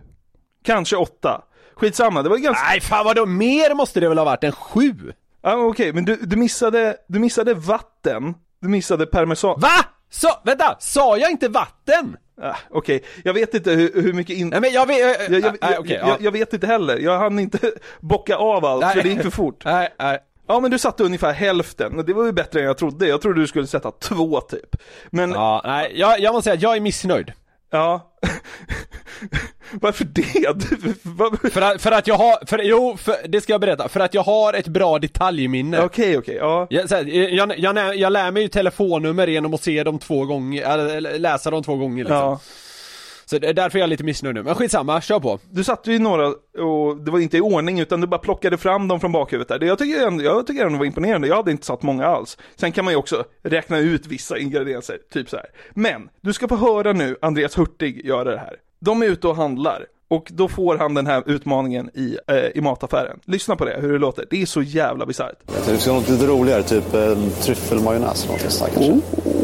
Kanske 0.64 0.96
åtta. 0.96 1.42
Skitsamma, 1.76 2.22
det 2.22 2.28
var 2.28 2.36
ganska... 2.36 2.64
Nej 2.64 2.80
fan 2.80 3.04
vadå, 3.04 3.26
mer 3.26 3.74
måste 3.74 4.00
det 4.00 4.08
väl 4.08 4.18
ha 4.18 4.24
varit 4.24 4.44
än 4.44 4.52
sju? 4.52 4.94
Ja, 5.42 5.54
okej, 5.56 5.92
men 5.92 6.04
du, 6.04 6.16
du 6.16 6.36
missade, 6.36 6.96
du 7.08 7.18
missade 7.18 7.54
vatten. 7.54 8.34
Du 8.60 8.68
missade 8.68 9.06
parmesan. 9.06 9.60
Va? 9.60 9.68
Så, 10.10 10.28
vänta, 10.44 10.76
sa 10.80 11.16
jag 11.16 11.30
inte 11.30 11.48
vatten? 11.48 12.16
Ah, 12.42 12.56
okej, 12.70 13.04
jag 13.24 13.34
vet 13.34 13.54
inte 13.54 13.70
hur, 13.70 14.02
hur 14.02 14.12
mycket 14.12 14.36
in... 14.36 14.48
Nej 14.48 14.60
men 14.60 14.72
jag 14.72 14.86
vet, 14.86 14.98
jag, 14.98 15.30
Jag, 15.30 15.44
jag, 15.44 15.72
jag, 15.72 15.80
okej, 15.80 15.96
jag, 16.00 16.08
ja. 16.08 16.16
jag 16.20 16.32
vet 16.32 16.52
inte 16.52 16.66
heller, 16.66 16.98
jag 16.98 17.18
hann 17.18 17.38
inte 17.38 17.58
bocka 18.00 18.36
av 18.36 18.64
allt 18.64 18.80
Nej. 18.84 18.94
för 18.94 19.02
det 19.02 19.08
gick 19.08 19.22
för 19.22 19.30
fort. 19.30 19.64
Nej, 19.64 19.88
nej. 19.98 20.18
Ja 20.46 20.60
men 20.60 20.70
du 20.70 20.78
satte 20.78 21.04
ungefär 21.04 21.32
hälften, 21.32 22.04
det 22.06 22.12
var 22.12 22.24
ju 22.26 22.32
bättre 22.32 22.60
än 22.60 22.66
jag 22.66 22.78
trodde. 22.78 23.08
Jag 23.08 23.22
trodde 23.22 23.40
du 23.40 23.46
skulle 23.46 23.66
sätta 23.66 23.90
två 23.90 24.40
typ. 24.40 24.76
Men. 25.10 25.30
Ja, 25.30 25.62
nej, 25.64 25.92
jag, 25.94 26.20
jag 26.20 26.32
måste 26.34 26.44
säga 26.44 26.54
att 26.54 26.62
jag 26.62 26.76
är 26.76 26.80
missnöjd. 26.80 27.32
Varför 29.80 30.04
det? 30.04 30.22
För 31.52 31.62
att, 31.62 31.82
för 31.82 31.92
att 31.92 32.06
jag 32.06 32.14
har, 32.14 32.46
för, 32.46 32.58
jo, 32.62 32.96
för, 32.96 33.28
det 33.28 33.40
ska 33.40 33.52
jag 33.52 33.60
berätta, 33.60 33.88
för 33.88 34.00
att 34.00 34.14
jag 34.14 34.22
har 34.22 34.54
ett 34.54 34.68
bra 34.68 34.98
detaljminne. 34.98 35.80
Okej, 35.80 36.18
okej, 36.18 36.34
ja. 36.34 36.66
Jag, 36.70 36.88
här, 36.90 37.04
jag, 37.04 37.32
jag, 37.32 37.58
jag, 37.58 37.96
jag 37.96 38.12
lär 38.12 38.30
mig 38.30 38.42
ju 38.42 38.48
telefonnummer 38.48 39.26
genom 39.26 39.54
att 39.54 39.62
se 39.62 39.84
dem 39.84 39.98
två 39.98 40.24
gånger, 40.24 40.62
eller 40.62 41.18
läsa 41.18 41.50
dem 41.50 41.62
två 41.62 41.76
gånger 41.76 42.04
liksom. 42.04 42.16
ja. 42.16 42.40
Så 43.28 43.38
det 43.38 43.48
är 43.48 43.54
därför 43.54 43.78
jag 43.78 43.84
är 43.84 43.88
lite 43.88 44.04
missnöjd 44.04 44.34
nu, 44.34 44.42
men 44.42 44.54
skitsamma, 44.54 45.00
kör 45.00 45.20
på. 45.20 45.38
Du 45.50 45.64
satte 45.64 45.92
ju 45.92 45.98
några, 45.98 46.26
och 46.62 46.96
det 46.96 47.10
var 47.10 47.18
inte 47.18 47.36
i 47.36 47.40
ordning 47.40 47.80
utan 47.80 48.00
du 48.00 48.06
bara 48.06 48.18
plockade 48.18 48.56
fram 48.56 48.88
dem 48.88 49.00
från 49.00 49.12
bakhuvudet 49.12 49.48
där. 49.48 49.58
Det 49.58 49.66
Jag 49.66 49.78
tycker 49.78 50.06
ändå, 50.06 50.24
jag 50.24 50.46
tycker 50.46 50.66
ändå 50.66 50.78
var 50.78 50.84
imponerande, 50.84 51.28
jag 51.28 51.36
hade 51.36 51.50
inte 51.50 51.66
satt 51.66 51.82
många 51.82 52.06
alls. 52.06 52.38
Sen 52.56 52.72
kan 52.72 52.84
man 52.84 52.92
ju 52.92 52.98
också 52.98 53.24
räkna 53.42 53.78
ut 53.78 54.06
vissa 54.06 54.38
ingredienser, 54.38 54.98
typ 55.12 55.30
så 55.30 55.36
här. 55.36 55.46
Men, 55.74 56.08
du 56.20 56.32
ska 56.32 56.48
få 56.48 56.56
höra 56.56 56.92
nu 56.92 57.16
Andreas 57.22 57.58
Hurtig 57.58 58.06
göra 58.06 58.30
det 58.30 58.38
här. 58.38 58.56
De 58.80 59.02
är 59.02 59.06
ute 59.06 59.28
och 59.28 59.36
handlar. 59.36 59.86
Och 60.10 60.28
då 60.32 60.48
får 60.48 60.76
han 60.76 60.94
den 60.94 61.06
här 61.06 61.22
utmaningen 61.26 61.90
i, 61.94 62.18
eh, 62.26 62.36
i 62.54 62.60
mataffären. 62.60 63.20
Lyssna 63.24 63.56
på 63.56 63.64
det, 63.64 63.78
hur 63.80 63.92
det 63.92 63.98
låter. 63.98 64.24
Det 64.30 64.42
är 64.42 64.46
så 64.46 64.62
jävla 64.62 65.06
bisarrt. 65.06 65.36
Jag 65.46 65.54
tänkte 65.54 65.72
vi 65.72 65.78
ska 65.78 65.90
ha 65.90 66.00
något 66.00 66.08
lite 66.08 66.26
roligare, 66.26 66.62
typ 66.62 66.94
eh, 66.94 67.18
tryffelmajonnäs 67.40 68.24
eller 68.24 68.26
någonting 68.26 68.50
sånt 68.50 68.72
där 68.72 68.80
kanske. 68.80 68.92
Mm. 68.92 69.37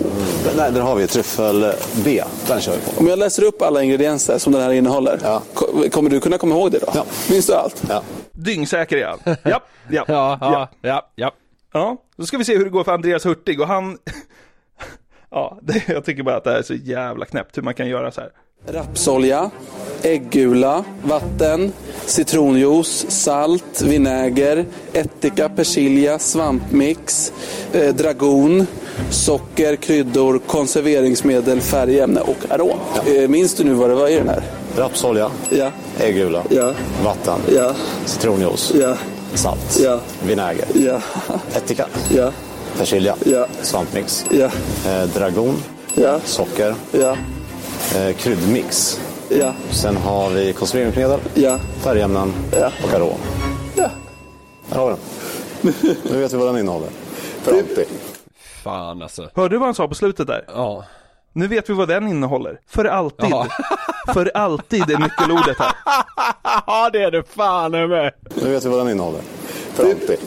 Nej, 0.57 0.73
där 0.73 0.81
har 0.81 0.95
vi 0.97 1.07
tryffel-B. 1.07 2.25
Den 2.49 2.61
kör 2.61 2.73
vi 2.73 2.81
på. 2.93 3.01
Om 3.01 3.07
jag 3.07 3.19
läser 3.19 3.43
upp 3.45 3.63
alla 3.63 3.83
ingredienser 3.83 4.39
som 4.39 4.53
den 4.53 4.63
här 4.63 4.73
innehåller, 4.73 5.19
Ja. 5.23 5.43
ko- 5.55 5.85
kommer 5.93 6.11
du 6.11 6.21
kunna 6.21 6.39
komma 6.39 6.55
ihåg 6.55 6.73
det 6.73 6.79
då? 6.79 6.87
Ja. 6.95 7.05
Minns 7.31 7.47
du 7.47 7.55
allt? 7.55 7.83
Ja. 7.89 8.03
Dyngsäker 8.33 8.97
är 8.97 9.07
han. 9.07 9.19
Japp, 9.45 9.63
japp, 9.91 10.09
Ja, 10.09 10.39
ja, 10.41 10.69
ja, 10.83 11.11
ja. 11.15 11.33
Ja, 11.73 11.97
då 12.17 12.27
ska 12.27 12.39
vi 12.39 12.45
se 12.45 12.57
hur 12.57 12.65
det 12.65 12.71
går 12.71 12.85
för 12.85 12.93
Andreas 12.93 13.27
Hurtig 13.27 13.61
och 13.61 13.67
han... 13.67 13.99
ja, 15.31 15.59
det, 15.63 15.83
jag 15.89 16.05
tycker 16.05 16.23
bara 16.23 16.37
att 16.37 16.45
det 16.45 16.51
här 16.51 16.59
är 16.59 16.63
så 16.63 16.75
jävla 16.75 17.25
knäppt 17.25 17.57
hur 17.59 17.63
man 17.63 17.75
kan 17.75 17.89
göra 17.89 18.11
så 18.11 18.21
här. 18.21 18.31
Rapsolja, 18.67 19.51
äggula, 20.03 20.85
vatten, 21.05 21.73
citronjuice, 22.07 23.07
salt, 23.11 23.83
vinäger, 23.83 24.65
ättika, 24.93 25.49
persilja, 25.49 26.19
svampmix, 26.19 27.33
eh, 27.73 27.95
dragon, 27.95 28.67
socker, 29.11 29.77
kryddor, 29.77 30.39
konserveringsmedel, 30.47 31.61
färgämne 31.61 32.21
och 32.21 32.37
arom. 32.51 32.79
Eh, 33.07 33.29
minns 33.29 33.55
du 33.55 33.65
nu 33.65 33.73
vad 33.75 33.91
det 33.91 33.95
var 33.95 34.09
i 34.09 34.15
den 34.15 34.29
här? 34.29 34.43
Rapsolja, 34.77 35.31
Ja, 35.51 35.71
äggula, 36.01 36.43
ja, 36.51 36.73
vatten, 37.05 37.39
ja, 37.55 37.73
citronjuice, 38.07 38.73
ja, 38.81 38.97
salt, 39.35 39.81
Ja. 39.83 40.01
vinäger, 40.27 40.67
ja, 40.75 41.01
ättika, 41.57 41.87
ja, 42.17 42.31
persilja, 42.79 43.17
Ja. 43.25 43.47
svampmix, 43.63 44.25
ja, 44.31 44.45
eh, 44.91 45.09
dragon, 45.15 45.55
ja, 45.95 46.21
socker, 46.25 46.75
ja, 46.93 47.17
eh, 47.97 48.17
kryddmix. 48.17 49.01
ja, 49.29 49.55
Sen 49.71 49.97
har 49.97 50.31
vi 50.31 50.53
konserveringsmedel, 50.53 51.21
ja, 51.35 51.59
färgämnen 51.83 52.33
Ja. 52.53 52.71
och 52.85 52.95
arom. 52.95 53.19
ja. 53.77 53.91
Där 54.71 54.77
har 54.79 54.87
vi 54.91 54.97
den. 55.63 55.95
Nu 56.13 56.19
vet 56.21 56.33
vi 56.33 56.37
vad 56.37 56.49
den 56.49 56.59
innehåller. 56.59 56.89
För 57.43 57.53
alltid. 57.53 57.87
Fan 58.63 59.03
alltså. 59.03 59.29
Hörde 59.35 59.55
du 59.55 59.59
vad 59.59 59.67
han 59.67 59.75
sa 59.75 59.89
på 59.89 59.95
slutet 59.95 60.27
där? 60.27 60.45
Ja. 60.49 60.85
Nu 61.33 61.47
vet 61.49 61.71
vi 61.71 61.75
vad 61.75 61.89
den 61.89 62.09
innehåller. 62.09 62.61
För 62.67 62.85
alltid. 62.85 63.31
Ja. 63.31 63.47
För 64.15 64.31
alltid 64.37 64.91
är 64.91 64.99
nyckelordet 64.99 65.59
här. 65.59 65.73
Ja 66.67 66.91
det 66.93 67.03
är 67.03 67.11
det 67.11 67.23
fan 67.23 67.71
med. 67.71 68.13
Nu 68.35 68.51
vet 68.51 68.65
vi 68.65 68.69
vad 68.69 68.79
den 68.79 68.89
innehåller. 68.91 69.21
För 69.75 69.85
alltid. 69.85 70.19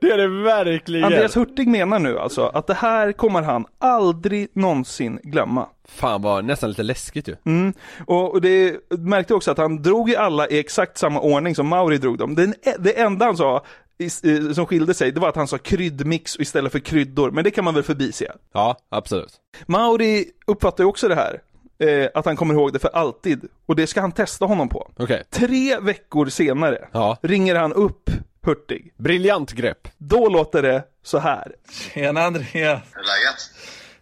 Det 0.00 0.10
är 0.10 0.16
det 0.18 0.28
verkligen. 0.42 1.04
Andreas 1.04 1.36
Hurtig 1.36 1.68
menar 1.68 1.98
nu 1.98 2.18
alltså 2.18 2.46
att 2.46 2.66
det 2.66 2.74
här 2.74 3.12
kommer 3.12 3.42
han 3.42 3.64
aldrig 3.78 4.48
någonsin 4.52 5.20
glömma. 5.22 5.66
Fan 5.88 6.22
vad 6.22 6.44
nästan 6.44 6.68
lite 6.70 6.82
läskigt 6.82 7.28
ju. 7.28 7.36
Mm. 7.46 7.72
Och, 8.06 8.40
det 8.40 8.76
märkte 8.98 9.34
också 9.34 9.50
att 9.50 9.58
han 9.58 9.82
drog 9.82 10.08
ju 10.08 10.16
alla 10.16 10.48
i 10.48 10.58
exakt 10.58 10.98
samma 10.98 11.20
ordning 11.20 11.54
som 11.54 11.66
Mauri 11.68 11.98
drog 11.98 12.18
dem. 12.18 12.34
Den, 12.34 12.54
det 12.78 13.00
enda 13.00 13.24
han 13.26 13.36
sa 13.36 13.64
i- 13.98 14.10
som 14.54 14.66
skilde 14.66 14.94
sig, 14.94 15.12
det 15.12 15.20
var 15.20 15.28
att 15.28 15.36
han 15.36 15.48
sa 15.48 15.58
kryddmix 15.58 16.36
istället 16.40 16.72
för 16.72 16.78
kryddor. 16.78 17.30
Men 17.30 17.44
det 17.44 17.50
kan 17.50 17.64
man 17.64 17.74
väl 17.74 17.82
förbise. 17.82 18.32
Ja, 18.52 18.76
absolut. 18.88 19.34
Mauri 19.66 20.24
uppfattar 20.46 20.84
ju 20.84 20.88
också 20.88 21.08
det 21.08 21.14
här. 21.14 21.40
Eh, 21.78 22.08
att 22.14 22.24
han 22.26 22.36
kommer 22.36 22.54
ihåg 22.54 22.72
det 22.72 22.78
för 22.78 22.88
alltid. 22.88 23.44
Och 23.66 23.76
det 23.76 23.86
ska 23.86 24.00
han 24.00 24.12
testa 24.12 24.44
honom 24.44 24.68
på. 24.68 24.90
Okej. 24.96 25.22
Tre 25.30 25.78
veckor 25.80 26.26
senare 26.26 26.88
Ja. 26.92 27.16
ringer 27.22 27.54
han 27.54 27.72
upp 27.72 28.10
Hurtig. 28.46 28.94
Briljant 28.96 29.52
grepp. 29.52 29.88
Då 29.98 30.28
låter 30.28 30.62
det 30.62 30.84
så 31.02 31.18
här. 31.18 31.52
Tjena 31.94 32.22
Andreas! 32.22 32.48
Hur 32.54 33.00
är 33.00 33.04
läget? 33.04 33.40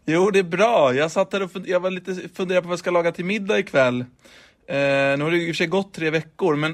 Jo, 0.07 0.31
det 0.31 0.39
är 0.39 0.43
bra. 0.43 0.95
Jag 0.95 1.11
satt 1.11 1.31
där 1.31 1.43
och 1.43 1.51
fund- 1.53 1.69
jag 1.69 1.81
var 1.81 1.91
lite 1.91 2.15
funderade 2.35 2.63
på 2.63 2.69
vad 2.69 2.73
jag 2.73 2.79
ska 2.79 2.91
laga 2.91 3.13
till 3.13 3.25
middag 3.25 3.59
ikväll. 3.59 4.01
Eh, 4.69 4.77
nu 4.77 5.21
har 5.23 5.31
det 5.31 5.37
i 5.37 5.45
och 5.45 5.47
för 5.47 5.57
sig 5.57 5.67
gått 5.67 5.95
tre 5.95 6.11
veckor, 6.11 6.57
men 6.57 6.71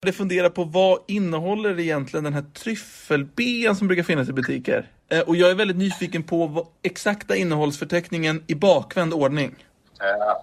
jag 0.00 0.06
hade 0.08 0.16
funderat 0.16 0.54
på 0.54 0.64
vad 0.64 0.98
innehåller 1.08 1.80
egentligen 1.80 2.24
den 2.24 2.34
här 2.34 2.44
tryffelben 2.54 3.76
som 3.76 3.86
brukar 3.86 4.02
finnas 4.02 4.28
i 4.28 4.32
butiker? 4.32 4.90
Eh, 5.10 5.20
och 5.20 5.36
jag 5.36 5.50
är 5.50 5.54
väldigt 5.54 5.76
nyfiken 5.76 6.22
på 6.22 6.46
vad, 6.46 6.66
exakta 6.82 7.36
innehållsförteckningen 7.36 8.44
i 8.46 8.54
bakvänd 8.54 9.14
ordning. 9.14 9.54
Eh, 10.00 10.36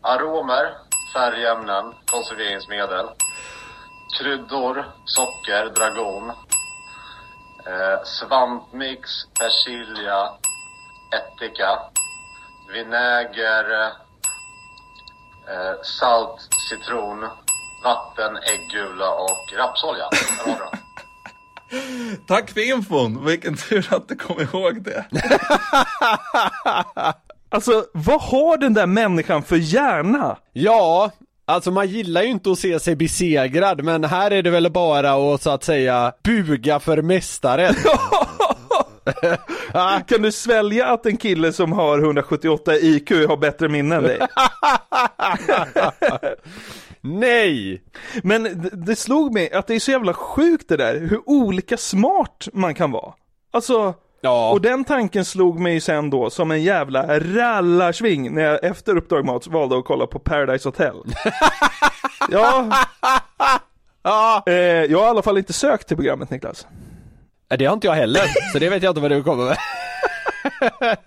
aromer, 0.00 0.72
färgämnen, 1.14 1.92
konserveringsmedel, 2.06 3.06
kryddor, 4.18 4.84
socker, 5.04 5.74
dragon, 5.74 6.30
eh, 7.66 8.04
svampmix, 8.04 9.10
persilja, 9.38 10.28
ättika, 11.18 11.78
vinäger, 12.72 13.92
Eh, 15.50 15.74
salt, 15.82 16.48
citron, 16.68 17.28
vatten, 17.84 18.36
äggula 18.36 19.10
och 19.10 19.52
rapsolja. 19.58 20.04
Där 20.10 20.52
har 20.52 20.58
du 20.58 20.64
den. 20.70 20.78
Tack 22.26 22.50
för 22.50 22.68
infon. 22.68 23.24
Vilken 23.26 23.56
tur 23.56 23.94
att 23.94 24.08
du 24.08 24.16
kom 24.16 24.40
ihåg 24.40 24.82
det. 24.82 25.04
Alltså, 27.52 27.84
vad 27.92 28.22
har 28.22 28.56
den 28.56 28.74
där 28.74 28.86
människan 28.86 29.42
för 29.42 29.56
hjärna? 29.56 30.36
Ja, 30.52 31.10
alltså 31.50 31.70
man 31.70 31.88
gillar 31.88 32.22
ju 32.22 32.28
inte 32.28 32.52
att 32.52 32.58
se 32.58 32.80
sig 32.80 32.96
besegrad 32.96 33.84
men 33.84 34.04
här 34.04 34.30
är 34.30 34.42
det 34.42 34.50
väl 34.50 34.70
bara 34.70 35.34
att 35.34 35.42
så 35.42 35.50
att 35.50 35.64
säga 35.64 36.12
buga 36.22 36.80
för 36.80 37.02
mästaren. 37.02 37.74
Kan 40.06 40.22
du 40.22 40.32
svälja 40.32 40.86
att 40.86 41.06
en 41.06 41.16
kille 41.16 41.52
som 41.52 41.72
har 41.72 41.98
178 41.98 42.76
IQ 42.76 43.10
har 43.10 43.36
bättre 43.36 43.68
minne 43.68 43.96
än 43.96 44.02
dig? 44.02 44.18
Nej! 47.00 47.82
Men 48.22 48.70
det, 48.72 48.96
slog 48.96 49.32
mig 49.32 49.52
att 49.52 49.66
det 49.66 49.74
är 49.74 49.80
så 49.80 49.90
jävla 49.90 50.14
sjukt 50.14 50.68
det 50.68 50.76
där, 50.76 51.00
hur 51.00 51.20
olika 51.26 51.76
smart 51.76 52.48
man 52.52 52.74
kan 52.74 52.90
vara. 52.90 53.14
Alltså, 53.52 53.94
Ja. 54.20 54.50
och 54.50 54.60
den 54.60 54.84
tanken 54.84 55.24
slog 55.24 55.60
mig 55.60 55.80
sen 55.80 56.10
då 56.10 56.30
som 56.30 56.50
en 56.50 56.62
jävla 56.62 57.18
rallarsving 57.18 58.34
när 58.34 58.42
jag 58.42 58.64
efter 58.64 58.96
Uppdrag 58.96 59.24
Mat 59.24 59.46
valde 59.46 59.78
att 59.78 59.84
kolla 59.84 60.06
på 60.06 60.18
Paradise 60.18 60.68
Hotel. 60.68 60.96
ja. 62.30 62.66
Eh, 64.46 64.54
jag 64.54 64.98
har 64.98 65.06
i 65.06 65.10
alla 65.10 65.22
fall 65.22 65.38
inte 65.38 65.52
sökt 65.52 65.88
till 65.88 65.96
programmet 65.96 66.30
Niklas. 66.30 66.66
Det 67.58 67.64
har 67.64 67.74
inte 67.74 67.86
jag 67.86 67.94
heller, 67.94 68.22
så 68.52 68.58
det 68.58 68.68
vet 68.68 68.82
jag 68.82 68.90
inte 68.90 69.00
vad 69.00 69.10
du 69.10 69.22
kommer 69.22 69.44
med. 69.44 69.56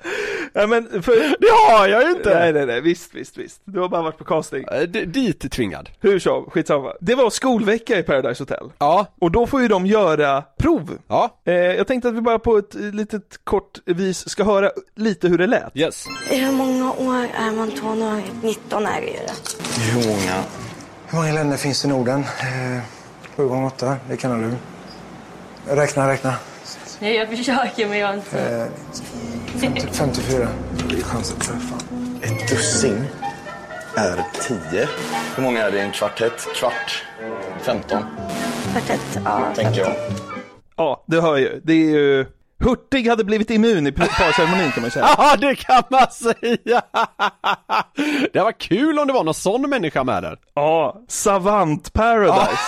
Ja, 0.54 0.68
men 0.68 1.04
för... 1.04 1.36
Det 1.40 1.74
har 1.78 1.88
jag 1.88 2.04
ju 2.04 2.10
inte! 2.12 2.34
Nej 2.40 2.54
nej 2.54 2.66
nej, 2.66 2.82
visst 2.82 3.14
visst 3.16 3.38
visst. 3.38 3.62
Du 3.66 3.80
har 3.80 3.90
bara 3.90 4.02
varit 4.02 4.18
på 4.18 4.24
casting. 4.24 4.66
D- 4.88 5.06
Dit 5.06 5.52
tvingad. 5.52 5.90
Hur 6.00 6.20
som, 6.20 6.46
skitsamma. 6.50 6.94
Det 7.02 7.16
var 7.16 7.30
skolvecka 7.30 8.00
i 8.00 8.04
Paradise 8.04 8.42
Hotel. 8.44 8.72
Ja. 8.78 9.06
Och 9.22 9.32
då 9.32 9.48
får 9.48 9.62
ju 9.62 9.68
de 9.68 9.86
göra 9.86 10.42
prov. 10.60 10.98
Ja. 11.08 11.40
Eh, 11.46 11.54
jag 11.54 11.88
tänkte 11.88 12.10
att 12.10 12.16
vi 12.16 12.22
bara 12.22 12.40
på 12.40 12.58
ett 12.58 12.74
litet 12.74 13.40
kort 13.44 13.80
vis 13.86 14.30
ska 14.30 14.44
höra 14.44 14.72
lite 14.96 15.28
hur 15.28 15.38
det 15.38 15.48
lät. 15.48 15.72
Yes. 15.78 16.06
Hur 16.30 16.52
många 16.52 16.92
år 16.94 17.28
är 17.38 17.52
man 17.52 17.72
tonåring? 17.72 18.32
19 18.44 18.86
är 18.86 19.02
det 19.02 19.08
ju 19.08 19.14
det. 19.14 19.82
Hur 19.82 20.08
många? 20.08 20.44
Hur 21.08 21.18
många 21.18 21.34
länder 21.34 21.58
finns 21.58 21.86
i 21.86 21.88
Norden? 21.88 22.20
Eh, 22.20 22.82
7 23.36 23.48
gånger 23.48 23.68
8, 23.68 23.96
det 24.10 24.18
kan 24.18 24.42
du. 24.42 24.56
Räkna, 25.76 26.10
räkna. 26.10 26.34
Nej, 27.04 27.16
jag 27.16 27.30
försöker 27.30 27.88
men 27.88 27.98
jag 27.98 28.08
har 28.08 28.14
inte... 28.14 28.40
Eh, 28.40 29.60
50, 29.60 29.88
54. 29.92 30.48
Det 30.90 30.96
är 30.96 31.02
chans 31.02 31.34
att 31.34 31.42
träffa. 31.42 31.76
Ett 32.22 32.50
dussin 32.50 33.06
är 33.96 34.24
tio. 34.42 34.88
Hur 35.36 35.44
många 35.44 35.62
är 35.64 35.72
det 35.72 35.78
i 35.78 35.82
en 35.82 35.92
kvartett? 35.92 36.48
Kvart? 36.56 37.04
Femton? 37.62 38.04
Kvartett, 38.72 39.20
ja. 39.26 39.54
Tänker 39.56 39.82
jag. 39.82 39.94
Ja, 40.76 41.04
du 41.08 41.22
hör 41.22 41.38
ju. 41.38 41.62
Det 41.64 41.74
är 41.74 41.90
ju... 42.00 42.26
Hurtig 42.60 43.08
hade 43.08 43.24
blivit 43.24 43.50
immun 43.50 43.88
i 43.88 43.92
parceremonin 43.92 44.72
kan 44.72 44.82
man 44.82 44.92
säga. 44.92 45.08
Ja, 45.18 45.36
det 45.42 45.56
kan 45.56 45.84
man 45.90 46.12
säga! 46.12 46.82
Det 48.34 48.40
var 48.40 48.52
kul 48.60 49.00
om 49.00 49.08
det 49.08 49.14
var 49.14 49.24
någon 49.24 49.34
sån 49.34 49.70
människa 49.70 50.04
med 50.04 50.24
där. 50.24 50.38
Ja, 50.54 51.02
Savant 51.08 51.94
Paradise. 51.94 52.60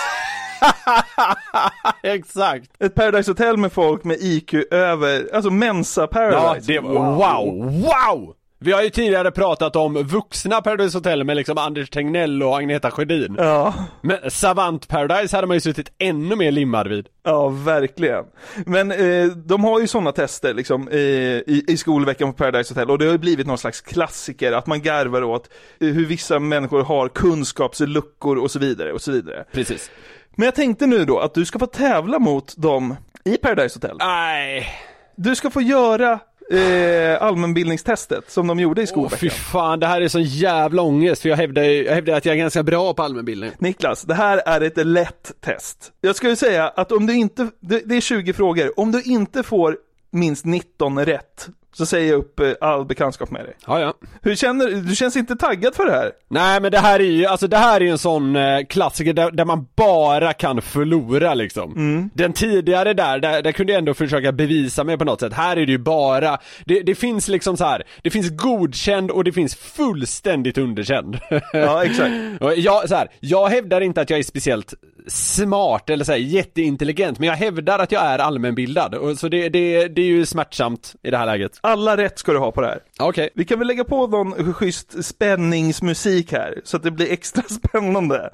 Exakt. 2.02 2.70
Ett 2.78 2.94
Paradise 2.94 3.30
Hotel 3.30 3.56
med 3.56 3.72
folk 3.72 4.04
med 4.04 4.16
IQ 4.20 4.54
över, 4.70 5.28
alltså 5.34 5.50
Mensa 5.50 6.00
Ja, 6.00 6.06
Paradise. 6.06 6.72
det 6.72 6.80
var, 6.80 6.92
wow, 6.94 7.64
wow! 7.82 8.34
Vi 8.58 8.72
har 8.72 8.82
ju 8.82 8.90
tidigare 8.90 9.30
pratat 9.30 9.76
om 9.76 9.94
vuxna 9.94 10.60
Paradise 10.60 10.96
Hotel 10.98 11.24
med 11.24 11.36
liksom 11.36 11.58
Anders 11.58 11.90
Tegnell 11.90 12.42
och 12.42 12.56
Agneta 12.56 12.90
Sjödin. 12.90 13.34
Ja. 13.38 13.74
Men 14.02 14.30
Savant 14.30 14.88
Paradise 14.88 15.36
hade 15.36 15.46
man 15.46 15.56
ju 15.56 15.60
suttit 15.60 15.92
ännu 15.98 16.36
mer 16.36 16.52
limmad 16.52 16.88
vid. 16.88 17.06
Ja, 17.24 17.48
verkligen. 17.48 18.24
Men 18.66 18.90
eh, 18.92 19.26
de 19.26 19.64
har 19.64 19.80
ju 19.80 19.86
sådana 19.86 20.12
tester 20.12 20.54
liksom 20.54 20.88
eh, 20.88 20.98
i, 20.98 21.64
i 21.68 21.76
skolveckan 21.76 22.32
på 22.32 22.36
Paradise 22.38 22.74
Hotel 22.74 22.90
och 22.90 22.98
det 22.98 23.04
har 23.04 23.12
ju 23.12 23.18
blivit 23.18 23.46
någon 23.46 23.58
slags 23.58 23.80
klassiker 23.80 24.52
att 24.52 24.66
man 24.66 24.82
garvar 24.82 25.22
åt 25.22 25.50
eh, 25.80 25.88
hur 25.88 26.06
vissa 26.06 26.38
människor 26.38 26.82
har 26.82 27.08
kunskapsluckor 27.08 28.38
och 28.38 28.50
så 28.50 28.58
vidare 28.58 28.92
och 28.92 29.02
så 29.02 29.12
vidare. 29.12 29.44
Precis. 29.52 29.90
Men 30.38 30.44
jag 30.44 30.54
tänkte 30.54 30.86
nu 30.86 31.04
då 31.04 31.18
att 31.18 31.34
du 31.34 31.44
ska 31.44 31.58
få 31.58 31.66
tävla 31.66 32.18
mot 32.18 32.56
dem 32.56 32.96
i 33.24 33.36
Paradise 33.36 33.76
Hotel. 33.76 33.96
Nej. 33.98 34.68
Du 35.16 35.34
ska 35.34 35.50
få 35.50 35.60
göra 35.60 36.18
eh, 36.52 37.22
allmänbildningstestet 37.22 38.30
som 38.30 38.46
de 38.46 38.60
gjorde 38.60 38.80
i 38.80 38.84
Åh 38.84 38.88
skolveckan. 38.88 39.18
fy 39.18 39.30
fan, 39.30 39.80
det 39.80 39.86
här 39.86 40.00
är 40.00 40.08
sån 40.08 40.22
jävla 40.22 40.82
ångest 40.82 41.22
för 41.22 41.28
jag 41.28 41.36
hävdar, 41.36 41.62
ju- 41.62 41.84
jag 41.84 41.94
hävdar 41.94 42.14
att 42.16 42.24
jag 42.24 42.32
är 42.34 42.38
ganska 42.38 42.62
bra 42.62 42.94
på 42.94 43.02
allmänbildning. 43.02 43.50
Niklas, 43.58 44.02
det 44.02 44.14
här 44.14 44.42
är 44.46 44.60
ett 44.60 44.86
lätt 44.86 45.32
test. 45.40 45.92
Jag 46.00 46.16
skulle 46.16 46.36
säga 46.36 46.68
att 46.68 46.92
om 46.92 47.06
du 47.06 47.14
inte, 47.14 47.48
det, 47.60 47.82
det 47.84 47.96
är 47.96 48.00
20 48.00 48.32
frågor, 48.32 48.80
om 48.80 48.92
du 48.92 49.02
inte 49.02 49.42
får 49.42 49.76
minst 50.10 50.44
19 50.44 51.04
rätt 51.04 51.48
så 51.76 51.86
säger 51.86 52.10
jag 52.10 52.18
upp 52.18 52.40
eh, 52.40 52.52
all 52.60 52.84
bekantskap 52.84 53.30
med 53.30 53.44
dig. 53.44 53.54
Ja, 53.66 53.80
ja. 53.80 53.94
Hur 54.22 54.34
känner 54.34 54.66
du? 54.66 54.80
Du 54.80 54.94
känns 54.96 55.16
inte 55.16 55.36
taggad 55.36 55.74
för 55.74 55.86
det 55.86 55.92
här? 55.92 56.12
Nej 56.28 56.60
men 56.60 56.72
det 56.72 56.78
här 56.78 57.00
är 57.00 57.04
ju, 57.04 57.26
alltså 57.26 57.48
det 57.48 57.56
här 57.56 57.80
är 57.80 57.84
ju 57.84 57.90
en 57.90 57.98
sån 57.98 58.36
eh, 58.36 58.64
klassiker 58.68 59.12
där, 59.12 59.30
där 59.30 59.44
man 59.44 59.66
bara 59.76 60.32
kan 60.32 60.62
förlora 60.62 61.34
liksom. 61.34 61.72
Mm. 61.72 62.10
Den 62.14 62.32
tidigare 62.32 62.94
där, 62.94 63.18
där, 63.18 63.42
där 63.42 63.52
kunde 63.52 63.72
jag 63.72 63.78
ändå 63.78 63.94
försöka 63.94 64.32
bevisa 64.32 64.84
mig 64.84 64.98
på 64.98 65.04
något 65.04 65.20
sätt. 65.20 65.32
Här 65.32 65.56
är 65.56 65.66
det 65.66 65.72
ju 65.72 65.78
bara, 65.78 66.38
det, 66.64 66.80
det 66.80 66.94
finns 66.94 67.28
liksom 67.28 67.56
så 67.56 67.64
här, 67.64 67.82
det 68.02 68.10
finns 68.10 68.30
godkänd 68.30 69.10
och 69.10 69.24
det 69.24 69.32
finns 69.32 69.54
fullständigt 69.54 70.58
underkänd. 70.58 71.18
Ja, 71.52 71.84
exakt. 71.84 72.14
Jag, 72.56 72.88
så 72.88 72.94
här, 72.94 73.08
jag 73.20 73.48
hävdar 73.48 73.80
inte 73.80 74.00
att 74.00 74.10
jag 74.10 74.18
är 74.18 74.22
speciellt 74.22 74.74
smart 75.06 75.90
eller 75.90 76.04
så 76.04 76.12
här, 76.12 76.18
jätteintelligent, 76.18 77.18
men 77.18 77.28
jag 77.28 77.36
hävdar 77.36 77.78
att 77.78 77.92
jag 77.92 78.02
är 78.02 78.18
allmänbildad. 78.18 78.94
Och 78.94 79.18
så 79.18 79.28
det, 79.28 79.48
det, 79.48 79.88
det 79.88 80.02
är 80.02 80.06
ju 80.06 80.26
smärtsamt 80.26 80.94
i 81.02 81.10
det 81.10 81.16
här 81.16 81.26
läget. 81.26 81.58
Alla 81.60 81.96
rätt 81.96 82.18
ska 82.18 82.32
du 82.32 82.38
ha 82.38 82.52
på 82.52 82.60
det 82.60 82.66
här. 82.66 82.78
Okej. 82.98 83.30
Vi 83.34 83.44
kan 83.44 83.58
väl 83.58 83.68
lägga 83.68 83.84
på 83.84 84.06
någon 84.06 84.54
schysst 84.54 85.04
spänningsmusik 85.04 86.32
här, 86.32 86.60
så 86.64 86.76
att 86.76 86.82
det 86.82 86.90
blir 86.90 87.12
extra 87.12 87.42
spännande. 87.48 88.30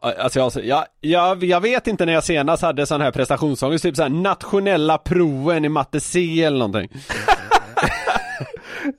Alltså 0.00 0.38
jag, 0.38 0.52
jag, 0.62 0.84
jag, 1.00 1.44
jag 1.44 1.60
vet 1.60 1.86
inte 1.86 2.06
när 2.06 2.12
jag 2.12 2.24
senast 2.24 2.62
hade 2.62 2.86
sån 2.86 3.00
här 3.00 3.10
prestationsångest, 3.10 3.82
typ 3.82 3.96
såhär 3.96 4.08
nationella 4.08 4.98
proven 4.98 5.64
i 5.64 5.68
matte 5.68 6.00
C 6.00 6.42
eller 6.42 6.58
någonting. 6.58 6.88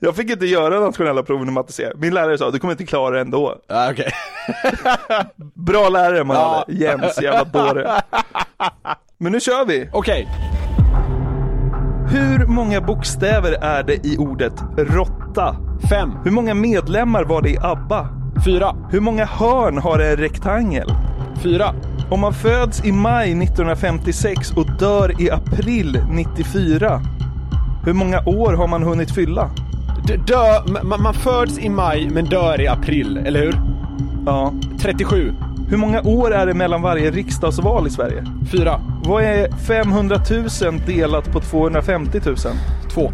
Jag 0.00 0.16
fick 0.16 0.30
inte 0.30 0.46
göra 0.46 0.80
nationella 0.80 1.22
proven 1.22 1.48
i 1.48 1.50
matte 1.50 1.72
C. 1.72 1.88
Min 1.96 2.14
lärare 2.14 2.38
sa, 2.38 2.50
du 2.50 2.58
kommer 2.58 2.72
inte 2.72 2.86
klara 2.86 3.14
det 3.14 3.20
ändå. 3.20 3.54
Ja, 3.68 3.90
Okej. 3.90 4.12
Bra 5.54 5.88
lärare 5.88 6.24
man 6.24 6.36
Ja. 6.36 6.64
hade, 6.68 6.78
Jens, 6.78 7.22
jävla 7.22 7.44
dåre. 7.44 7.90
Men 9.18 9.32
nu 9.32 9.40
kör 9.40 9.64
vi! 9.66 9.88
Okej. 9.92 10.28
Hur 12.08 12.46
många 12.46 12.80
bokstäver 12.80 13.52
är 13.52 13.82
det 13.82 14.06
i 14.06 14.16
ordet 14.18 14.52
råtta? 14.76 15.56
Fem. 15.90 16.10
Hur 16.24 16.30
många 16.30 16.54
medlemmar 16.54 17.24
var 17.24 17.42
det 17.42 17.50
i 17.50 17.58
ABBA? 17.62 18.08
Fyra. 18.44 18.76
Hur 18.90 19.00
många 19.00 19.24
hörn 19.24 19.78
har 19.78 19.98
en 19.98 20.16
rektangel? 20.16 20.92
Fyra. 21.42 21.74
Om 22.10 22.20
man 22.20 22.32
föds 22.34 22.84
i 22.84 22.92
maj 22.92 23.30
1956 23.42 24.50
och 24.56 24.66
dör 24.78 25.22
i 25.22 25.30
april 25.30 26.02
94, 26.10 27.00
hur 27.84 27.92
många 27.92 28.22
år 28.26 28.52
har 28.52 28.68
man 28.68 28.82
hunnit 28.82 29.14
fylla? 29.14 29.50
Dö, 30.04 30.82
man, 30.82 31.02
man 31.02 31.14
föds 31.14 31.58
i 31.58 31.68
maj 31.68 32.10
men 32.10 32.24
dör 32.24 32.60
i 32.60 32.68
april, 32.68 33.16
eller 33.16 33.40
hur? 33.40 33.60
Ja. 34.26 34.52
37. 34.80 35.34
Hur 35.68 35.76
många 35.76 36.02
år 36.02 36.34
är 36.34 36.46
det 36.46 36.54
mellan 36.54 36.82
varje 36.82 37.10
riksdagsval 37.10 37.86
i 37.86 37.90
Sverige? 37.90 38.24
Fyra. 38.52 38.80
Vad 39.04 39.22
är 39.22 39.56
500 39.56 40.20
000 40.62 40.80
delat 40.86 41.32
på 41.32 41.40
250 41.40 42.20
000? 42.26 42.36
Två. 42.94 43.12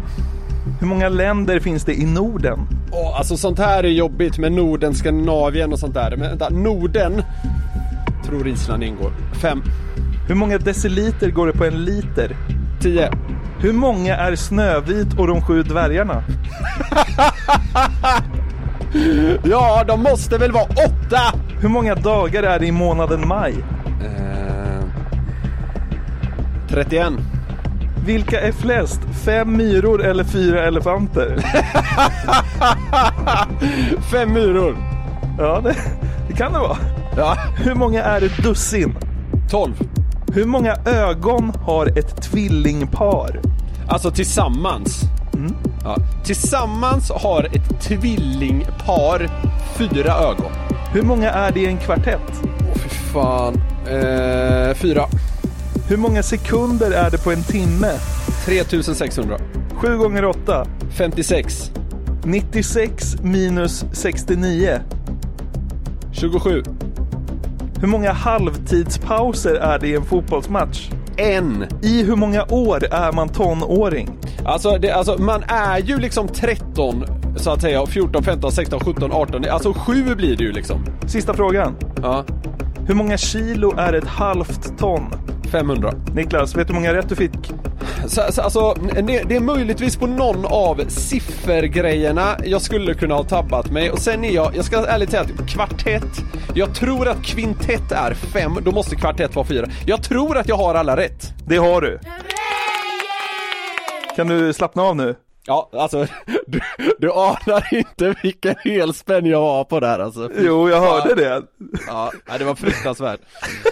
Hur 0.79 0.87
många 0.87 1.09
länder 1.09 1.59
finns 1.59 1.85
det 1.85 1.93
i 1.93 2.05
Norden? 2.05 2.59
Åh, 2.91 3.17
alltså 3.17 3.37
sånt 3.37 3.59
här 3.59 3.83
är 3.83 3.89
jobbigt 3.89 4.37
med 4.37 4.51
Norden, 4.51 4.95
Skandinavien 4.95 5.73
och 5.73 5.79
sånt 5.79 5.93
där. 5.93 6.15
Men 6.17 6.29
vänta, 6.29 6.49
Norden 6.49 7.23
tror 8.25 8.47
Island 8.47 8.83
ingår. 8.83 9.11
Fem. 9.41 9.63
Hur 10.27 10.35
många 10.35 10.57
deciliter 10.57 11.31
går 11.31 11.47
det 11.47 11.53
på 11.53 11.65
en 11.65 11.85
liter? 11.85 12.35
Tio. 12.81 13.11
Hur 13.59 13.73
många 13.73 14.15
är 14.15 14.35
Snövit 14.35 15.19
och 15.19 15.27
de 15.27 15.41
sju 15.41 15.63
dvärgarna? 15.63 16.23
Ja, 19.43 19.83
de 19.87 20.03
måste 20.03 20.37
väl 20.37 20.51
vara 20.51 20.63
åtta! 20.63 21.39
Hur 21.59 21.69
många 21.69 21.95
dagar 21.95 22.43
är 22.43 22.59
det 22.59 22.65
i 22.65 22.71
månaden 22.71 23.27
maj? 23.27 23.55
Eh, 24.05 24.85
31. 26.69 27.13
Vilka 28.05 28.41
är 28.41 28.51
flest? 28.51 28.99
Fem 29.25 29.57
myror 29.57 30.05
eller 30.05 30.23
fyra 30.23 30.67
elefanter? 30.67 31.37
Fem 34.11 34.33
myror. 34.33 34.77
Ja, 35.39 35.61
det, 35.63 35.75
det 36.27 36.33
kan 36.33 36.53
det 36.53 36.59
vara. 36.59 36.77
Ja. 37.17 37.37
Hur 37.57 37.75
många 37.75 38.03
är 38.03 38.21
ett 38.25 38.43
dussin? 38.43 38.95
12. 39.49 39.73
Hur 40.33 40.45
många 40.45 40.75
ögon 40.85 41.53
har 41.65 41.99
ett 41.99 42.21
tvillingpar? 42.21 43.39
Alltså 43.87 44.11
tillsammans. 44.11 45.01
Ja. 45.83 45.97
Tillsammans 46.23 47.11
har 47.11 47.43
ett 47.43 47.81
tvillingpar 47.81 49.29
fyra 49.77 50.13
ögon. 50.13 50.51
Hur 50.93 51.01
många 51.01 51.31
är 51.31 51.51
det 51.51 51.59
i 51.59 51.65
en 51.65 51.77
kvartett? 51.77 52.31
Åh 52.43 52.75
fy 52.75 52.89
fan. 52.89 53.53
Eh, 53.87 54.73
fyra. 54.75 55.05
Hur 55.89 55.97
många 55.97 56.23
sekunder 56.23 56.91
är 56.91 57.11
det 57.11 57.23
på 57.23 57.31
en 57.31 57.43
timme? 57.43 57.91
3600. 58.45 59.37
7 59.73 59.97
gånger 59.97 60.25
8. 60.25 60.65
56. 60.89 61.71
96 62.23 63.15
minus 63.21 63.85
69. 63.91 64.79
27. 66.11 66.63
Hur 67.81 67.87
många 67.87 68.11
halvtidspauser 68.11 69.55
är 69.55 69.79
det 69.79 69.87
i 69.87 69.95
en 69.95 70.05
fotbollsmatch? 70.05 70.89
En. 71.17 71.65
I 71.81 72.03
hur 72.03 72.15
många 72.15 72.45
år 72.49 72.83
är 72.93 73.11
man 73.11 73.29
tonåring? 73.29 74.09
Alltså, 74.45 74.77
det, 74.77 74.91
alltså 74.91 75.17
man 75.21 75.43
är 75.47 75.77
ju 75.77 75.97
liksom 75.97 76.27
13 76.27 77.05
så 77.35 77.51
att 77.51 77.61
säga, 77.61 77.85
14, 77.85 78.23
15, 78.23 78.51
16, 78.51 78.79
17, 78.79 79.11
18, 79.11 79.45
alltså 79.49 79.73
7 79.73 80.15
blir 80.15 80.37
det 80.37 80.43
ju 80.43 80.51
liksom. 80.51 80.85
Sista 81.07 81.33
frågan. 81.33 81.75
Ja. 82.01 82.25
Hur 82.87 82.95
många 82.95 83.17
kilo 83.17 83.77
är 83.77 83.93
ett 83.93 84.07
halvt 84.07 84.77
ton? 84.77 85.03
500. 85.51 85.93
Niklas, 86.15 86.55
vet 86.55 86.67
du 86.67 86.73
hur 86.73 86.79
många 86.79 86.93
rätt 86.93 87.09
du 87.09 87.15
fick? 87.15 87.53
Så, 88.07 88.21
så, 88.31 88.41
alltså, 88.41 88.73
det, 88.73 89.23
det 89.23 89.35
är 89.35 89.39
möjligtvis 89.39 89.97
på 89.97 90.07
någon 90.07 90.45
av 90.45 90.81
siffergrejerna 90.87 92.37
jag 92.45 92.61
skulle 92.61 92.93
kunna 92.93 93.15
ha 93.15 93.23
tabbat 93.23 93.71
mig 93.71 93.91
och 93.91 93.99
sen 93.99 94.23
är 94.23 94.31
jag, 94.31 94.55
jag 94.55 94.65
ska 94.65 94.85
ärligt 94.85 95.09
säga 95.09 95.21
att 95.21 95.49
kvartett, 95.49 96.23
jag 96.55 96.75
tror 96.75 97.07
att 97.07 97.23
kvintett 97.23 97.91
är 97.91 98.13
fem, 98.13 98.57
då 98.61 98.71
måste 98.71 98.95
kvartett 98.95 99.35
vara 99.35 99.45
fyra. 99.45 99.67
Jag 99.85 100.03
tror 100.03 100.37
att 100.37 100.47
jag 100.47 100.57
har 100.57 100.75
alla 100.75 100.97
rätt. 100.97 101.33
Det 101.47 101.57
har 101.57 101.81
du. 101.81 101.99
Kan 104.15 104.27
du 104.27 104.53
slappna 104.53 104.83
av 104.83 104.95
nu? 104.95 105.15
Ja, 105.47 105.69
alltså 105.73 106.07
du, 106.47 106.59
du 106.99 107.11
anar 107.11 107.73
inte 107.73 108.15
vilken 108.23 108.55
helspänn 108.63 109.25
jag 109.25 109.41
har 109.41 109.63
på 109.63 109.79
det 109.79 109.87
här 109.87 109.99
alltså. 109.99 110.29
Jo, 110.39 110.69
jag 110.69 110.81
hörde 110.81 111.09
ja. 111.09 111.15
det. 111.15 111.43
Ja, 111.87 112.11
det 112.37 112.43
var 112.43 112.55
fruktansvärt. 112.55 113.19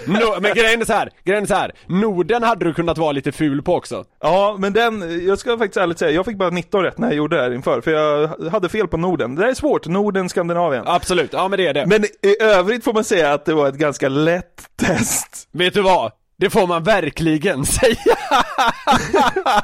No, 0.05 0.41
men 0.41 0.53
grejen 0.53 0.82
är 0.82 0.86
så 0.86 0.93
här, 0.93 1.09
grejen 1.23 1.43
är 1.43 1.47
så 1.47 1.53
här. 1.53 1.71
Norden 1.86 2.43
hade 2.43 2.65
du 2.65 2.73
kunnat 2.73 2.97
vara 2.97 3.11
lite 3.11 3.32
ful 3.32 3.61
på 3.61 3.76
också. 3.76 4.05
Ja, 4.21 4.55
men 4.59 4.73
den, 4.73 5.26
jag 5.28 5.39
ska 5.39 5.57
faktiskt 5.57 5.78
ärligt 5.78 5.99
säga, 5.99 6.11
jag 6.11 6.26
fick 6.26 6.38
bara 6.38 6.49
19 6.49 6.84
rätt 6.84 6.97
när 6.97 7.07
jag 7.07 7.17
gjorde 7.17 7.36
det 7.36 7.41
här 7.41 7.53
inför, 7.53 7.82
för 7.82 7.91
jag 7.91 8.28
hade 8.51 8.69
fel 8.69 8.88
på 8.88 8.97
Norden. 8.97 9.36
Det 9.36 9.41
där 9.41 9.49
är 9.49 9.53
svårt, 9.53 9.88
Norden, 9.88 10.30
Skandinavien. 10.30 10.84
Absolut, 10.88 11.34
ja 11.34 11.47
men 11.47 11.57
det 11.57 11.67
är 11.67 11.73
det. 11.73 11.86
Men 11.86 12.05
i 12.05 12.41
övrigt 12.41 12.84
får 12.84 12.93
man 12.93 13.03
säga 13.03 13.34
att 13.34 13.45
det 13.45 13.53
var 13.53 13.67
ett 13.67 13.76
ganska 13.76 14.09
lätt 14.09 14.78
test. 14.80 15.47
Vet 15.51 15.73
du 15.73 15.82
vad? 15.82 16.11
Det 16.38 16.49
får 16.49 16.67
man 16.67 16.84
verkligen 16.84 17.65
säga! 17.65 18.14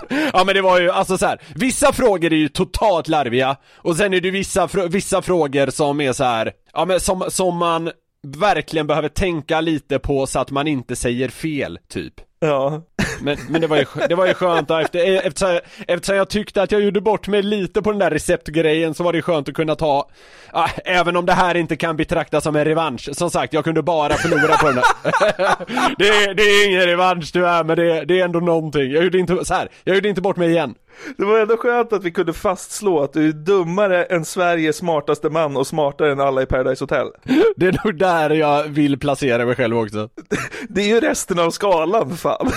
ja 0.34 0.44
men 0.46 0.56
det 0.56 0.62
var 0.62 0.80
ju, 0.80 0.92
alltså 0.92 1.18
så 1.18 1.26
här. 1.26 1.42
vissa 1.56 1.94
frågor 1.94 2.34
är 2.34 2.38
ju 2.38 2.48
totalt 2.48 3.08
larviga 3.08 3.58
och 3.76 3.96
sen 3.96 4.14
är 4.14 4.22
det 4.22 4.32
vissa, 4.32 4.70
vissa 4.90 5.22
frågor 5.22 5.70
som 5.70 6.02
är 6.02 6.14
så 6.14 6.24
här, 6.24 6.52
ja 6.74 6.86
men 6.86 7.00
som, 7.00 7.24
som 7.30 7.58
man 7.58 7.92
verkligen 8.28 8.88
behöver 8.88 9.10
tänka 9.10 9.62
lite 9.62 10.00
på 10.00 10.28
så 10.28 10.40
att 10.40 10.52
man 10.52 10.68
inte 10.68 10.96
säger 10.96 11.30
fel, 11.30 11.80
typ. 11.90 12.14
Ja. 12.46 12.82
Men, 13.22 13.38
men 13.50 13.62
det 13.62 13.68
var 13.68 13.78
ju, 13.78 13.86
det 14.10 14.16
var 14.16 14.28
ju 14.28 14.34
skönt 14.34 14.72
efter, 14.72 15.00
eh, 15.00 15.26
eftersom, 15.26 15.60
eftersom 15.88 16.16
jag 16.16 16.30
tyckte 16.30 16.62
att 16.62 16.72
jag 16.72 16.82
gjorde 16.82 17.02
bort 17.02 17.28
mig 17.28 17.42
lite 17.42 17.82
på 17.82 17.92
den 17.92 18.00
där 18.00 18.12
receptgrejen 18.12 18.94
så 18.94 19.04
var 19.04 19.14
det 19.14 19.22
skönt 19.22 19.50
att 19.50 19.56
kunna 19.56 19.76
ta, 19.76 20.10
äh, 20.54 20.72
även 20.86 21.16
om 21.16 21.26
det 21.26 21.34
här 21.34 21.56
inte 21.56 21.76
kan 21.76 21.98
betraktas 21.98 22.44
som 22.44 22.56
en 22.56 22.66
revansch, 22.66 23.10
som 23.14 23.30
sagt 23.32 23.54
jag 23.54 23.64
kunde 23.64 23.82
bara 23.82 24.14
förlora 24.14 24.58
på 24.58 24.66
den 24.66 24.76
där. 24.76 24.86
det, 25.98 26.08
är, 26.08 26.34
det 26.34 26.44
är 26.44 26.68
ingen 26.68 26.86
revansch 26.86 27.34
tyvärr 27.34 27.64
men 27.64 27.78
det, 27.78 28.06
det 28.06 28.20
är 28.20 28.26
ändå 28.26 28.40
någonting, 28.40 28.92
jag 28.92 29.04
gjorde 29.04 29.18
inte, 29.18 29.46
så 29.46 29.54
här, 29.54 29.70
jag 29.84 29.96
gjorde 29.96 30.10
inte 30.10 30.22
bort 30.22 30.38
mig 30.38 30.50
igen. 30.50 30.76
Det 31.18 31.26
var 31.26 31.40
ändå 31.40 31.58
skönt 31.58 31.94
att 31.94 32.04
vi 32.04 32.12
kunde 32.12 32.34
fastslå 32.34 33.04
att 33.04 33.14
du 33.14 33.28
är 33.28 33.32
dummare 33.32 34.04
än 34.04 34.26
Sveriges 34.26 34.78
smartaste 34.78 35.30
man 35.30 35.58
och 35.58 35.68
smartare 35.68 36.12
än 36.12 36.20
alla 36.20 36.42
i 36.42 36.46
Paradise 36.46 36.84
Hotel. 36.84 37.08
Det 37.56 37.68
är 37.68 37.86
nog 37.86 37.98
där 37.98 38.30
jag 38.30 38.64
vill 38.64 39.00
placera 39.00 39.46
mig 39.46 39.56
själv 39.56 39.78
också. 39.78 40.10
Det 40.70 40.82
är 40.82 40.88
ju 40.88 41.00
resten 41.00 41.40
av 41.40 41.52
skalan 41.52 42.10
för 42.10 42.18
fan. 42.18 42.52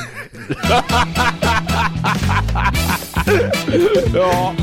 ja. 4.14 4.54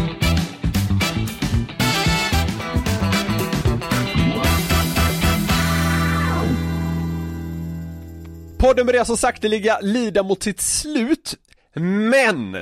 Podden 8.58 8.86
börjar 8.86 9.04
så 9.04 9.18
sakteliga 9.18 9.80
lida 9.82 10.24
mot 10.24 10.44
sitt 10.44 10.62
slut, 10.62 11.36
men 11.76 12.58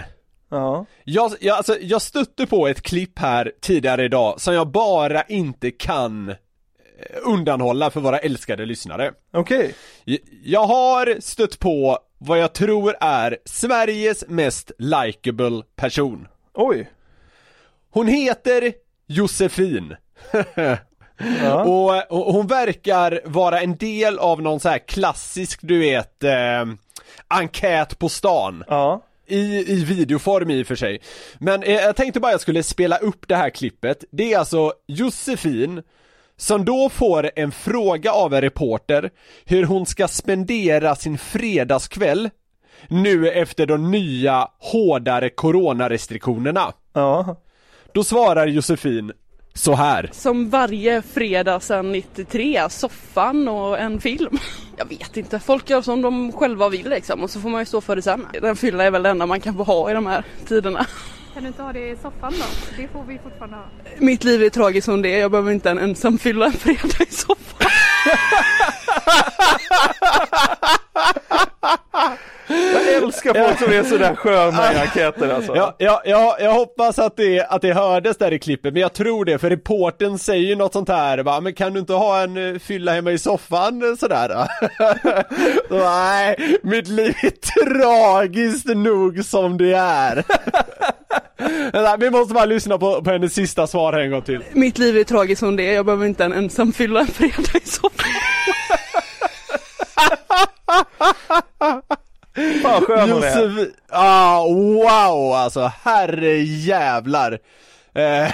Ja. 0.50 0.86
Jag, 1.04 1.32
jag, 1.40 1.58
alltså, 1.58 1.78
jag 1.82 2.02
stötte 2.02 2.46
på 2.48 2.68
ett 2.68 2.82
klipp 2.82 3.20
här 3.20 3.52
tidigare 3.62 4.04
idag 4.06 4.42
som 4.42 4.54
jag 4.54 4.68
bara 4.68 5.22
inte 5.24 5.72
kan 5.72 6.30
eh, 6.30 6.36
undanhålla 7.24 7.90
för 7.90 8.00
våra 8.02 8.20
älskade 8.20 8.66
lyssnare. 8.66 9.12
Okej. 9.34 9.76
Jag, 10.06 10.20
jag 10.44 10.66
har 10.66 11.22
stött 11.22 11.60
på 11.60 12.00
vad 12.18 12.40
jag 12.40 12.54
tror 12.54 12.96
är 13.02 13.38
Sveriges 13.46 14.28
mest 14.28 14.72
likable 14.78 15.62
person. 15.76 16.28
Oj. 16.54 16.90
Hon 17.92 18.08
heter 18.08 18.74
Josefin. 19.08 19.96
Ja. 21.44 21.64
och, 21.64 22.12
och 22.28 22.34
hon 22.34 22.48
verkar 22.48 23.22
vara 23.26 23.62
en 23.62 23.78
del 23.78 24.20
av 24.20 24.42
någon 24.42 24.60
så 24.60 24.70
här 24.70 24.88
klassisk, 24.88 25.60
du 25.62 25.80
vet, 25.80 26.24
eh, 26.24 26.66
enkät 27.28 28.00
på 28.00 28.10
stan. 28.10 28.64
Ja. 28.68 29.02
I, 29.30 29.74
I 29.74 29.84
videoform 29.84 30.50
i 30.50 30.64
och 30.64 30.68
för 30.68 30.76
sig. 30.76 31.02
Men 31.40 31.64
eh, 31.64 31.74
jag 31.74 31.96
tänkte 31.96 32.20
bara 32.20 32.32
jag 32.32 32.42
skulle 32.42 32.64
spela 32.64 32.98
upp 32.98 33.28
det 33.28 33.36
här 33.36 33.50
klippet. 33.50 34.04
Det 34.12 34.34
är 34.34 34.40
alltså 34.40 34.74
Josefin 34.88 35.84
som 36.38 36.66
då 36.66 36.90
får 36.90 37.32
en 37.36 37.52
fråga 37.52 38.12
av 38.12 38.34
en 38.34 38.42
reporter 38.42 39.10
hur 39.46 39.64
hon 39.64 39.86
ska 39.86 40.08
spendera 40.08 40.96
sin 40.96 41.18
fredagskväll 41.18 42.30
nu 42.88 43.30
efter 43.30 43.66
de 43.66 43.92
nya 43.92 44.48
hårdare 44.60 45.30
coronarestriktionerna. 45.30 46.74
Ja. 46.94 47.36
Då 47.94 48.04
svarar 48.04 48.48
Josefin 48.48 49.12
så 49.60 49.76
här. 49.76 50.10
Som 50.14 50.50
varje 50.50 51.02
fredag 51.02 51.60
sedan 51.60 51.92
93, 51.92 52.70
soffan 52.70 53.48
och 53.48 53.80
en 53.80 54.02
film. 54.02 54.38
Jag 54.78 54.90
vet 54.90 55.18
inte, 55.18 55.40
folk 55.40 55.70
gör 55.70 55.82
som 55.82 56.02
de 56.02 56.32
själva 56.32 56.70
vill 56.70 56.90
liksom 56.90 57.24
och 57.24 57.30
så 57.30 57.40
får 57.40 57.50
man 57.50 57.62
ju 57.62 57.66
stå 57.66 57.82
för 57.82 57.96
det 57.96 58.02
sen. 58.02 58.28
Den 58.42 58.56
fylla 58.56 58.84
är 58.84 58.92
väl 58.92 59.04
det 59.04 59.10
enda 59.10 59.26
man 59.26 59.42
kan 59.42 59.58
få 59.58 59.64
ha 59.64 59.92
i 59.92 59.94
de 59.94 60.06
här 60.06 60.24
tiderna. 60.48 60.86
Kan 61.34 61.44
du 61.44 61.48
inte 61.48 61.62
ha 61.62 61.74
det 61.74 61.90
i 61.90 61.96
soffan 61.96 62.34
då? 62.38 62.46
Det 62.78 62.88
får 62.88 63.04
vi 63.04 63.20
fortfarande 63.24 63.58
ha. 63.58 63.64
Mitt 63.98 64.24
liv 64.24 64.44
är 64.44 64.50
tragiskt 64.50 64.86
som 64.86 65.02
det 65.02 65.16
är, 65.16 65.20
jag 65.20 65.32
behöver 65.32 65.52
inte 65.52 65.70
en 65.70 65.80
ensam 65.80 66.18
fylla 66.18 66.46
en 66.46 66.52
fredag 66.52 67.04
i 67.10 67.14
soffan. 67.14 67.72
Jag 72.50 73.04
älskar 73.04 73.34
folk 73.34 73.60
som 73.60 73.72
är 73.72 73.84
sådär 73.84 74.16
sköna 74.16 74.74
i 74.74 74.78
enkäter 74.78 75.30
alltså. 75.30 75.56
Ja, 75.56 75.76
ja, 75.78 76.02
ja, 76.06 76.38
jag 76.40 76.54
hoppas 76.54 77.00
att 77.00 77.18
det, 77.18 77.46
att 77.46 77.62
det 77.62 77.74
hördes 77.74 78.18
där 78.18 78.34
i 78.34 78.40
klippet, 78.40 78.74
men 78.74 78.82
jag 78.82 78.94
tror 78.94 79.26
det, 79.26 79.38
för 79.38 79.50
reporten 79.50 80.20
säger 80.20 80.48
ju 80.48 80.56
något 80.56 80.74
sånt 80.74 80.90
här, 80.90 81.18
va? 81.18 81.42
men 81.42 81.54
kan 81.54 81.74
du 81.74 81.80
inte 81.80 81.94
ha 81.94 82.22
en 82.22 82.54
eh, 82.54 82.60
fylla 82.60 82.94
hemma 82.94 83.12
i 83.12 83.18
soffan 83.18 83.90
eh, 83.90 83.96
sådär? 83.96 84.30
Så, 85.70 85.80
nej, 85.80 86.58
mitt 86.64 86.88
liv 86.88 87.16
är 87.22 87.30
tragiskt 87.30 88.68
nog 88.68 89.26
som 89.26 89.58
det 89.58 89.74
är. 89.74 90.24
Vi 91.98 92.10
måste 92.10 92.34
bara 92.34 92.46
lyssna 92.46 92.78
på, 92.78 93.02
på 93.04 93.12
hennes 93.12 93.34
sista 93.34 93.68
svar 93.68 93.94
här 93.94 94.00
en 94.00 94.12
gång 94.12 94.22
till. 94.22 94.44
Mitt 94.54 94.78
liv 94.78 94.98
är 94.98 95.04
tragiskt 95.04 95.40
som 95.40 95.56
det 95.56 95.64
är, 95.70 95.74
jag 95.74 95.86
behöver 95.86 96.06
inte 96.06 96.26
en 96.26 96.34
ensam 96.34 96.74
fylla 96.74 97.00
en 97.00 97.08
fredag 97.08 97.60
i 97.64 97.68
soffan. 97.68 98.06
Fan 102.70 102.82
skön 102.82 103.12
hon 103.12 103.24
är. 103.24 103.68
Ah, 103.90 104.44
wow 104.48 105.34
alltså, 105.34 105.72
herre 105.84 106.38
jävlar. 106.38 107.38
Eh, 107.96 108.32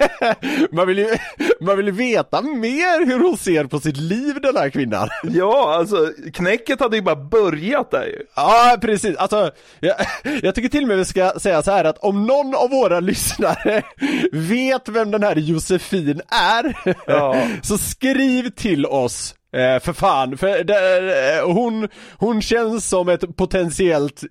man, 0.72 0.86
vill 0.86 0.98
ju, 0.98 1.16
man 1.60 1.76
vill 1.76 1.86
ju 1.86 1.92
veta 1.92 2.42
mer 2.42 3.06
hur 3.06 3.18
hon 3.20 3.38
ser 3.38 3.64
på 3.64 3.80
sitt 3.80 3.96
liv 3.96 4.40
den 4.42 4.56
här 4.56 4.70
kvinnan. 4.70 5.08
Ja, 5.22 5.74
alltså 5.74 6.12
knäcket 6.34 6.80
hade 6.80 6.96
ju 6.96 7.02
bara 7.02 7.16
börjat 7.16 7.90
där 7.90 8.04
ju. 8.04 8.18
Ja, 8.36 8.76
precis. 8.80 9.16
Alltså, 9.16 9.50
jag, 9.80 9.94
jag 10.42 10.54
tycker 10.54 10.68
till 10.68 10.82
och 10.82 10.88
med 10.88 10.96
vi 10.96 11.04
ska 11.04 11.32
säga 11.38 11.62
så 11.62 11.70
här 11.70 11.84
att 11.84 11.98
om 11.98 12.26
någon 12.26 12.54
av 12.54 12.70
våra 12.70 13.00
lyssnare 13.00 13.82
vet 14.32 14.88
vem 14.88 15.10
den 15.10 15.22
här 15.22 15.36
Josefin 15.36 16.20
är, 16.28 16.76
Ja. 17.06 17.36
så 17.62 17.78
skriv 17.78 18.50
till 18.50 18.86
oss. 18.86 19.34
Eh, 19.52 19.80
för 19.80 19.92
fan, 19.92 20.38
för 20.38 20.64
det, 20.64 21.38
eh, 21.38 21.52
hon, 21.52 21.88
hon 22.18 22.42
känns 22.42 22.88
som 22.88 23.08
ett 23.08 23.36
potentiellt 23.36 24.22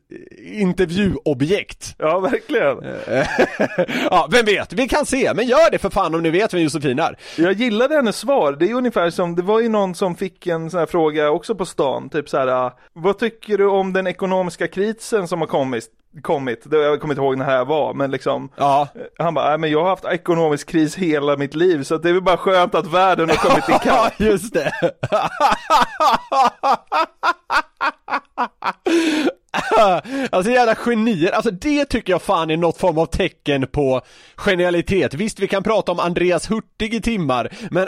intervjuobjekt. 0.44 1.96
Ja, 1.98 2.20
verkligen. 2.20 2.84
Eh, 2.84 3.28
ja, 4.10 4.28
vem 4.32 4.46
vet? 4.46 4.74
Vi 4.74 4.88
kan 4.88 5.06
se, 5.06 5.34
men 5.34 5.48
gör 5.48 5.72
det 5.72 5.78
för 5.78 5.90
fan 5.90 6.16
om 6.16 6.24
ni 6.24 6.30
vet 6.30 6.54
vem 6.54 6.62
Josefin 6.62 7.00
är. 7.00 7.18
Jag 7.38 7.54
gillade 7.54 7.96
hennes 7.96 8.18
svar, 8.18 8.54
det 8.60 8.70
är 8.70 8.74
ungefär 8.74 9.10
som, 9.10 9.36
det 9.36 9.42
var 9.42 9.60
ju 9.60 9.70
någon 9.70 9.96
som 9.96 10.16
fick 10.16 10.48
en 10.48 10.70
sån 10.70 10.80
här 10.80 10.88
fråga 10.88 11.30
också 11.30 11.56
på 11.56 11.66
stan, 11.66 12.10
typ 12.10 12.30
så 12.30 12.38
här, 12.38 12.48
ah, 12.48 12.78
vad 12.94 13.20
tycker 13.20 13.58
du 13.58 13.68
om 13.68 13.94
den 13.94 14.08
ekonomiska 14.08 14.68
krisen 14.68 15.28
som 15.28 15.40
har 15.40 15.48
kommit? 15.48 15.90
Kommit, 16.22 16.68
jag 16.72 17.02
kommer 17.02 17.14
inte 17.14 17.22
ihåg 17.22 17.38
när 17.38 17.46
det 17.46 17.52
här 17.52 17.66
var, 17.66 17.94
men 17.94 18.12
liksom 18.12 18.50
ja. 18.56 18.88
Han 19.18 19.34
bara, 19.34 19.50
nej 19.50 19.58
men 19.58 19.72
jag 19.72 19.82
har 19.82 19.90
haft 19.90 20.06
ekonomisk 20.06 20.70
kris 20.70 20.96
hela 20.96 21.38
mitt 21.38 21.56
liv 21.56 21.84
så 21.84 21.98
det 21.98 22.10
är 22.10 22.14
väl 22.14 22.22
bara 22.22 22.38
skönt 22.38 22.76
att 22.76 22.94
världen 22.94 23.30
har 23.30 23.36
kommit 23.36 23.70
ikapp. 23.70 24.20
Just 24.20 24.54
det. 24.54 24.72
Alltså 30.32 30.52
jävla 30.52 30.76
genier, 30.76 31.32
alltså 31.32 31.52
det 31.52 31.86
tycker 31.86 32.14
jag 32.14 32.22
fan 32.22 32.50
är 32.52 32.58
något 32.58 32.78
form 32.78 32.98
av 32.98 33.06
tecken 33.06 33.68
på 33.68 34.02
genialitet. 34.38 35.14
Visst, 35.14 35.40
vi 35.40 35.48
kan 35.48 35.64
prata 35.64 35.92
om 35.92 36.00
Andreas 36.00 36.52
Hurtig 36.52 36.94
i 36.94 37.02
timmar, 37.02 37.50
men 37.72 37.88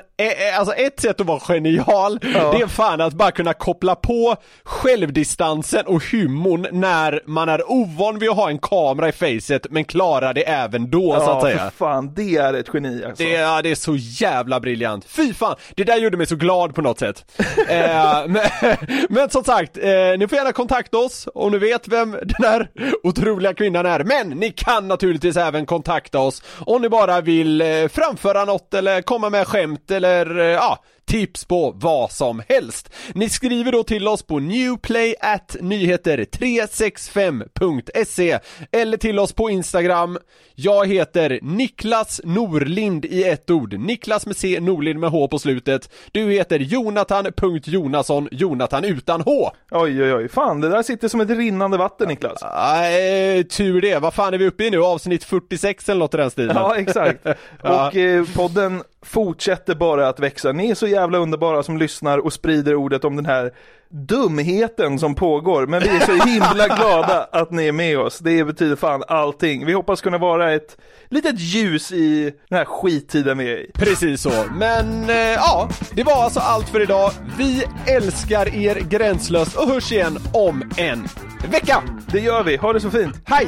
alltså 0.57 0.73
ett 0.75 0.99
sätt 0.99 1.21
att 1.21 1.27
vara 1.27 1.39
genial, 1.39 2.19
Ja. 2.21 2.51
det 2.51 2.61
är 2.63 2.67
fan 2.67 3.01
att 3.01 3.13
bara 3.13 3.31
kunna 3.31 3.53
koppla 3.53 3.95
på 3.95 4.35
självdistansen 4.63 5.85
och 5.85 6.03
humorn 6.03 6.67
när 6.71 7.21
man 7.25 7.49
är 7.49 7.71
ovan 7.71 8.19
vid 8.19 8.29
att 8.29 8.35
ha 8.35 8.49
en 8.49 8.59
kamera 8.59 9.09
i 9.09 9.11
facet, 9.11 9.67
men 9.69 9.85
klarar 9.85 10.33
det 10.33 10.41
även 10.49 10.89
då 10.91 11.11
så 11.13 11.21
att 11.21 11.27
Ja, 11.27 11.41
säga. 11.41 11.57
för 11.57 11.69
fan, 11.77 12.13
det 12.15 12.35
är 12.37 12.53
ett 12.53 12.67
geni 12.73 13.03
alltså. 13.05 13.23
Det, 13.23 13.29
ja, 13.29 13.61
det 13.61 13.71
är 13.71 13.75
så 13.75 13.95
jävla 13.95 14.59
briljant. 14.59 15.05
Fy 15.05 15.33
fan, 15.33 15.55
det 15.75 15.83
där 15.83 15.97
gjorde 15.97 16.17
mig 16.17 16.25
så 16.27 16.35
glad 16.35 16.75
på 16.75 16.81
något 16.81 16.99
sätt. 16.99 17.25
eh, 17.69 18.23
men, 18.27 18.41
men 19.09 19.29
som 19.29 19.43
sagt, 19.43 19.77
eh, 19.77 19.83
ni 20.17 20.27
får 20.29 20.37
gärna 20.37 20.51
kontakta 20.51 20.97
oss 20.97 21.27
om 21.49 21.53
ni 21.53 21.59
vet 21.59 21.87
vem 21.87 22.11
den 22.11 22.47
här 22.49 22.69
otroliga 23.03 23.53
kvinnan 23.53 23.85
är. 23.85 24.03
Men 24.03 24.29
ni 24.29 24.51
kan 24.51 24.87
naturligtvis 24.87 25.37
även 25.37 25.65
kontakta 25.65 26.19
oss 26.19 26.43
om 26.59 26.81
ni 26.81 26.89
bara 26.89 27.21
vill 27.21 27.61
eh, 27.61 27.87
framföra 27.87 28.45
något 28.45 28.73
eller 28.73 29.01
komma 29.01 29.29
med 29.29 29.47
skämt 29.47 29.91
eller 29.91 30.39
eh, 30.39 30.45
ja, 30.45 30.83
tips 31.09 31.45
på 31.45 31.71
vad 31.75 32.11
som 32.11 32.41
helst. 32.47 32.89
Ni 33.13 33.29
skriver 33.29 33.71
då 33.71 33.83
till 33.83 34.07
oss 34.07 34.23
på 34.23 34.39
newplay 34.39 35.15
at 35.19 35.55
nyheter365.se 35.59 38.39
eller 38.71 38.97
till 38.97 39.19
oss 39.19 39.33
på 39.33 39.49
Instagram. 39.49 40.17
Jag 40.55 40.87
heter 40.87 41.39
Niklas 41.41 42.21
Norlind 42.23 43.05
i 43.05 43.23
ett 43.23 43.49
ord. 43.49 43.73
Niklas 43.73 44.25
med 44.25 44.37
C, 44.37 44.59
Norlind 44.61 44.99
med 44.99 45.09
H 45.09 45.27
på 45.27 45.39
slutet. 45.39 45.89
Du 46.11 46.31
heter 46.31 46.59
Jonathan.Jonasson, 46.59 48.27
Jonathan 48.31 48.83
utan 48.83 49.21
H. 49.21 49.51
Oj 49.71 50.03
oj 50.03 50.13
oj, 50.13 50.29
fan 50.29 50.61
det 50.61 50.69
där 50.69 50.83
sitter 50.83 51.07
som 51.07 51.21
ett 51.21 51.29
rinnande 51.29 51.77
vatten 51.77 52.07
Niklas. 52.07 52.41
Nej, 52.55 53.43
tur 53.43 53.81
det. 53.81 53.99
Vad 53.99 54.13
fan 54.13 54.33
är 54.33 54.37
vi 54.37 54.47
uppe 54.47 54.63
i 54.63 54.69
nu? 54.69 54.83
Avsnitt 54.83 55.23
46 55.23 55.89
eller 55.89 55.99
något 55.99 56.13
i 56.13 56.17
den 56.17 56.31
stilen? 56.31 56.55
Ja 56.55 56.75
exakt. 56.75 57.25
Och 57.61 57.95
eh, 57.95 58.25
podden 58.35 58.83
fortsätter 59.01 59.75
bara 59.75 60.07
att 60.07 60.19
växa. 60.19 60.51
Ni 60.51 60.69
är 60.69 60.75
så 60.75 60.87
jävla 60.87 61.17
underbara 61.17 61.63
som 61.63 61.77
lyssnar 61.77 62.17
och 62.17 62.33
sprider 62.33 62.75
ordet 62.75 63.05
om 63.05 63.15
den 63.15 63.25
här 63.25 63.53
dumheten 63.89 64.99
som 64.99 65.15
pågår. 65.15 65.67
Men 65.67 65.81
vi 65.81 65.89
är 65.89 65.99
så 65.99 66.25
himla 66.25 66.67
glada 66.75 67.27
att 67.31 67.51
ni 67.51 67.67
är 67.67 67.71
med 67.71 67.99
oss. 67.99 68.19
Det 68.19 68.43
betyder 68.43 68.75
fan 68.75 69.03
allting. 69.07 69.65
Vi 69.65 69.73
hoppas 69.73 70.01
kunna 70.01 70.17
vara 70.17 70.53
ett 70.53 70.77
litet 71.09 71.39
ljus 71.39 71.91
i 71.91 72.33
den 72.49 72.57
här 72.57 72.65
skittiden 72.65 73.37
vi 73.37 73.53
är 73.53 73.57
i. 73.57 73.71
Precis 73.73 74.21
så, 74.21 74.45
men 74.53 75.09
eh, 75.09 75.15
ja, 75.15 75.69
det 75.93 76.03
var 76.03 76.23
alltså 76.23 76.39
allt 76.39 76.69
för 76.69 76.81
idag. 76.81 77.11
Vi 77.37 77.63
älskar 77.87 78.55
er 78.55 78.75
gränslöst 78.75 79.57
och 79.57 79.67
hörs 79.67 79.91
igen 79.91 80.17
om 80.33 80.63
en 80.77 81.07
vecka! 81.51 81.83
Det 82.11 82.19
gör 82.19 82.43
vi, 82.43 82.57
ha 82.57 82.73
det 82.73 82.79
så 82.79 82.91
fint! 82.91 83.21
Hej! 83.25 83.47